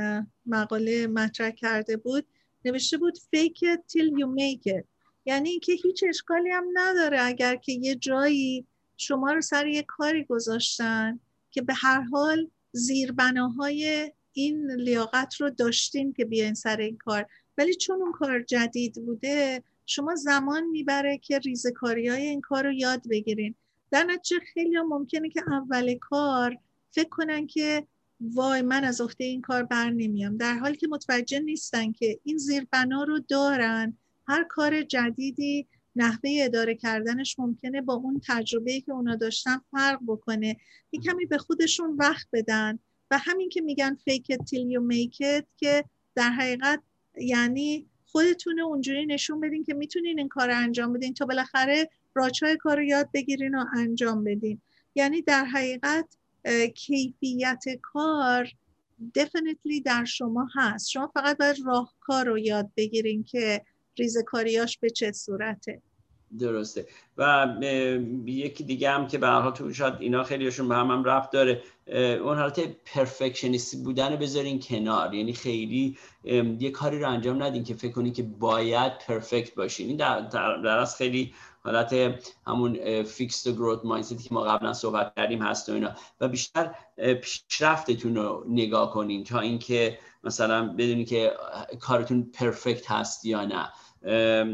مقاله 0.45 1.07
مطرح 1.07 1.49
کرده 1.49 1.97
بود 1.97 2.25
نوشته 2.65 2.97
بود 2.97 3.17
fake 3.17 3.57
it 3.57 3.79
till 3.91 4.19
you 4.19 4.27
make 4.39 4.71
it. 4.71 4.83
یعنی 5.25 5.49
اینکه 5.49 5.73
هیچ 5.73 6.03
اشکالی 6.07 6.49
هم 6.49 6.65
نداره 6.73 7.21
اگر 7.21 7.55
که 7.55 7.71
یه 7.71 7.95
جایی 7.95 8.65
شما 8.97 9.31
رو 9.33 9.41
سر 9.41 9.67
یه 9.67 9.83
کاری 9.83 10.23
گذاشتن 10.23 11.19
که 11.51 11.61
به 11.61 11.73
هر 11.73 12.01
حال 12.01 12.47
زیربناهای 12.71 14.11
این 14.33 14.71
لیاقت 14.71 15.35
رو 15.35 15.49
داشتین 15.49 16.13
که 16.13 16.25
بیاین 16.25 16.53
سر 16.53 16.77
این 16.77 16.97
کار. 16.97 17.25
ولی 17.57 17.75
چون 17.75 18.01
اون 18.01 18.11
کار 18.11 18.41
جدید 18.41 19.05
بوده 19.05 19.63
شما 19.85 20.15
زمان 20.15 20.63
می‌بره 20.63 21.17
که 21.17 21.39
ریزکاری 21.39 22.07
های 22.07 22.21
این 22.27 22.41
کار 22.41 22.63
رو 22.63 22.71
یاد 22.71 23.01
بگیرین. 23.09 23.55
در 23.91 24.03
نتیجه 24.03 24.39
خیلی 24.53 24.77
ممکنه 24.81 25.29
که 25.29 25.43
اول 25.51 25.95
کار 25.95 26.57
فکر 26.91 27.09
کنن 27.09 27.47
که 27.47 27.87
وای 28.21 28.61
من 28.61 28.83
از 28.83 29.01
عهده 29.01 29.23
این 29.23 29.41
کار 29.41 29.63
بر 29.63 29.89
نمیام. 29.89 30.37
در 30.37 30.57
حالی 30.57 30.77
که 30.77 30.87
متوجه 30.87 31.39
نیستن 31.39 31.91
که 31.91 32.19
این 32.23 32.37
زیربنا 32.37 33.03
رو 33.03 33.19
دارن. 33.19 33.97
هر 34.27 34.43
کار 34.43 34.81
جدیدی 34.81 35.67
نحوه 35.95 36.29
اداره 36.39 36.75
کردنش 36.75 37.39
ممکنه 37.39 37.81
با 37.81 37.93
اون 37.93 38.21
تجربه 38.27 38.81
که 38.81 38.91
اونا 38.91 39.15
داشتن 39.15 39.61
فرق 39.71 39.99
بکنه. 40.07 40.57
یه 40.91 40.99
کمی 40.99 41.25
به 41.25 41.37
خودشون 41.37 41.95
وقت 41.99 42.27
بدن. 42.33 42.79
و 43.11 43.17
همین 43.17 43.49
که 43.49 43.61
میگن 43.61 43.97
fake 44.09 44.35
it 44.35 44.37
till 44.37 44.71
you 44.73 44.81
make 44.93 45.15
it 45.15 45.45
که 45.57 45.83
در 46.15 46.29
حقیقت 46.29 46.81
یعنی 47.17 47.87
خودتون 48.05 48.59
اونجوری 48.59 49.05
نشون 49.05 49.39
بدین 49.39 49.63
که 49.63 49.73
می‌تونین 49.73 50.19
این 50.19 50.27
کار 50.27 50.47
رو 50.47 50.57
انجام 50.57 50.93
بدین 50.93 51.13
تا 51.13 51.25
بالاخره 51.25 51.89
راچای 52.13 52.57
کار 52.57 52.77
رو 52.77 52.83
یاد 52.83 53.09
بگیرین 53.13 53.55
و 53.55 53.65
انجام 53.77 54.23
بدین. 54.23 54.61
یعنی 54.95 55.21
در 55.21 55.45
حقیقت 55.45 56.17
کیفیت 56.75 57.63
کار 57.81 58.51
definitely 59.17 59.81
در 59.85 60.05
شما 60.05 60.47
هست. 60.55 60.89
شما 60.89 61.11
فقط 61.13 61.37
باید 61.37 61.55
راهکار 61.65 62.25
رو 62.25 62.37
یاد 62.37 62.71
بگیرین 62.77 63.23
که 63.23 63.61
ریزکاریاش 63.97 64.77
به 64.77 64.89
چه 64.89 65.11
صورته. 65.11 65.81
درسته. 66.39 66.87
و 67.17 67.47
یکی 68.25 68.63
دیگه 68.63 68.89
هم 68.89 69.07
که 69.07 69.19
حال 69.19 69.51
تو 69.51 69.73
شاید 69.73 69.93
اینا 69.99 70.23
خیلیشون 70.23 70.67
به 70.67 70.75
هم, 70.75 70.91
هم 70.91 71.03
رفت 71.03 71.31
داره 71.31 71.61
اون 72.23 72.37
حالت 72.37 72.59
پرفکشنیستی 72.85 73.77
بودن 73.77 74.15
بذارین 74.15 74.59
کنار. 74.59 75.13
یعنی 75.13 75.33
خیلی 75.33 75.97
یه 76.59 76.71
کاری 76.71 76.99
رو 76.99 77.09
انجام 77.09 77.43
ندین 77.43 77.63
که 77.63 77.73
فکر 77.73 77.91
کنین 77.91 78.13
که 78.13 78.23
باید 78.23 78.97
پرفکت 79.07 79.55
باشین. 79.55 79.87
این 79.87 79.97
در, 79.97 80.21
در 80.21 80.77
از 80.77 80.95
خیلی 80.95 81.33
حالت 81.63 81.95
همون 82.47 83.03
فیکس 83.03 83.47
گروت 83.47 83.85
مایندستی 83.85 84.15
که 84.15 84.33
ما 84.33 84.41
قبلا 84.41 84.73
صحبت 84.73 85.13
کردیم 85.15 85.41
هست 85.41 85.69
و 85.69 85.73
اینا. 85.73 85.91
و 86.21 86.27
بیشتر 86.27 86.75
پیشرفتتون 87.21 88.15
رو 88.15 88.45
نگاه 88.47 88.91
کنین 88.91 89.23
تا 89.23 89.39
اینکه 89.39 89.97
مثلا 90.23 90.67
بدونی 90.67 91.05
که 91.05 91.31
کارتون 91.79 92.31
پرفکت 92.33 92.91
هست 92.91 93.25
یا 93.25 93.45
نه. 93.45 93.69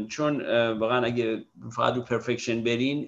چون 0.08 0.40
واقعا 0.78 1.04
اگه 1.04 1.44
فقط 1.72 1.94
رو 1.94 2.02
پرفکشن 2.02 2.64
برین 2.64 3.06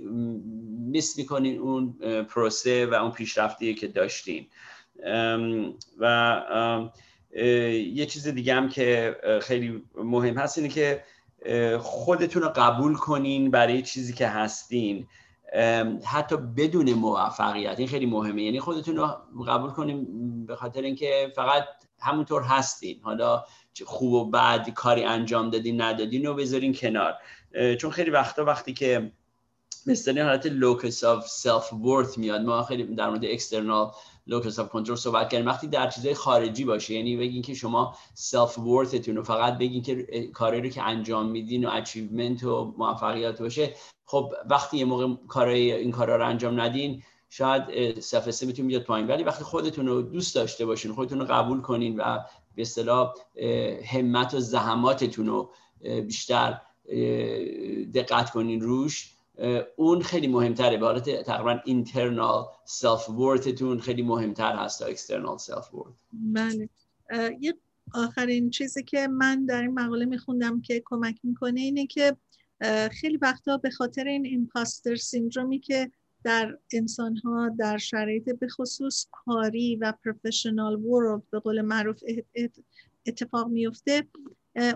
میس 0.91 1.19
می‌کنین 1.19 1.59
اون 1.59 1.93
پروسه 2.23 2.87
و 2.87 2.95
اون 2.95 3.11
پیشرفتی 3.11 3.75
که 3.75 3.89
داشتین. 3.89 4.47
و 5.99 6.89
یه 7.93 8.07
چیز 8.07 8.29
دیگه 8.29 8.55
هم 8.55 8.69
که 8.69 9.17
خیلی 9.43 9.83
مهم 9.95 10.35
هست 10.35 10.59
اینه 10.59 10.71
که 10.71 11.05
خودتون 11.79 12.43
رو 12.43 12.49
قبول 12.49 12.95
کنین 12.95 13.51
برای 13.51 13.83
چیزی 13.83 14.13
که 14.13 14.27
هستین. 14.27 15.07
حتی 16.05 16.37
بدون 16.37 16.93
موفقیت 16.93 17.79
این 17.79 17.89
خیلی 17.89 18.07
مهمه. 18.07 18.43
یعنی 18.43 18.61
خودتون 18.61 18.97
رو 18.97 19.07
قبول 19.49 19.71
کنین 19.71 20.07
به 20.47 20.57
خاطر 20.57 20.83
اینکه 20.83 21.33
فقط 21.37 21.65
همونطور 22.01 22.43
هستین. 22.43 23.01
حالا 23.03 23.45
خوب 23.87 24.13
و 24.13 24.31
بد 24.31 24.71
کاری 24.71 25.05
انجام 25.05 25.51
دادین 25.51 25.81
ندادین 25.81 26.27
رو 26.27 26.35
بذارین 26.35 26.75
کنار. 26.75 27.15
چون 27.81 27.91
خیلی 27.91 28.11
وقتا 28.11 28.45
وقتی 28.45 28.73
که 28.73 29.13
مثل 29.87 30.19
حالت 30.19 30.47
locus 30.47 31.05
of 31.05 31.29
self-worth 31.29 32.19
میاد 32.19 32.41
ما 32.41 32.63
خیلی 32.63 32.95
در 32.95 33.09
مورد 33.09 33.25
external 33.25 33.91
locus 34.27 34.59
of 34.59 34.69
control 34.69 34.97
صحبت 34.97 35.31
کردیم. 35.31 35.47
وقتی 35.47 35.67
در 35.67 35.91
چیزهای 35.91 36.15
خارجی 36.15 36.65
باشه 36.65 36.95
یعنی 36.95 37.17
بگین 37.17 37.43
که 37.43 37.55
شما 37.55 37.97
self-worth 38.15 38.59
تون 38.59 39.17
رو 39.17 39.23
فقط 39.23 39.59
بگین 39.59 39.83
که 39.83 40.07
کاری 40.33 40.61
رو 40.61 40.69
که 40.69 40.83
انجام 40.83 41.31
میدین 41.31 41.65
و 41.65 41.71
achievement 41.73 42.45
و 42.45 42.75
موفقیت 42.79 43.43
باشه 43.43 43.75
خب 44.05 44.33
وقتی 44.51 44.79
یه 44.79 44.85
موقع 44.85 45.15
کارای 45.29 45.73
این 45.73 45.91
کارا 45.91 46.17
رو 46.17 46.27
انجام 46.27 46.61
ندین 46.61 47.03
شاید 47.31 48.01
self-esteem 48.01 48.29
تون 48.29 48.67
بیاد 48.67 48.83
پایین. 48.83 49.07
ولی 49.07 49.23
وقتی 49.23 49.45
خودتون 49.45 49.87
رو 49.87 50.03
دوست 50.03 50.35
داشته 50.35 50.67
باشین 50.67 50.93
خودتون 50.93 51.21
رو 51.21 51.25
قبول 51.25 51.61
کنین 51.61 52.01
و 52.01 52.19
به 52.55 52.63
اصطلاح 52.63 53.15
همت 53.85 54.35
و 54.35 54.41
زحماتتون 54.41 55.27
رو 55.27 55.53
بیشتر 56.07 56.61
دقت 57.95 58.31
کنین 58.31 58.61
روش. 58.61 59.15
اون 59.77 60.03
خیلی 60.03 60.29
مهمتره. 60.29 60.77
به 60.77 60.87
حالت 60.87 61.23
تقریبا 61.23 61.61
internal 61.65 62.47
self-worth 62.65 63.09
تون 63.09 63.81
خیلی 63.81 64.03
مهمتر 64.03 64.57
هست 64.57 64.79
تا 64.79 64.87
external 64.87 65.39
self-worth 65.39 65.95
بله 66.13 66.69
یه 67.41 67.55
آخرین 67.95 68.51
چیزی 68.51 68.83
که 68.83 69.09
من 69.09 69.47
در 69.47 69.63
این 69.63 69.71
مقاله 69.71 70.05
میخوندم 70.05 70.61
که 70.61 70.83
کمک 70.85 71.19
می‌کنه 71.23 71.61
اینه 71.61 71.87
که 71.87 72.17
خیلی 72.93 73.17
وقتا 73.17 73.57
به 73.57 73.71
خاطر 73.71 74.05
این 74.05 74.27
imposter 74.27 74.97
syndrome 74.97 75.52
ی 75.52 75.59
که 75.61 75.91
در 76.25 76.59
انسان 76.73 77.17
ها 77.17 77.49
در 77.49 77.79
شرایط 77.79 78.31
به 78.31 78.49
خصوص 78.49 79.07
کاری 79.11 79.77
و 79.77 79.93
professional 80.05 80.85
world 80.85 81.23
به 81.31 81.39
قول 81.39 81.61
معروف 81.61 82.03
اتفاق 83.07 83.49
میفته 83.49 84.07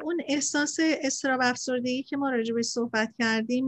اون 0.03 0.20
احساس 0.28 0.76
استراب 0.80 1.40
افسردگی 1.42 2.03
که 2.03 2.16
ما 2.16 2.30
راجع 2.30 2.55
به 2.55 2.62
صحبت 2.62 3.14
کردیم 3.18 3.66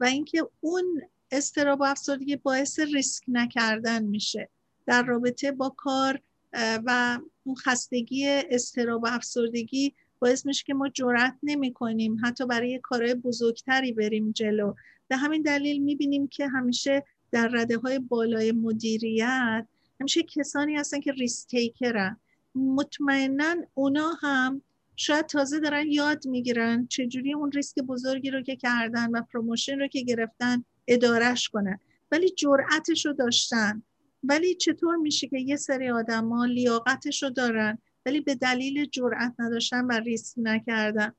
و 0.00 0.04
اینکه 0.04 0.48
اون 0.60 1.02
استراب 1.30 1.82
افسردگی 1.82 2.36
باعث 2.36 2.78
ریسک 2.78 3.24
نکردن 3.28 4.02
میشه 4.02 4.48
در 4.86 5.02
رابطه 5.02 5.52
با 5.52 5.68
کار 5.68 6.20
و 6.54 7.18
اون 7.44 7.56
خستگی 7.56 8.26
استراب 8.28 9.04
افسردگی 9.06 9.94
باعث 10.18 10.46
میشه 10.46 10.64
که 10.66 10.74
ما 10.74 10.88
جرأت 10.88 11.34
نمی 11.42 11.72
کنیم 11.72 12.16
حتی 12.24 12.46
برای 12.46 12.80
کارهای 12.82 13.14
بزرگتری 13.14 13.92
بریم 13.92 14.32
جلو. 14.32 14.74
به 15.08 15.16
همین 15.16 15.42
دلیل 15.42 15.82
می‌بینیم 15.82 16.28
که 16.28 16.48
همیشه 16.48 17.04
در 17.32 17.48
رده 17.48 17.78
های 17.78 17.98
بالای 17.98 18.52
مدیریت 18.52 19.66
همیشه 20.00 20.22
کسانی 20.22 20.76
هستن 20.76 21.00
که 21.00 21.12
risk 21.12 21.48
taker 21.48 22.05
ن 22.05 22.16
مطمئنا 22.54 23.56
اونا 23.74 24.12
هم 24.20 24.62
شاید 24.96 25.26
تازه 25.26 25.60
دارن 25.60 25.86
یاد 25.86 26.26
می‌گیرن 26.26 26.86
چجوری 26.86 27.34
اون 27.34 27.52
ریسک 27.52 27.78
بزرگی 27.78 28.30
رو 28.30 28.42
که 28.42 28.56
کردن 28.56 29.10
و 29.10 29.22
promotion 29.22 29.78
رو 29.78 29.86
که 29.86 30.00
گرفتن 30.00 30.64
ادارش 30.88 31.48
کنن. 31.48 31.78
ولی 32.12 32.30
جرأتش 32.30 33.06
رو 33.06 33.12
داشتن. 33.12 33.82
ولی 34.24 34.54
چطور 34.54 34.96
میشه 34.96 35.28
که 35.28 35.38
یه 35.38 35.56
سری 35.56 35.90
آدما 35.90 36.44
لیاقتش 36.44 37.22
رو 37.22 37.30
دارن 37.30 37.78
ولی 38.06 38.20
به 38.20 38.34
دلیل 38.34 38.84
جرأت 38.84 39.34
نداشتن 39.38 39.84
و 39.84 39.92
ریسک 39.92 40.34
نکردن؟ 40.36 41.12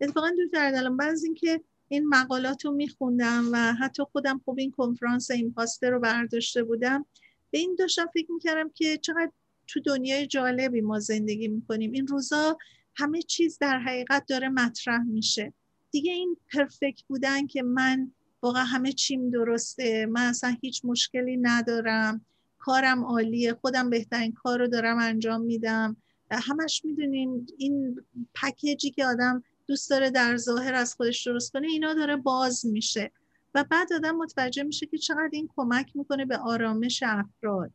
اتفاقا 0.00 0.30
دو 0.52 0.58
الان 0.58 0.96
بعض 0.96 1.24
اینکه 1.24 1.60
این 1.92 2.08
مقالات 2.08 2.64
رو 2.64 2.72
میخوندم 2.72 3.44
و 3.52 3.72
حتی 3.72 4.02
خودم 4.12 4.40
خوب 4.44 4.58
این 4.58 4.70
کنفرانس 4.70 5.30
imposter 5.30 5.90
رو 5.90 6.00
برداشته 6.00 6.64
بودم. 6.64 7.06
به 7.50 7.58
این 7.58 7.76
داشتم 7.78 8.06
فکر 8.14 8.32
می‌کردم 8.32 8.70
که 8.74 8.98
چقدر 8.98 9.30
تو 9.66 9.80
دنیای 9.80 10.26
جالبی 10.26 10.80
ما 10.80 10.98
زندگی 10.98 11.48
می‌کنیم. 11.48 11.92
این 11.92 12.06
روزا 12.06 12.58
همه 12.94 13.22
چیز 13.22 13.58
در 13.58 13.78
حقیقت 13.78 14.26
داره 14.26 14.48
مطرح 14.48 15.02
میشه. 15.02 15.52
دیگه 15.90 16.12
این 16.12 16.36
پرفکت 16.52 17.02
بودن 17.02 17.46
که 17.46 17.62
من 17.62 18.12
واقعا 18.42 18.64
همه 18.64 18.92
چیم 18.92 19.30
درسته 19.30 20.06
من 20.06 20.26
اصلا 20.26 20.56
هیچ 20.60 20.84
مشکلی 20.84 21.36
ندارم 21.36 22.24
کارم 22.58 23.04
عالیه 23.04 23.54
خودم 23.54 23.90
بهترین 23.90 24.32
کار 24.32 24.58
رو 24.58 24.68
دارم 24.68 24.98
انجام 24.98 25.40
میدم. 25.40 25.96
همش 26.30 26.84
می‌دونین 26.84 27.46
این 27.58 28.00
پکیجی 28.34 28.90
که 28.90 29.06
آدم 29.06 29.42
دوست 29.70 29.90
داره 29.90 30.10
در 30.10 30.36
ظاهر 30.36 30.74
از 30.74 30.94
خودش 30.94 31.26
درست 31.26 31.52
کنه 31.52 31.68
اینا 31.68 31.94
داره 31.94 32.16
باز 32.16 32.66
میشه. 32.66 33.10
و 33.54 33.64
بعد 33.70 33.92
آدم 33.92 34.16
متوجه 34.16 34.62
میشه 34.62 34.86
که 34.86 34.98
چقدر 34.98 35.28
این 35.32 35.48
کمک 35.56 35.96
می‌کنه 35.96 36.24
به 36.24 36.36
آرامش 36.36 37.02
افراد. 37.06 37.70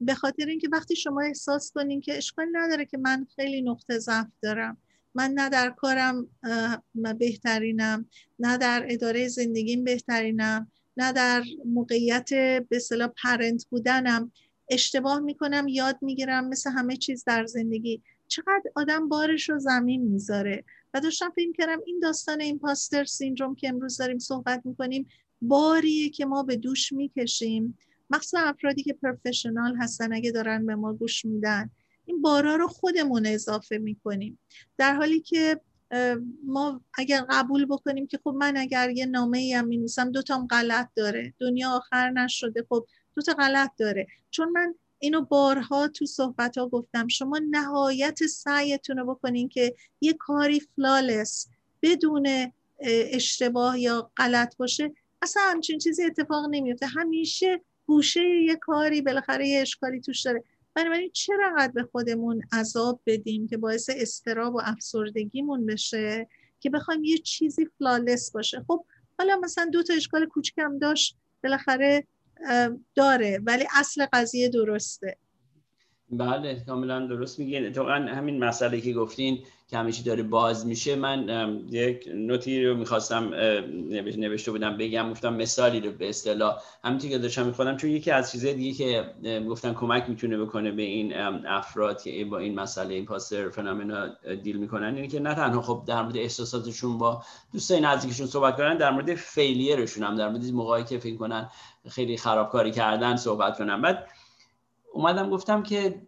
به 0.00 0.14
خاطر 0.14 0.46
اینکه 0.46 0.68
وقتی 0.72 0.96
شما 0.96 1.20
احساس 1.20 1.72
کنین 1.74 2.00
که 2.00 2.16
اشکال 2.16 2.46
نداره 2.52 2.84
که 2.84 2.98
من 2.98 3.26
خیلی 3.36 3.62
نقطه 3.62 3.98
ضعف 3.98 4.26
دارم 4.42 4.76
من 5.14 5.30
نه 5.30 5.48
در 5.48 5.70
کارم 5.70 6.28
بهترینم 7.18 8.06
نه 8.38 8.58
در 8.58 8.86
اداره 8.88 9.28
زندگیم 9.28 9.84
بهترینم 9.84 10.72
نه 10.96 11.12
در 11.12 11.42
موقعیت 11.66 12.28
به 12.68 12.78
صلاح 12.78 13.08
پرنت 13.22 13.66
بودنم 13.70 14.32
اشتباه 14.70 15.18
می‌کنم 15.20 15.68
یاد 15.68 15.98
می‌گیرم 16.02 16.48
مثل 16.48 16.70
همه 16.70 16.96
چیز 16.96 17.24
در 17.24 17.46
زندگی. 17.46 18.02
چقدر 18.28 18.70
آدم 18.74 19.08
بارش 19.08 19.48
رو 19.48 19.58
زمین 19.58 20.02
می‌ذاره. 20.02 20.64
و 20.94 21.00
داشتم 21.00 21.30
فکر 21.36 21.52
کردم 21.52 21.80
این 21.86 22.00
داستان 22.00 22.40
ایمپاستر 22.40 23.04
سیندروم 23.04 23.54
که 23.54 23.68
امروز 23.68 23.96
داریم 23.96 24.18
صحبت 24.18 24.62
می‌کنیم 24.64 25.08
باریه 25.42 26.08
که 26.08 26.26
ما 26.26 26.42
به 26.42 26.56
دوش 26.56 26.92
می‌کشیم. 26.92 27.78
مخصوصا 28.10 28.38
افرادی 28.38 28.82
که 28.82 28.92
پروفشنال 28.92 29.76
هستن 29.76 30.12
اگه 30.12 30.30
دارن 30.30 30.66
به 30.66 30.74
ما 30.74 30.92
گوش 30.92 31.24
میدن 31.24 31.70
این 32.04 32.22
بارا 32.22 32.56
رو 32.56 32.68
خودمون 32.68 33.26
اضافه 33.26 33.78
می‌کنیم. 33.78 34.38
در 34.76 34.94
حالی 34.94 35.20
که 35.20 35.60
ما 36.46 36.80
اگر 36.94 37.26
قبول 37.30 37.64
بکنیم 37.64 38.06
که 38.06 38.18
خب 38.24 38.30
من 38.30 38.56
اگر 38.56 38.90
یه 38.90 39.06
نامه 39.06 39.38
ای 39.38 39.52
هم 39.52 39.66
می 39.66 39.76
نویسم 39.76 40.10
دو 40.10 40.22
تام 40.22 40.46
غلط 40.46 40.88
داره. 40.94 41.34
دنیا 41.38 41.70
آخر 41.70 42.10
نشده 42.10 42.66
خب 42.68 42.86
دو 43.14 43.22
تا 43.22 43.32
غلط 43.32 43.70
داره. 43.78 44.06
چون 44.30 44.48
من 44.50 44.74
اینو 44.98 45.20
بارها 45.20 45.88
تو 45.88 46.06
صحبت 46.06 46.58
ها 46.58 46.68
گفتم. 46.68 47.08
شما 47.08 47.40
نهایت 47.50 48.26
سعیتون 48.26 48.96
رو 48.96 49.14
بکنین 49.14 49.48
که 49.48 49.74
یه 50.00 50.12
کاری 50.12 50.60
فلالس 50.60 51.48
بدون 51.82 52.52
اشتباه 52.80 53.80
یا 53.80 54.10
غلط 54.16 54.56
باشه 54.56 54.92
اصلا 55.22 55.42
همچین 55.42 55.78
چیزی 55.78 56.04
اتفاق 56.04 56.46
نمیفته 56.50 56.86
همیشه 56.86 57.60
گوشه 57.86 58.20
یه 58.20 58.56
کاری 58.56 59.02
بالاخره 59.02 59.48
یه 59.48 59.60
اشکالی 59.60 60.00
توش 60.00 60.22
داره. 60.22 60.44
بنابراین 60.74 61.10
چرا 61.12 61.68
به 61.74 61.82
خودمون 61.82 62.42
عذاب 62.52 63.00
بدیم 63.06 63.46
که 63.46 63.56
باعث 63.56 63.90
استراب 63.92 64.54
و 64.54 64.60
افسردگیمون 64.64 65.66
بشه 65.66 66.28
که 66.60 66.70
بخوایم 66.70 67.04
یه 67.04 67.18
چیزی 67.18 67.68
فلالس 67.78 68.30
باشه؟ 68.30 68.64
خب 68.68 68.84
حالا 69.18 69.36
مثلا 69.36 69.70
دو 69.72 69.82
تا 69.82 69.94
اشکال 69.94 70.26
کوچکم 70.26 70.78
داشت. 70.78 71.16
بالاخره 71.44 72.06
داره 72.94 73.40
ولی 73.44 73.64
اصل 73.76 74.06
قضیه 74.12 74.48
درسته. 74.48 75.16
بله 76.10 76.64
کاملا 76.66 77.06
درست 77.06 77.38
میگین. 77.38 77.66
اتفاقا 77.66 77.94
همین 77.94 78.44
مسئله 78.44 78.80
که 78.80 78.92
گفتین 78.92 79.44
که 79.68 79.78
همیشه 79.78 80.02
داره 80.02 80.22
باز 80.22 80.66
میشه 80.66 80.96
من 80.96 81.60
یک 81.70 82.08
نوتی 82.14 82.64
رو 82.64 82.76
می‌خواستم 82.76 83.34
نوشته 84.16 84.50
بودم 84.50 84.76
بگم 84.76 85.10
گفتم 85.10 85.34
مثالی 85.34 85.80
رو 85.80 85.92
به 85.92 86.08
اصطلاح. 86.08 86.56
همینطور 86.84 87.10
که 87.10 87.18
داشتم 87.18 87.46
میخوادم 87.46 87.76
چون 87.76 87.90
یکی 87.90 88.10
از 88.10 88.32
چیزهای 88.32 88.54
دیگه 88.54 88.72
که 88.72 89.04
گفتن 89.48 89.74
کمک 89.74 90.08
می‌تونه 90.08 90.38
بکنه 90.38 90.70
به 90.70 90.82
این 90.82 91.16
افراد 91.46 92.02
که 92.02 92.24
با 92.24 92.38
این 92.38 92.54
مسئله 92.54 92.94
این 92.94 93.04
پاستر 93.04 93.48
فنومنا 93.48 94.08
دیل 94.42 94.56
می‌کنن 94.56 94.94
اینه 94.94 95.08
که 95.08 95.20
نه 95.20 95.34
تنها 95.34 95.62
خب 95.62 95.82
در 95.86 96.02
مورد 96.02 96.16
احساساتشون 96.16 96.98
با 96.98 97.22
دوستای 97.52 97.80
نزدیکشون 97.80 98.26
صحبت 98.26 98.56
کنن 98.56 98.76
در 98.76 98.90
مورد 98.90 99.14
فیلیرشون 99.14 100.04
هم 100.04 100.16
در 100.16 100.28
مورد 100.28 100.44
موقعی 100.44 100.84
که 100.84 100.98
فکر 100.98 101.16
کنن 101.16 101.50
خیلی 101.88 102.16
خرابکاری 102.16 102.70
کردن 102.70 103.16
صحبت 103.16 103.58
کنن. 103.58 103.82
بعد 103.82 104.08
اومدم 104.98 105.30
گفتم 105.30 105.62
که 105.62 106.02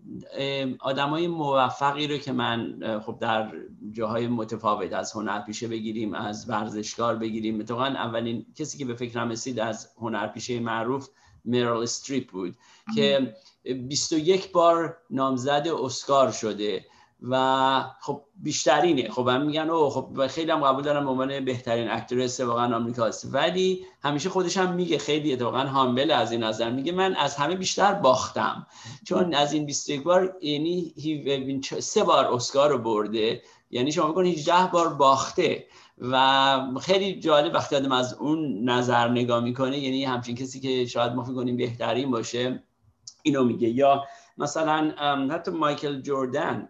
آدمای 0.80 1.28
موفقی 1.28 2.07
رو 2.07 2.16
که 2.16 2.32
من 2.32 2.78
خب 3.07 3.18
در 3.20 3.53
جاهای 3.93 4.26
متفاوت 4.26 4.93
از 4.93 5.12
هنرپیشه 5.12 5.68
بگیریم 5.68 6.14
از 6.14 6.49
ورزشکار 6.49 7.16
بگیریم. 7.16 7.61
اتفاقا 7.61 7.84
اولین 7.84 8.47
کسی 8.57 8.78
که 8.78 8.84
به 8.84 8.95
فکرم 8.95 9.28
رسید 9.28 9.61
از 9.61 9.88
هنرپیشه 10.01 10.61
معروف 10.61 11.09
میرل 11.45 11.82
استریپ 11.82 12.30
بود 12.30 12.57
که 12.95 13.34
21 13.88 14.53
بار 14.53 14.97
نامزد 15.11 15.66
اسکار 15.82 16.30
شده. 16.30 16.84
و 17.22 17.84
خب 18.00 18.22
بیشترینه 18.34 19.10
خب 19.10 19.28
هم 19.28 19.46
میگن 19.46 19.70
او 19.70 19.90
خب 19.90 20.26
خیلی 20.26 20.50
هم 20.50 20.60
قبول 20.60 20.82
دارم 20.82 21.04
به 21.04 21.10
عنوان 21.10 21.44
بهترین 21.44 21.90
اکترس 21.90 22.40
واقعا 22.40 22.76
آمریکاست 22.76 23.34
ولی 23.34 23.84
همیشه 24.02 24.28
خودش 24.28 24.56
هم 24.56 24.72
میگه 24.72 24.98
خیلی 24.98 25.32
اتفاقا 25.32 25.58
هامبل 25.58 26.10
از 26.10 26.32
این 26.32 26.42
نظر 26.42 26.70
میگه 26.70 26.92
من 26.92 27.14
از 27.14 27.36
همه 27.36 27.56
بیشتر 27.56 27.94
باختم. 27.94 28.66
چون 29.04 29.34
از 29.34 29.52
این 29.52 29.66
21 29.66 30.02
بار 30.02 30.36
یعنی 30.42 30.94
سه 31.78 32.04
بار 32.04 32.24
اسکار 32.24 32.70
رو 32.70 32.78
برده 32.78 33.42
یعنی 33.70 33.92
شما 33.92 34.12
بکن 34.12 34.26
18 34.26 34.66
بار 34.72 34.94
باخته. 34.94 35.66
و 36.00 36.58
خیلی 36.80 37.20
جالب 37.20 37.54
وقتی 37.54 37.76
آدم 37.76 37.92
از 37.92 38.14
اون 38.14 38.70
نظر 38.70 39.08
نگاه 39.08 39.40
می‌کنه 39.40 39.78
یعنی 39.78 40.04
همچین 40.04 40.34
کسی 40.34 40.60
که 40.60 40.86
شاید 40.86 41.12
ما 41.12 41.24
فکر 41.24 41.34
کنیم 41.34 41.56
بهترین 41.56 42.10
باشه 42.10 42.62
اینو 43.22 43.44
میگه. 43.44 43.68
یا 43.68 44.04
مثلا 44.38 44.92
حتی 45.30 45.50
مایکل 45.50 46.00
جوردن 46.00 46.68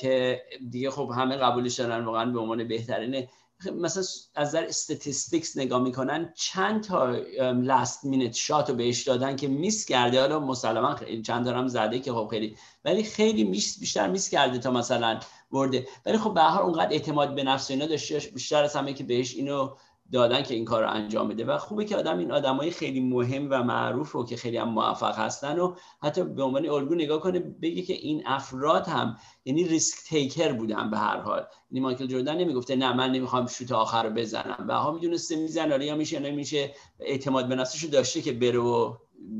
که 0.00 0.42
دیگه 0.70 0.90
خب 0.90 1.10
همه 1.16 1.36
قبولش 1.36 1.74
دارن 1.74 2.04
واقعا 2.04 2.30
به 2.30 2.40
عنوان 2.40 2.68
بهترینه. 2.68 3.28
مثلا 3.74 4.02
از 4.34 4.52
در 4.52 4.66
استاتیستیکس 4.66 5.56
نگاه 5.56 5.82
می‌کنن 5.82 6.32
چند 6.34 6.82
تا 6.82 7.16
last 7.52 8.04
minute 8.04 8.34
shot 8.34 8.70
بهش 8.70 9.02
دادن 9.02 9.36
که 9.36 9.48
miss 9.48 9.84
کرده. 9.84 10.20
حالا 10.20 10.40
مسلما 10.40 10.96
چند 11.26 11.44
دارم 11.44 11.68
زده 11.68 11.98
که 11.98 12.12
خب 12.12 12.28
خیلی 12.30 12.56
ولی 12.84 13.02
خیلی 13.02 13.44
miss 13.44 13.80
بیشتر 13.80 14.08
miss 14.08 14.28
کرده 14.28 14.58
تا 14.58 14.70
مثلا 14.70 15.20
برده. 15.50 15.86
ولی 16.06 16.18
خب 16.18 16.34
به 16.34 16.42
هر 16.42 16.60
اونقدر 16.60 16.92
اعتماد 16.92 17.34
به 17.34 17.42
نفس 17.42 17.70
اینا 17.70 17.86
داشته 17.86 18.18
بیشتر 18.18 18.64
از 18.64 18.76
همه 18.76 18.92
که 18.92 19.04
بهش 19.04 19.34
اینو 19.34 19.74
دادن 20.12 20.42
که 20.42 20.54
این 20.54 20.64
کار 20.64 20.82
رو 20.82 20.90
انجام 20.90 21.28
بده. 21.28 21.44
و 21.44 21.58
خوبه 21.58 21.84
که 21.84 21.96
آدم 21.96 22.18
این 22.18 22.32
آدمای 22.32 22.70
خیلی 22.70 23.00
مهم 23.00 23.48
و 23.50 23.62
معروف 23.62 24.12
رو 24.12 24.24
که 24.24 24.36
خیلی 24.36 24.56
هم 24.56 24.68
موفق 24.68 25.18
هستن 25.18 25.58
و 25.58 25.74
حتی 26.02 26.24
به 26.24 26.42
عنوان 26.42 26.68
الگو 26.68 26.94
نگاه 26.94 27.20
کنه 27.20 27.38
بگه 27.38 27.82
که 27.82 27.92
این 27.92 28.22
افراد 28.26 28.86
هم 28.86 29.16
یعنی 29.44 29.64
risk 29.64 29.98
taker 30.06 30.52
بودن 30.52 30.90
به 30.90 30.98
هر 30.98 31.20
حال. 31.20 31.46
یعنی 31.70 31.80
مایکل 31.80 32.06
جردن 32.06 32.36
نمی‌گفته 32.36 32.76
نه 32.76 32.92
من 32.92 33.12
نمی‌خوام 33.12 33.46
شوت 33.46 33.72
آخر 33.72 34.02
رو 34.02 34.10
بزنم. 34.10 34.66
و 34.68 34.72
ها 34.72 34.92
می‌دونسته 34.92 35.36
می‌زنه. 35.36 35.84
یا 35.84 35.96
میشه 35.96 36.20
نمیشه. 36.20 36.74
اعتماد 37.00 37.48
به 37.48 37.54
نفسش 37.54 37.84
داشته 37.84 38.22
که 38.22 38.32
بره 38.32 38.58
و 38.58 38.96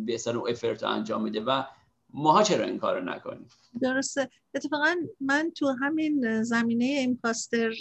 به 0.07 0.15
اصلا 0.15 0.41
افرت 0.41 0.83
انجام 0.85 1.23
میده 1.23 1.41
و 1.41 1.63
ماها 2.15 2.43
چرا 2.43 2.65
این 2.65 2.79
کارو 2.79 3.05
نکنیم؟ 3.05 3.49
درسته. 3.83 4.31
اتفاقا 4.55 4.95
من 5.21 5.53
تو 5.57 5.75
همین 5.81 6.43
زمینه 6.43 6.97
امپاستر 7.01 7.73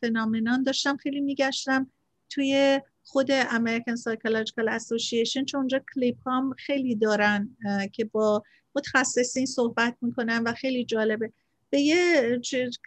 فنامنان 0.00 0.62
داشتم 0.62 0.96
خیلی 0.96 1.20
میگشتم. 1.20 1.90
توی 2.34 2.80
خود 3.04 3.42
American 3.42 3.96
Psychological 4.04 4.78
Association 4.78 5.44
چون 5.44 5.58
اونجا 5.58 5.80
کلیپ 5.94 6.28
هم 6.28 6.54
خیلی 6.58 6.94
دارن 6.94 7.56
که 7.92 8.04
با 8.04 8.42
متخصصین 8.74 9.46
صحبت 9.46 9.96
می‌کنن 10.00 10.42
و 10.42 10.52
خیلی 10.52 10.84
جالبه. 10.84 11.32
به 11.70 11.80
یه 11.80 12.40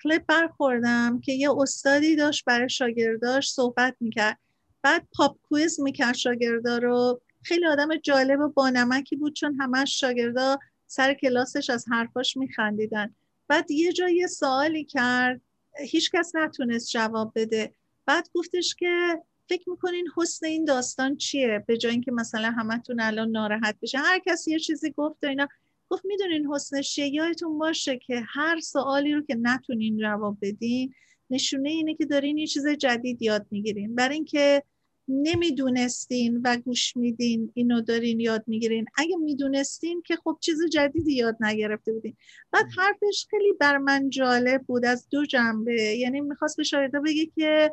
کلیپ 0.04 0.26
برخوردم 0.28 1.22
که 1.22 1.34
یه 1.34 1.50
استادی 1.58 2.16
داشت 2.16 2.46
برای 2.46 2.70
شاگرداش 2.70 3.52
صحبت 3.52 3.96
می‌کرد. 4.00 4.38
بعد 4.82 5.08
پاپ 5.14 5.38
کویز 5.50 5.80
می‌کرد 5.80 6.16
شاگردا 6.16 6.78
رو. 6.78 7.22
خیلی 7.43 7.68
آدم 7.68 7.98
جالب 7.98 8.39
و 8.39 8.50
بانمکی 8.50 9.16
بود 9.16 9.34
چون 9.34 9.56
همش 9.60 10.00
شاگردا 10.00 10.60
سر 10.88 11.14
کلاسش 11.14 11.70
از 11.70 11.86
حرفاش 11.91 12.38
میخندیدن. 12.38 13.16
بعد 13.48 13.72
یه 13.72 13.93
جا 13.93 14.10
یه 14.10 14.28
سوالی 14.28 14.84
کرد. 14.84 15.41
هیچکس 15.80 16.32
نتونست 16.36 16.89
جواب 16.89 17.32
بده. 17.36 17.74
بعد 18.06 18.30
گفتش 18.34 18.76
که 18.76 19.22
فکر 19.50 19.70
می‌کنین 19.70 20.08
حسن 20.18 20.46
این 20.46 20.66
داستان 20.66 21.18
چیه؟ 21.18 21.64
به 21.68 21.78
جای 21.78 21.91
اینکه 21.91 22.12
مثلا 22.12 22.52
همتون 22.52 23.00
الان 23.00 23.30
ناراحت 23.30 23.76
بشه 23.82 23.98
هر 23.98 24.20
کسی 24.26 24.52
یه 24.52 24.60
چیزی 24.60 24.93
گفت 24.98 25.24
و 25.24 25.28
اینا 25.28 25.48
گفت 25.89 26.06
می‌دونین 26.06 26.48
حسنش 26.48 26.96
چیه 26.96 27.08
یادتون 27.08 27.58
باشه 27.58 27.98
که 27.98 28.24
هر 28.28 28.60
سوالی 28.60 29.14
رو 29.14 29.22
که 29.22 29.36
نتونین 29.41 29.98
جواب 29.98 30.38
بدین 30.41 30.93
نشونه 31.30 31.70
اینه 31.70 31.96
که 31.96 32.06
دارین 32.06 32.38
یه 32.38 32.48
چیز 32.48 32.68
جدید 32.68 33.22
یاد 33.22 33.46
می‌گیرین. 33.52 33.96
برای 33.96 34.16
اینکه 34.16 34.64
نمی‌دونستین 35.08 36.41
و 36.43 36.58
گوش 36.58 36.98
میدین 36.98 37.52
اینو 37.54 37.82
دارین 37.82 38.20
یاد 38.20 38.43
می‌گیرین. 38.48 38.86
اگه 38.98 39.16
می‌دونستین 39.16 40.02
که 40.06 40.16
خب 40.16 40.38
چیز 40.41 40.58
جدیدی 40.72 41.14
یاد 41.14 41.38
نگرفته 41.39 41.93
بودین. 41.93 42.18
بعد 42.52 42.66
حرفش 42.78 43.28
خیلی 43.30 43.54
بر 43.54 43.78
من 43.78 44.10
جالب 44.10 44.62
بود 44.62 44.86
از 44.86 45.08
دو 45.10 45.26
جنبه. 45.26 45.82
یعنی 45.82 46.22
می‌خواست 46.22 46.58
به 46.58 46.64
شاهده 46.64 47.00
بگه 47.00 47.26
که 47.26 47.72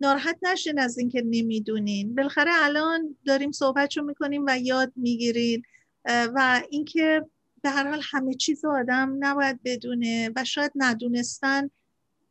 ناراحت 0.00 0.38
نشین 0.42 0.78
از 0.78 0.98
اینکه 0.98 1.22
نمی‌دونین. 1.26 2.14
بالاخره 2.14 2.50
الان 2.54 3.16
داریم 3.26 3.52
صحبتشو 3.52 4.02
می‌کنیم 4.02 4.44
و 4.46 4.58
یاد 4.58 4.92
می‌گیرین. 4.96 5.62
و 6.04 6.62
اینکه 6.70 7.26
به 7.62 7.70
هر 7.70 7.88
حال 7.88 8.00
همه 8.04 8.34
چیز 8.34 8.64
آدم 8.64 9.16
نباید 9.18 9.60
بدونه 9.64 10.30
و 10.36 10.44
شاید 10.44 10.72
ندونستن 10.74 11.70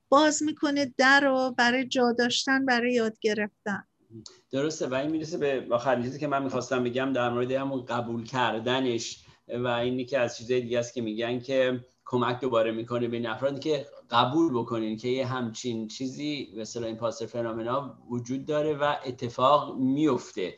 باز 0.09 0.43
می‌کنه 0.43 0.93
در 0.97 1.21
رو 1.21 1.55
برای 1.57 1.85
جا 1.85 2.11
داشتن 2.11 2.65
برای 2.65 2.93
یاد 2.93 3.19
گرفتن. 3.21 3.87
درسته. 4.51 4.87
و 4.87 4.93
این 4.93 5.11
می‌رسه 5.11 5.37
به 5.37 5.67
آخرین 5.71 6.03
چیزی 6.03 6.19
که 6.19 6.27
من 6.27 6.43
می‌خواستم 6.43 6.83
بگم 6.83 7.13
در 7.13 7.29
مورد 7.29 7.51
همون 7.51 7.85
قبول 7.85 8.23
کردنش 8.23 9.25
و 9.47 9.67
اینی 9.67 10.05
که 10.05 10.19
از 10.19 10.37
چیزای 10.37 10.61
دیگه 10.61 10.79
است 10.79 10.93
که 10.93 11.01
میگن 11.01 11.39
که 11.39 11.79
کمک 12.05 12.41
دوباره 12.41 12.71
می‌کنه 12.71 13.07
به 13.07 13.17
این 13.17 13.27
افرادی 13.27 13.59
که 13.59 13.85
قبول 14.13 14.53
بکنین 14.53 14.97
که 14.97 15.07
یه 15.07 15.25
همچین 15.25 15.87
چیزی 15.87 16.53
مثلا 16.57 16.87
این 16.87 16.95
پاستر 16.95 17.25
فرامنا 17.25 17.97
وجود 18.09 18.45
داره 18.45 18.73
و 18.73 18.95
اتفاق 19.05 19.77
میفته. 19.77 20.55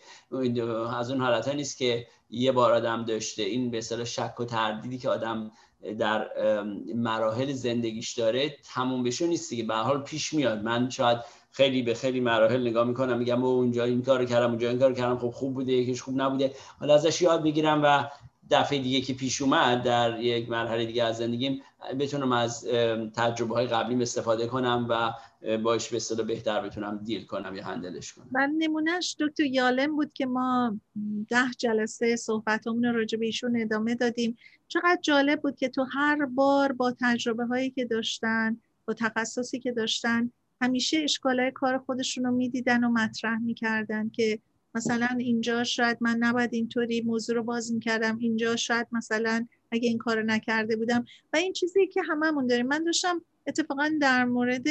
از 0.97 1.11
اون 1.11 1.21
حالت 1.21 1.47
نیست 1.47 1.77
که 1.77 2.07
یه 2.29 2.51
بار 2.51 2.73
آدم 2.73 3.05
داشته. 3.05 3.43
این 3.43 3.71
به 3.71 3.81
شک 3.81 4.39
و 4.39 4.45
تردیدی 4.45 4.97
که 4.97 5.09
آدم 5.09 5.51
در 5.99 6.27
مراحل 6.95 7.51
زندگیش 7.53 8.13
داره 8.13 8.57
تموم 8.73 9.03
بشه 9.03 9.27
نیست 9.27 9.49
دیگه. 9.49 9.63
به 9.63 9.75
حال 9.75 10.01
پیش 10.01 10.33
میاد. 10.33 10.63
من 10.63 10.89
شاید 10.89 11.17
خیلی 11.51 11.81
به 11.81 11.93
خیلی 11.93 12.19
مراحل 12.19 12.67
نگاه 12.67 12.87
می‌کنم 12.87 13.17
میگم 13.17 13.43
او 13.43 13.51
اونجا 13.51 13.83
این 13.83 14.01
کار 14.01 14.25
کردم 14.25 14.49
اونجا 14.49 14.69
این 14.69 14.79
کار 14.79 14.93
کردم. 14.93 15.17
خب 15.17 15.29
خوب 15.29 15.53
بوده 15.53 15.73
یکیش 15.73 16.01
خوب 16.01 16.21
نبوده. 16.21 16.53
حالا 16.79 16.93
ازش 16.93 17.21
یاد 17.21 17.43
می‌گیرم 17.43 17.81
و 17.83 18.09
دفعه 18.51 18.79
دیگه 18.79 19.01
که 19.01 19.13
پیش 19.13 19.41
اومد 19.41 19.83
در 19.83 20.19
یک 20.19 20.49
مرحله 20.49 20.85
دیگه 20.85 21.03
از 21.03 21.17
زندگیم 21.17 21.61
بتونم 21.99 22.31
از 22.31 22.65
تجربه 23.15 23.53
های 23.53 23.67
قبلیم 23.67 24.01
استفاده 24.01 24.47
کنم 24.47 24.85
و 24.89 25.13
باش 25.57 25.89
به 25.89 25.97
اصطلاح 25.97 26.27
بهتر 26.27 26.61
بتونم 26.61 26.97
دیل 27.03 27.25
کنم 27.25 27.55
یا 27.55 27.63
هندلش 27.63 28.13
کنم. 28.13 28.27
من 28.31 28.55
نمونهش 28.57 29.15
دکتر 29.19 29.43
یالم 29.43 29.95
بود 29.95 30.13
که 30.13 30.25
ما 30.25 30.79
ده 31.29 31.51
جلسه 31.57 32.15
صحبتمون 32.15 32.85
رو 32.85 32.97
راجع 32.97 33.17
به 33.17 33.25
ایشون 33.25 33.61
ادامه 33.61 33.95
دادیم. 33.95 34.37
چقدر 34.67 34.99
جالب 35.01 35.41
بود 35.41 35.55
که 35.55 35.69
تو 35.69 35.85
هر 35.93 36.25
بار 36.25 36.71
با 36.71 36.95
تجربه 37.01 37.45
هایی 37.45 37.69
که 37.69 37.85
داشتن 37.85 38.57
با 38.87 38.93
تخصصی 38.93 39.59
که 39.59 39.71
داشتن 39.71 40.31
همیشه 40.61 40.97
اشکالای 40.97 41.51
کار 41.51 41.77
خودشون 41.77 42.23
رو 42.23 42.31
می‌دیدن 42.31 42.83
و 42.83 42.89
مطرح 42.89 43.39
می‌کردن 43.39 44.09
که 44.09 44.39
مثلا 44.75 45.09
اینجا 45.19 45.63
شاید 45.63 45.97
من 46.01 46.17
نباید 46.19 46.53
اینطوری 46.53 47.01
موضوع 47.01 47.35
رو 47.35 47.43
باز 47.43 47.73
می‌کردم. 47.73 48.17
اینجا 48.17 48.55
شاید 48.55 48.87
مثلا 48.91 49.47
اگه 49.71 49.89
این 49.89 49.97
کار 49.97 50.23
نکرده 50.23 50.75
بودم. 50.75 51.05
و 51.33 51.37
این 51.37 51.53
چیزی 51.53 51.87
که 51.87 52.01
هممون 52.09 52.47
داریم. 52.47 52.67
من 52.67 52.83
داشتم 52.83 53.21
اتفاقا 53.47 53.91
در 54.01 54.25
مورد 54.25 54.67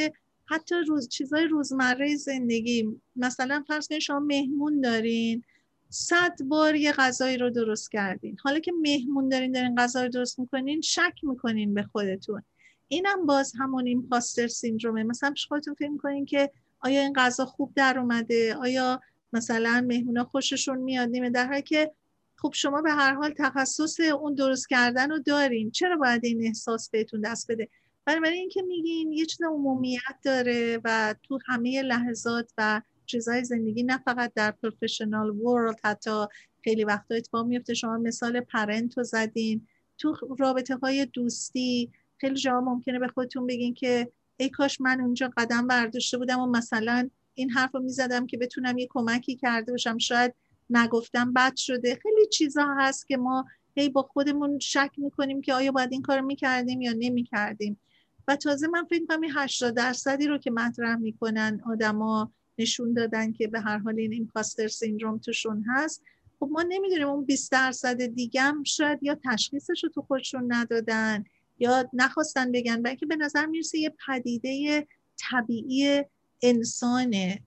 حتی 0.47 0.75
روز 0.89 1.09
چیزای 1.09 1.47
روزمره 1.47 2.17
زندگی 2.17 2.89
مثلا 3.17 3.65
فرض 3.69 3.89
کنید 3.89 4.01
شما 4.01 4.19
مهمون 4.19 4.81
دارین 4.81 5.45
صد 5.89 6.43
بار 6.43 6.77
یه 6.77 6.93
غذایی 6.93 7.37
رو 7.37 7.51
درست 7.51 7.91
کردین. 7.91 8.37
حالا 8.43 8.59
که 8.59 8.73
مهمون 8.83 9.29
دارین 9.29 9.53
دارین 9.53 9.75
غذا 9.75 10.03
رو 10.03 10.09
درست 10.09 10.39
می‌کنین 10.39 10.81
شک 10.81 11.15
می‌کنین 11.23 11.75
به 11.75 11.83
خودتون. 11.83 12.43
اینم 12.89 13.27
باز 13.27 13.53
همون 13.59 13.87
این 13.87 14.09
پاستر 14.09 14.47
سیندرومه 14.47 15.03
مثلا 15.03 15.35
خودتون 15.49 15.75
فکر 15.75 15.89
می‌کنین 15.89 16.27
که 16.27 16.51
آیا 16.81 17.01
این 17.01 17.13
غذا 17.13 17.47
خوب 17.47 17.73
در 17.77 17.99
اومده؟ 17.99 18.55
آیا 18.55 19.01
مثلا 19.35 19.85
مهمونا 19.89 20.25
خوششون 20.25 20.79
میاد 20.79 21.09
نیمه 21.09 21.31
در 21.31 21.47
حالی 21.47 21.63
که 21.63 21.93
خب 22.37 22.53
شما 22.55 22.83
به 22.83 22.91
هر 22.91 23.15
حال 23.15 23.35
تخصص 23.39 24.01
اون 24.01 24.35
درست 24.35 24.69
کردن 24.69 25.11
رو 25.11 25.19
دارین. 25.19 25.71
چرا 25.71 25.97
باید 25.97 26.25
این 26.25 26.47
احساس 26.47 26.91
بهتون 26.91 27.21
دست 27.21 27.51
بده؟ 27.51 27.69
برای 28.05 28.39
اینکه 28.39 28.63
میگین 28.63 29.13
یه 29.13 29.27
چیز 29.27 29.43
عمومیت 29.43 30.17
داره 30.25 30.81
و 30.85 31.15
تو 31.23 31.39
همه 31.47 31.83
لحظات 31.83 32.53
و 32.59 32.83
چیزهای 33.07 33.45
زندگی 33.45 33.83
نه 33.83 33.99
فقط 33.99 34.33
در 34.35 34.51
پروفشنال 34.51 35.31
ورلد 35.31 35.81
حتی 35.85 36.25
خیلی 36.65 36.85
وقتا 36.85 37.15
اتفاق 37.15 37.47
میفته. 37.47 37.75
شما 37.75 37.97
مثال 37.97 38.41
پرنت 38.41 38.99
رو 38.99 39.05
زدین. 39.05 39.67
تو 39.99 40.17
رابطه 40.39 40.77
های 40.77 41.07
دوستی 41.07 41.91
خیلی 42.17 42.35
جا 42.35 42.61
ممکنه 42.61 42.99
به 42.99 43.09
خودتون 43.09 43.47
بگین 43.47 43.75
که 43.75 44.13
ای 44.37 44.49
کاش 44.49 44.81
من 44.81 45.01
اونجا 45.01 45.31
قدم 45.37 45.67
برداشته 45.67 46.19
بودم 46.19 46.41
و 46.41 46.47
مثلا 46.47 47.11
این 47.35 47.51
حرف 47.51 47.75
رو 47.75 47.81
می‌زدم 47.81 48.27
که 48.27 48.39
بتونم 48.39 48.79
یه 48.79 48.87
کمکی 48.91 49.37
کرده 49.37 49.73
باشم. 49.73 49.99
شاید 49.99 50.35
نگفتم 50.71 51.33
بد 51.33 51.57
شده. 51.57 51.99
خیلی 52.03 52.27
چیزها 52.33 52.75
هست 52.79 53.09
که 53.09 53.17
ما 53.17 53.47
هی 53.77 53.89
با 53.89 54.03
خودمون 54.03 54.59
شک 54.59 54.91
می‌کنیم 54.97 55.41
که 55.41 55.55
آیا 55.55 55.73
باید 55.73 55.93
این 55.93 56.03
کار 56.03 56.21
می‌کردیم 56.21 56.81
یا 56.81 56.93
نمی‌کردیم. 56.99 57.81
و 58.29 58.37
تازه 58.37 58.67
من 58.67 58.85
فکر 58.85 59.07
کنم 59.07 59.21
این 59.21 59.33
80 59.35 59.75
درصدی 59.75 60.27
رو 60.27 60.39
که 60.39 60.51
مطرح 60.51 60.97
می‌کنن 60.97 61.61
آدما 61.67 62.33
نشون 62.59 62.93
دادن 62.93 63.33
که 63.33 63.49
به 63.49 63.61
هر 63.61 63.79
حال 63.79 63.99
این 63.99 64.13
ایمپاستر 64.13 64.69
سیندروم 64.69 65.19
توشون 65.19 65.65
هست. 65.69 66.03
خب 66.41 66.49
ما 66.53 66.63
نمی‌دونیم 66.69 67.09
اون 67.09 67.25
20 67.25 67.53
درصد 67.53 68.07
دیگه 68.07 68.41
هم 68.41 68.63
شاید 68.63 69.03
یا 69.03 69.19
تشخیصش 69.25 69.85
رو 69.85 69.91
تو 69.91 70.03
خودشون 70.03 70.53
ندادن 70.53 71.25
یا 71.59 71.91
نخواستن 71.93 72.53
بگن 72.53 72.83
بلکه 72.83 73.07
به 73.07 73.17
نظر 73.17 73.47
می‌رسه 73.47 73.79
یه 73.79 73.95
پدیده 74.07 74.87
طبیعی 75.17 76.03
انسانه. 76.45 77.41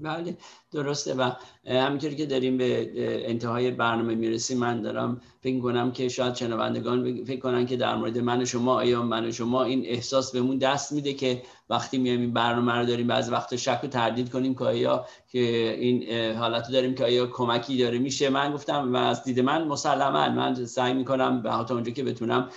بله 0.00 0.36
درسته. 0.72 1.14
و 1.14 1.30
همینطوری 1.66 2.16
که 2.16 2.26
داریم 2.26 2.58
به 2.58 2.90
انتهای 3.30 3.70
برنامه 3.70 4.14
می‌رسیم 4.14 4.58
من 4.58 4.82
دارم 4.82 5.20
فکر 5.40 5.60
کنم 5.60 5.92
که 5.92 6.08
شاید 6.08 6.34
شنوندگان 6.34 7.24
فکر 7.24 7.40
کنن 7.40 7.66
که 7.66 7.76
در 7.76 7.96
مورد 7.96 8.18
من 8.18 8.42
و 8.42 8.44
شما 8.44 8.74
آیا 8.74 9.02
من 9.02 9.28
و 9.28 9.32
شما 9.32 9.64
این 9.64 9.86
احساس 9.86 10.32
بهمون 10.32 10.58
دست 10.58 10.92
میده 10.92 11.12
که 11.14 11.42
وقتی 11.72 11.98
میایم 11.98 12.20
این 12.20 12.32
برنامه 12.32 12.72
رو 12.72 12.86
داریم 12.86 13.06
بعضی 13.06 13.30
وقت 13.30 13.56
شک 13.56 13.80
و 13.84 13.86
تردید 13.86 14.30
کنیم 14.30 14.54
که 14.54 14.64
آیا 14.64 15.06
که 15.28 15.38
این 15.80 16.32
حالت 16.36 16.70
داریم 16.72 16.94
که 16.94 17.04
آیا 17.04 17.26
کمکی 17.26 17.78
داره. 17.78 17.98
میشه. 17.98 18.30
من 18.30 18.52
گفتم 18.52 18.92
و 18.94 18.96
از 18.96 19.24
دید 19.24 19.40
من 19.40 19.64
مسلما. 19.64 20.28
من 20.28 20.54
سعی 20.54 20.94
می‌کنم 20.94 21.42
به 21.42 21.52
حتی 21.52 21.74
اونجا 21.74 21.92
که 21.92 22.04
بتونم 22.04 22.48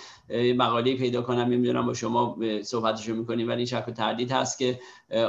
مقاله 0.56 0.96
پیدا 0.96 1.22
کنم. 1.22 1.40
نمی‌دونم 1.40 1.86
با 1.86 1.94
شما 1.94 2.38
صحبتشو 2.62 3.14
می‌کنیم 3.14 3.48
ولی 3.48 3.66
شک 3.66 3.84
و 3.88 3.90
تردید 3.90 4.32
هست 4.32 4.58
که 4.58 4.80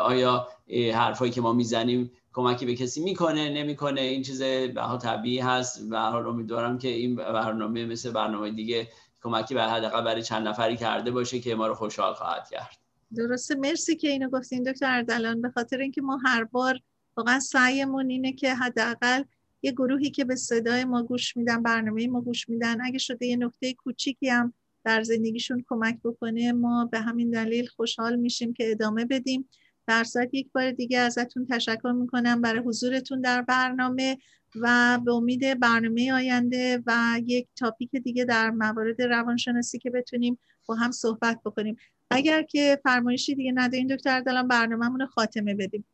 آیا 0.01 0.47
حرفایی 0.93 1.31
که 1.31 1.41
ما 1.41 1.53
می‌زنیم 1.53 2.11
کمکی 2.33 2.65
به 2.65 2.75
کسی 2.75 3.03
می‌کنه 3.03 3.49
نمی‌کنه. 3.49 4.01
این 4.01 4.21
چیز 4.21 4.41
به 4.41 4.97
طبیعی 5.01 5.39
هست 5.39 5.81
و 5.91 6.11
حال 6.11 6.27
امیدوارم 6.27 6.77
که 6.77 6.87
این 6.87 7.15
برنامه 7.15 7.85
مثل 7.85 8.11
برنامه 8.11 8.51
دیگه 8.51 8.87
کمکی 9.23 9.53
به 9.53 9.63
حداقل 9.63 10.01
برای 10.01 10.23
چند 10.23 10.47
نفری 10.47 10.77
کرده 10.77 11.11
باشه 11.11 11.39
که 11.39 11.55
ما 11.55 11.67
رو 11.67 11.73
خوشحال 11.73 12.13
خواهد 12.13 12.49
کرد. 12.51 12.86
درسته. 13.15 13.55
مرسی 13.55 13.95
که 13.95 14.09
اینو 14.09 14.29
گفتین 14.29 14.63
دکتر 14.63 14.97
اردلان. 14.97 15.41
به 15.41 15.49
خاطر 15.49 15.77
اینکه 15.77 16.01
ما 16.01 16.19
هر 16.25 16.43
بار 16.43 16.79
واقعا 17.17 17.39
سعیمون 17.39 18.09
اینه 18.09 18.33
که 18.33 18.53
حداقل 18.53 19.23
یه 19.61 19.71
گروهی 19.71 20.09
که 20.09 20.25
به 20.25 20.35
صدای 20.35 20.85
ما 20.85 21.03
گوش 21.03 21.37
میدن 21.37 21.63
برنامه 21.63 22.07
ما 22.07 22.21
گوش 22.21 22.49
میدن 22.49 22.81
اگه 22.81 22.97
شده 22.97 23.25
یه 23.25 23.37
نکته 23.37 23.73
کوچیکی 23.73 24.29
هم 24.29 24.53
در 24.83 25.03
زندگیشون 25.03 25.65
کمک 25.69 25.99
بکنه 26.03 26.51
ما 26.51 26.85
به 26.85 26.99
همین 26.99 27.29
دلیل 27.29 27.67
خوشحال 27.67 28.15
میشیم 28.15 28.53
که 28.53 28.71
ادامه 28.71 29.05
بدیم. 29.05 29.49
در 29.87 30.05
یک 30.33 30.51
بار 30.51 30.71
دیگه 30.71 30.99
ازتون 30.99 31.45
تشکر 31.45 31.91
می‌کنم. 31.91 32.41
برای 32.41 32.59
حضورتون 32.59 33.21
در 33.21 33.41
برنامه. 33.41 34.17
و 34.55 34.99
به 35.05 35.11
امید 35.11 35.59
برنامه 35.59 36.13
آینده 36.13 36.83
و 36.85 37.21
یک 37.25 37.47
تاپیک 37.55 37.91
دیگه 37.91 38.25
در 38.25 38.49
موارد 38.49 39.01
روانشناسی 39.01 39.79
که 39.79 39.89
بتونیم 39.89 40.39
با 40.65 40.75
هم 40.75 40.91
صحبت 40.91 41.39
بکنیم. 41.45 41.77
اگر 42.11 42.41
که 42.41 42.79
فرمایشی 42.83 43.35
دیگه 43.35 43.51
ندارین 43.55 43.95
دکتر 43.95 44.19
دلم 44.19 44.47
برنامهمون 44.47 44.99
رو 44.99 45.07
خاتمه 45.07 45.55
بدیم. 45.55 45.85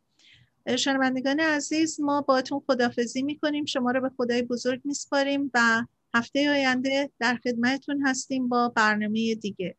شنوندگان 0.75 1.39
عزیز 1.39 2.01
ما 2.01 2.21
باتون 2.21 2.61
خدافزی 2.67 3.23
می‌کنیم. 3.23 3.65
شما 3.65 3.91
رو 3.91 4.01
به 4.01 4.09
خدای 4.17 4.41
بزرگ 4.41 4.81
میسپاریم 4.85 5.51
و 5.53 5.83
هفته 6.13 6.49
آینده 6.49 7.09
در 7.19 7.35
خدمتتون 7.43 8.07
هستیم 8.07 8.49
با 8.49 8.69
برنامه 8.69 9.35
دیگه. 9.35 9.75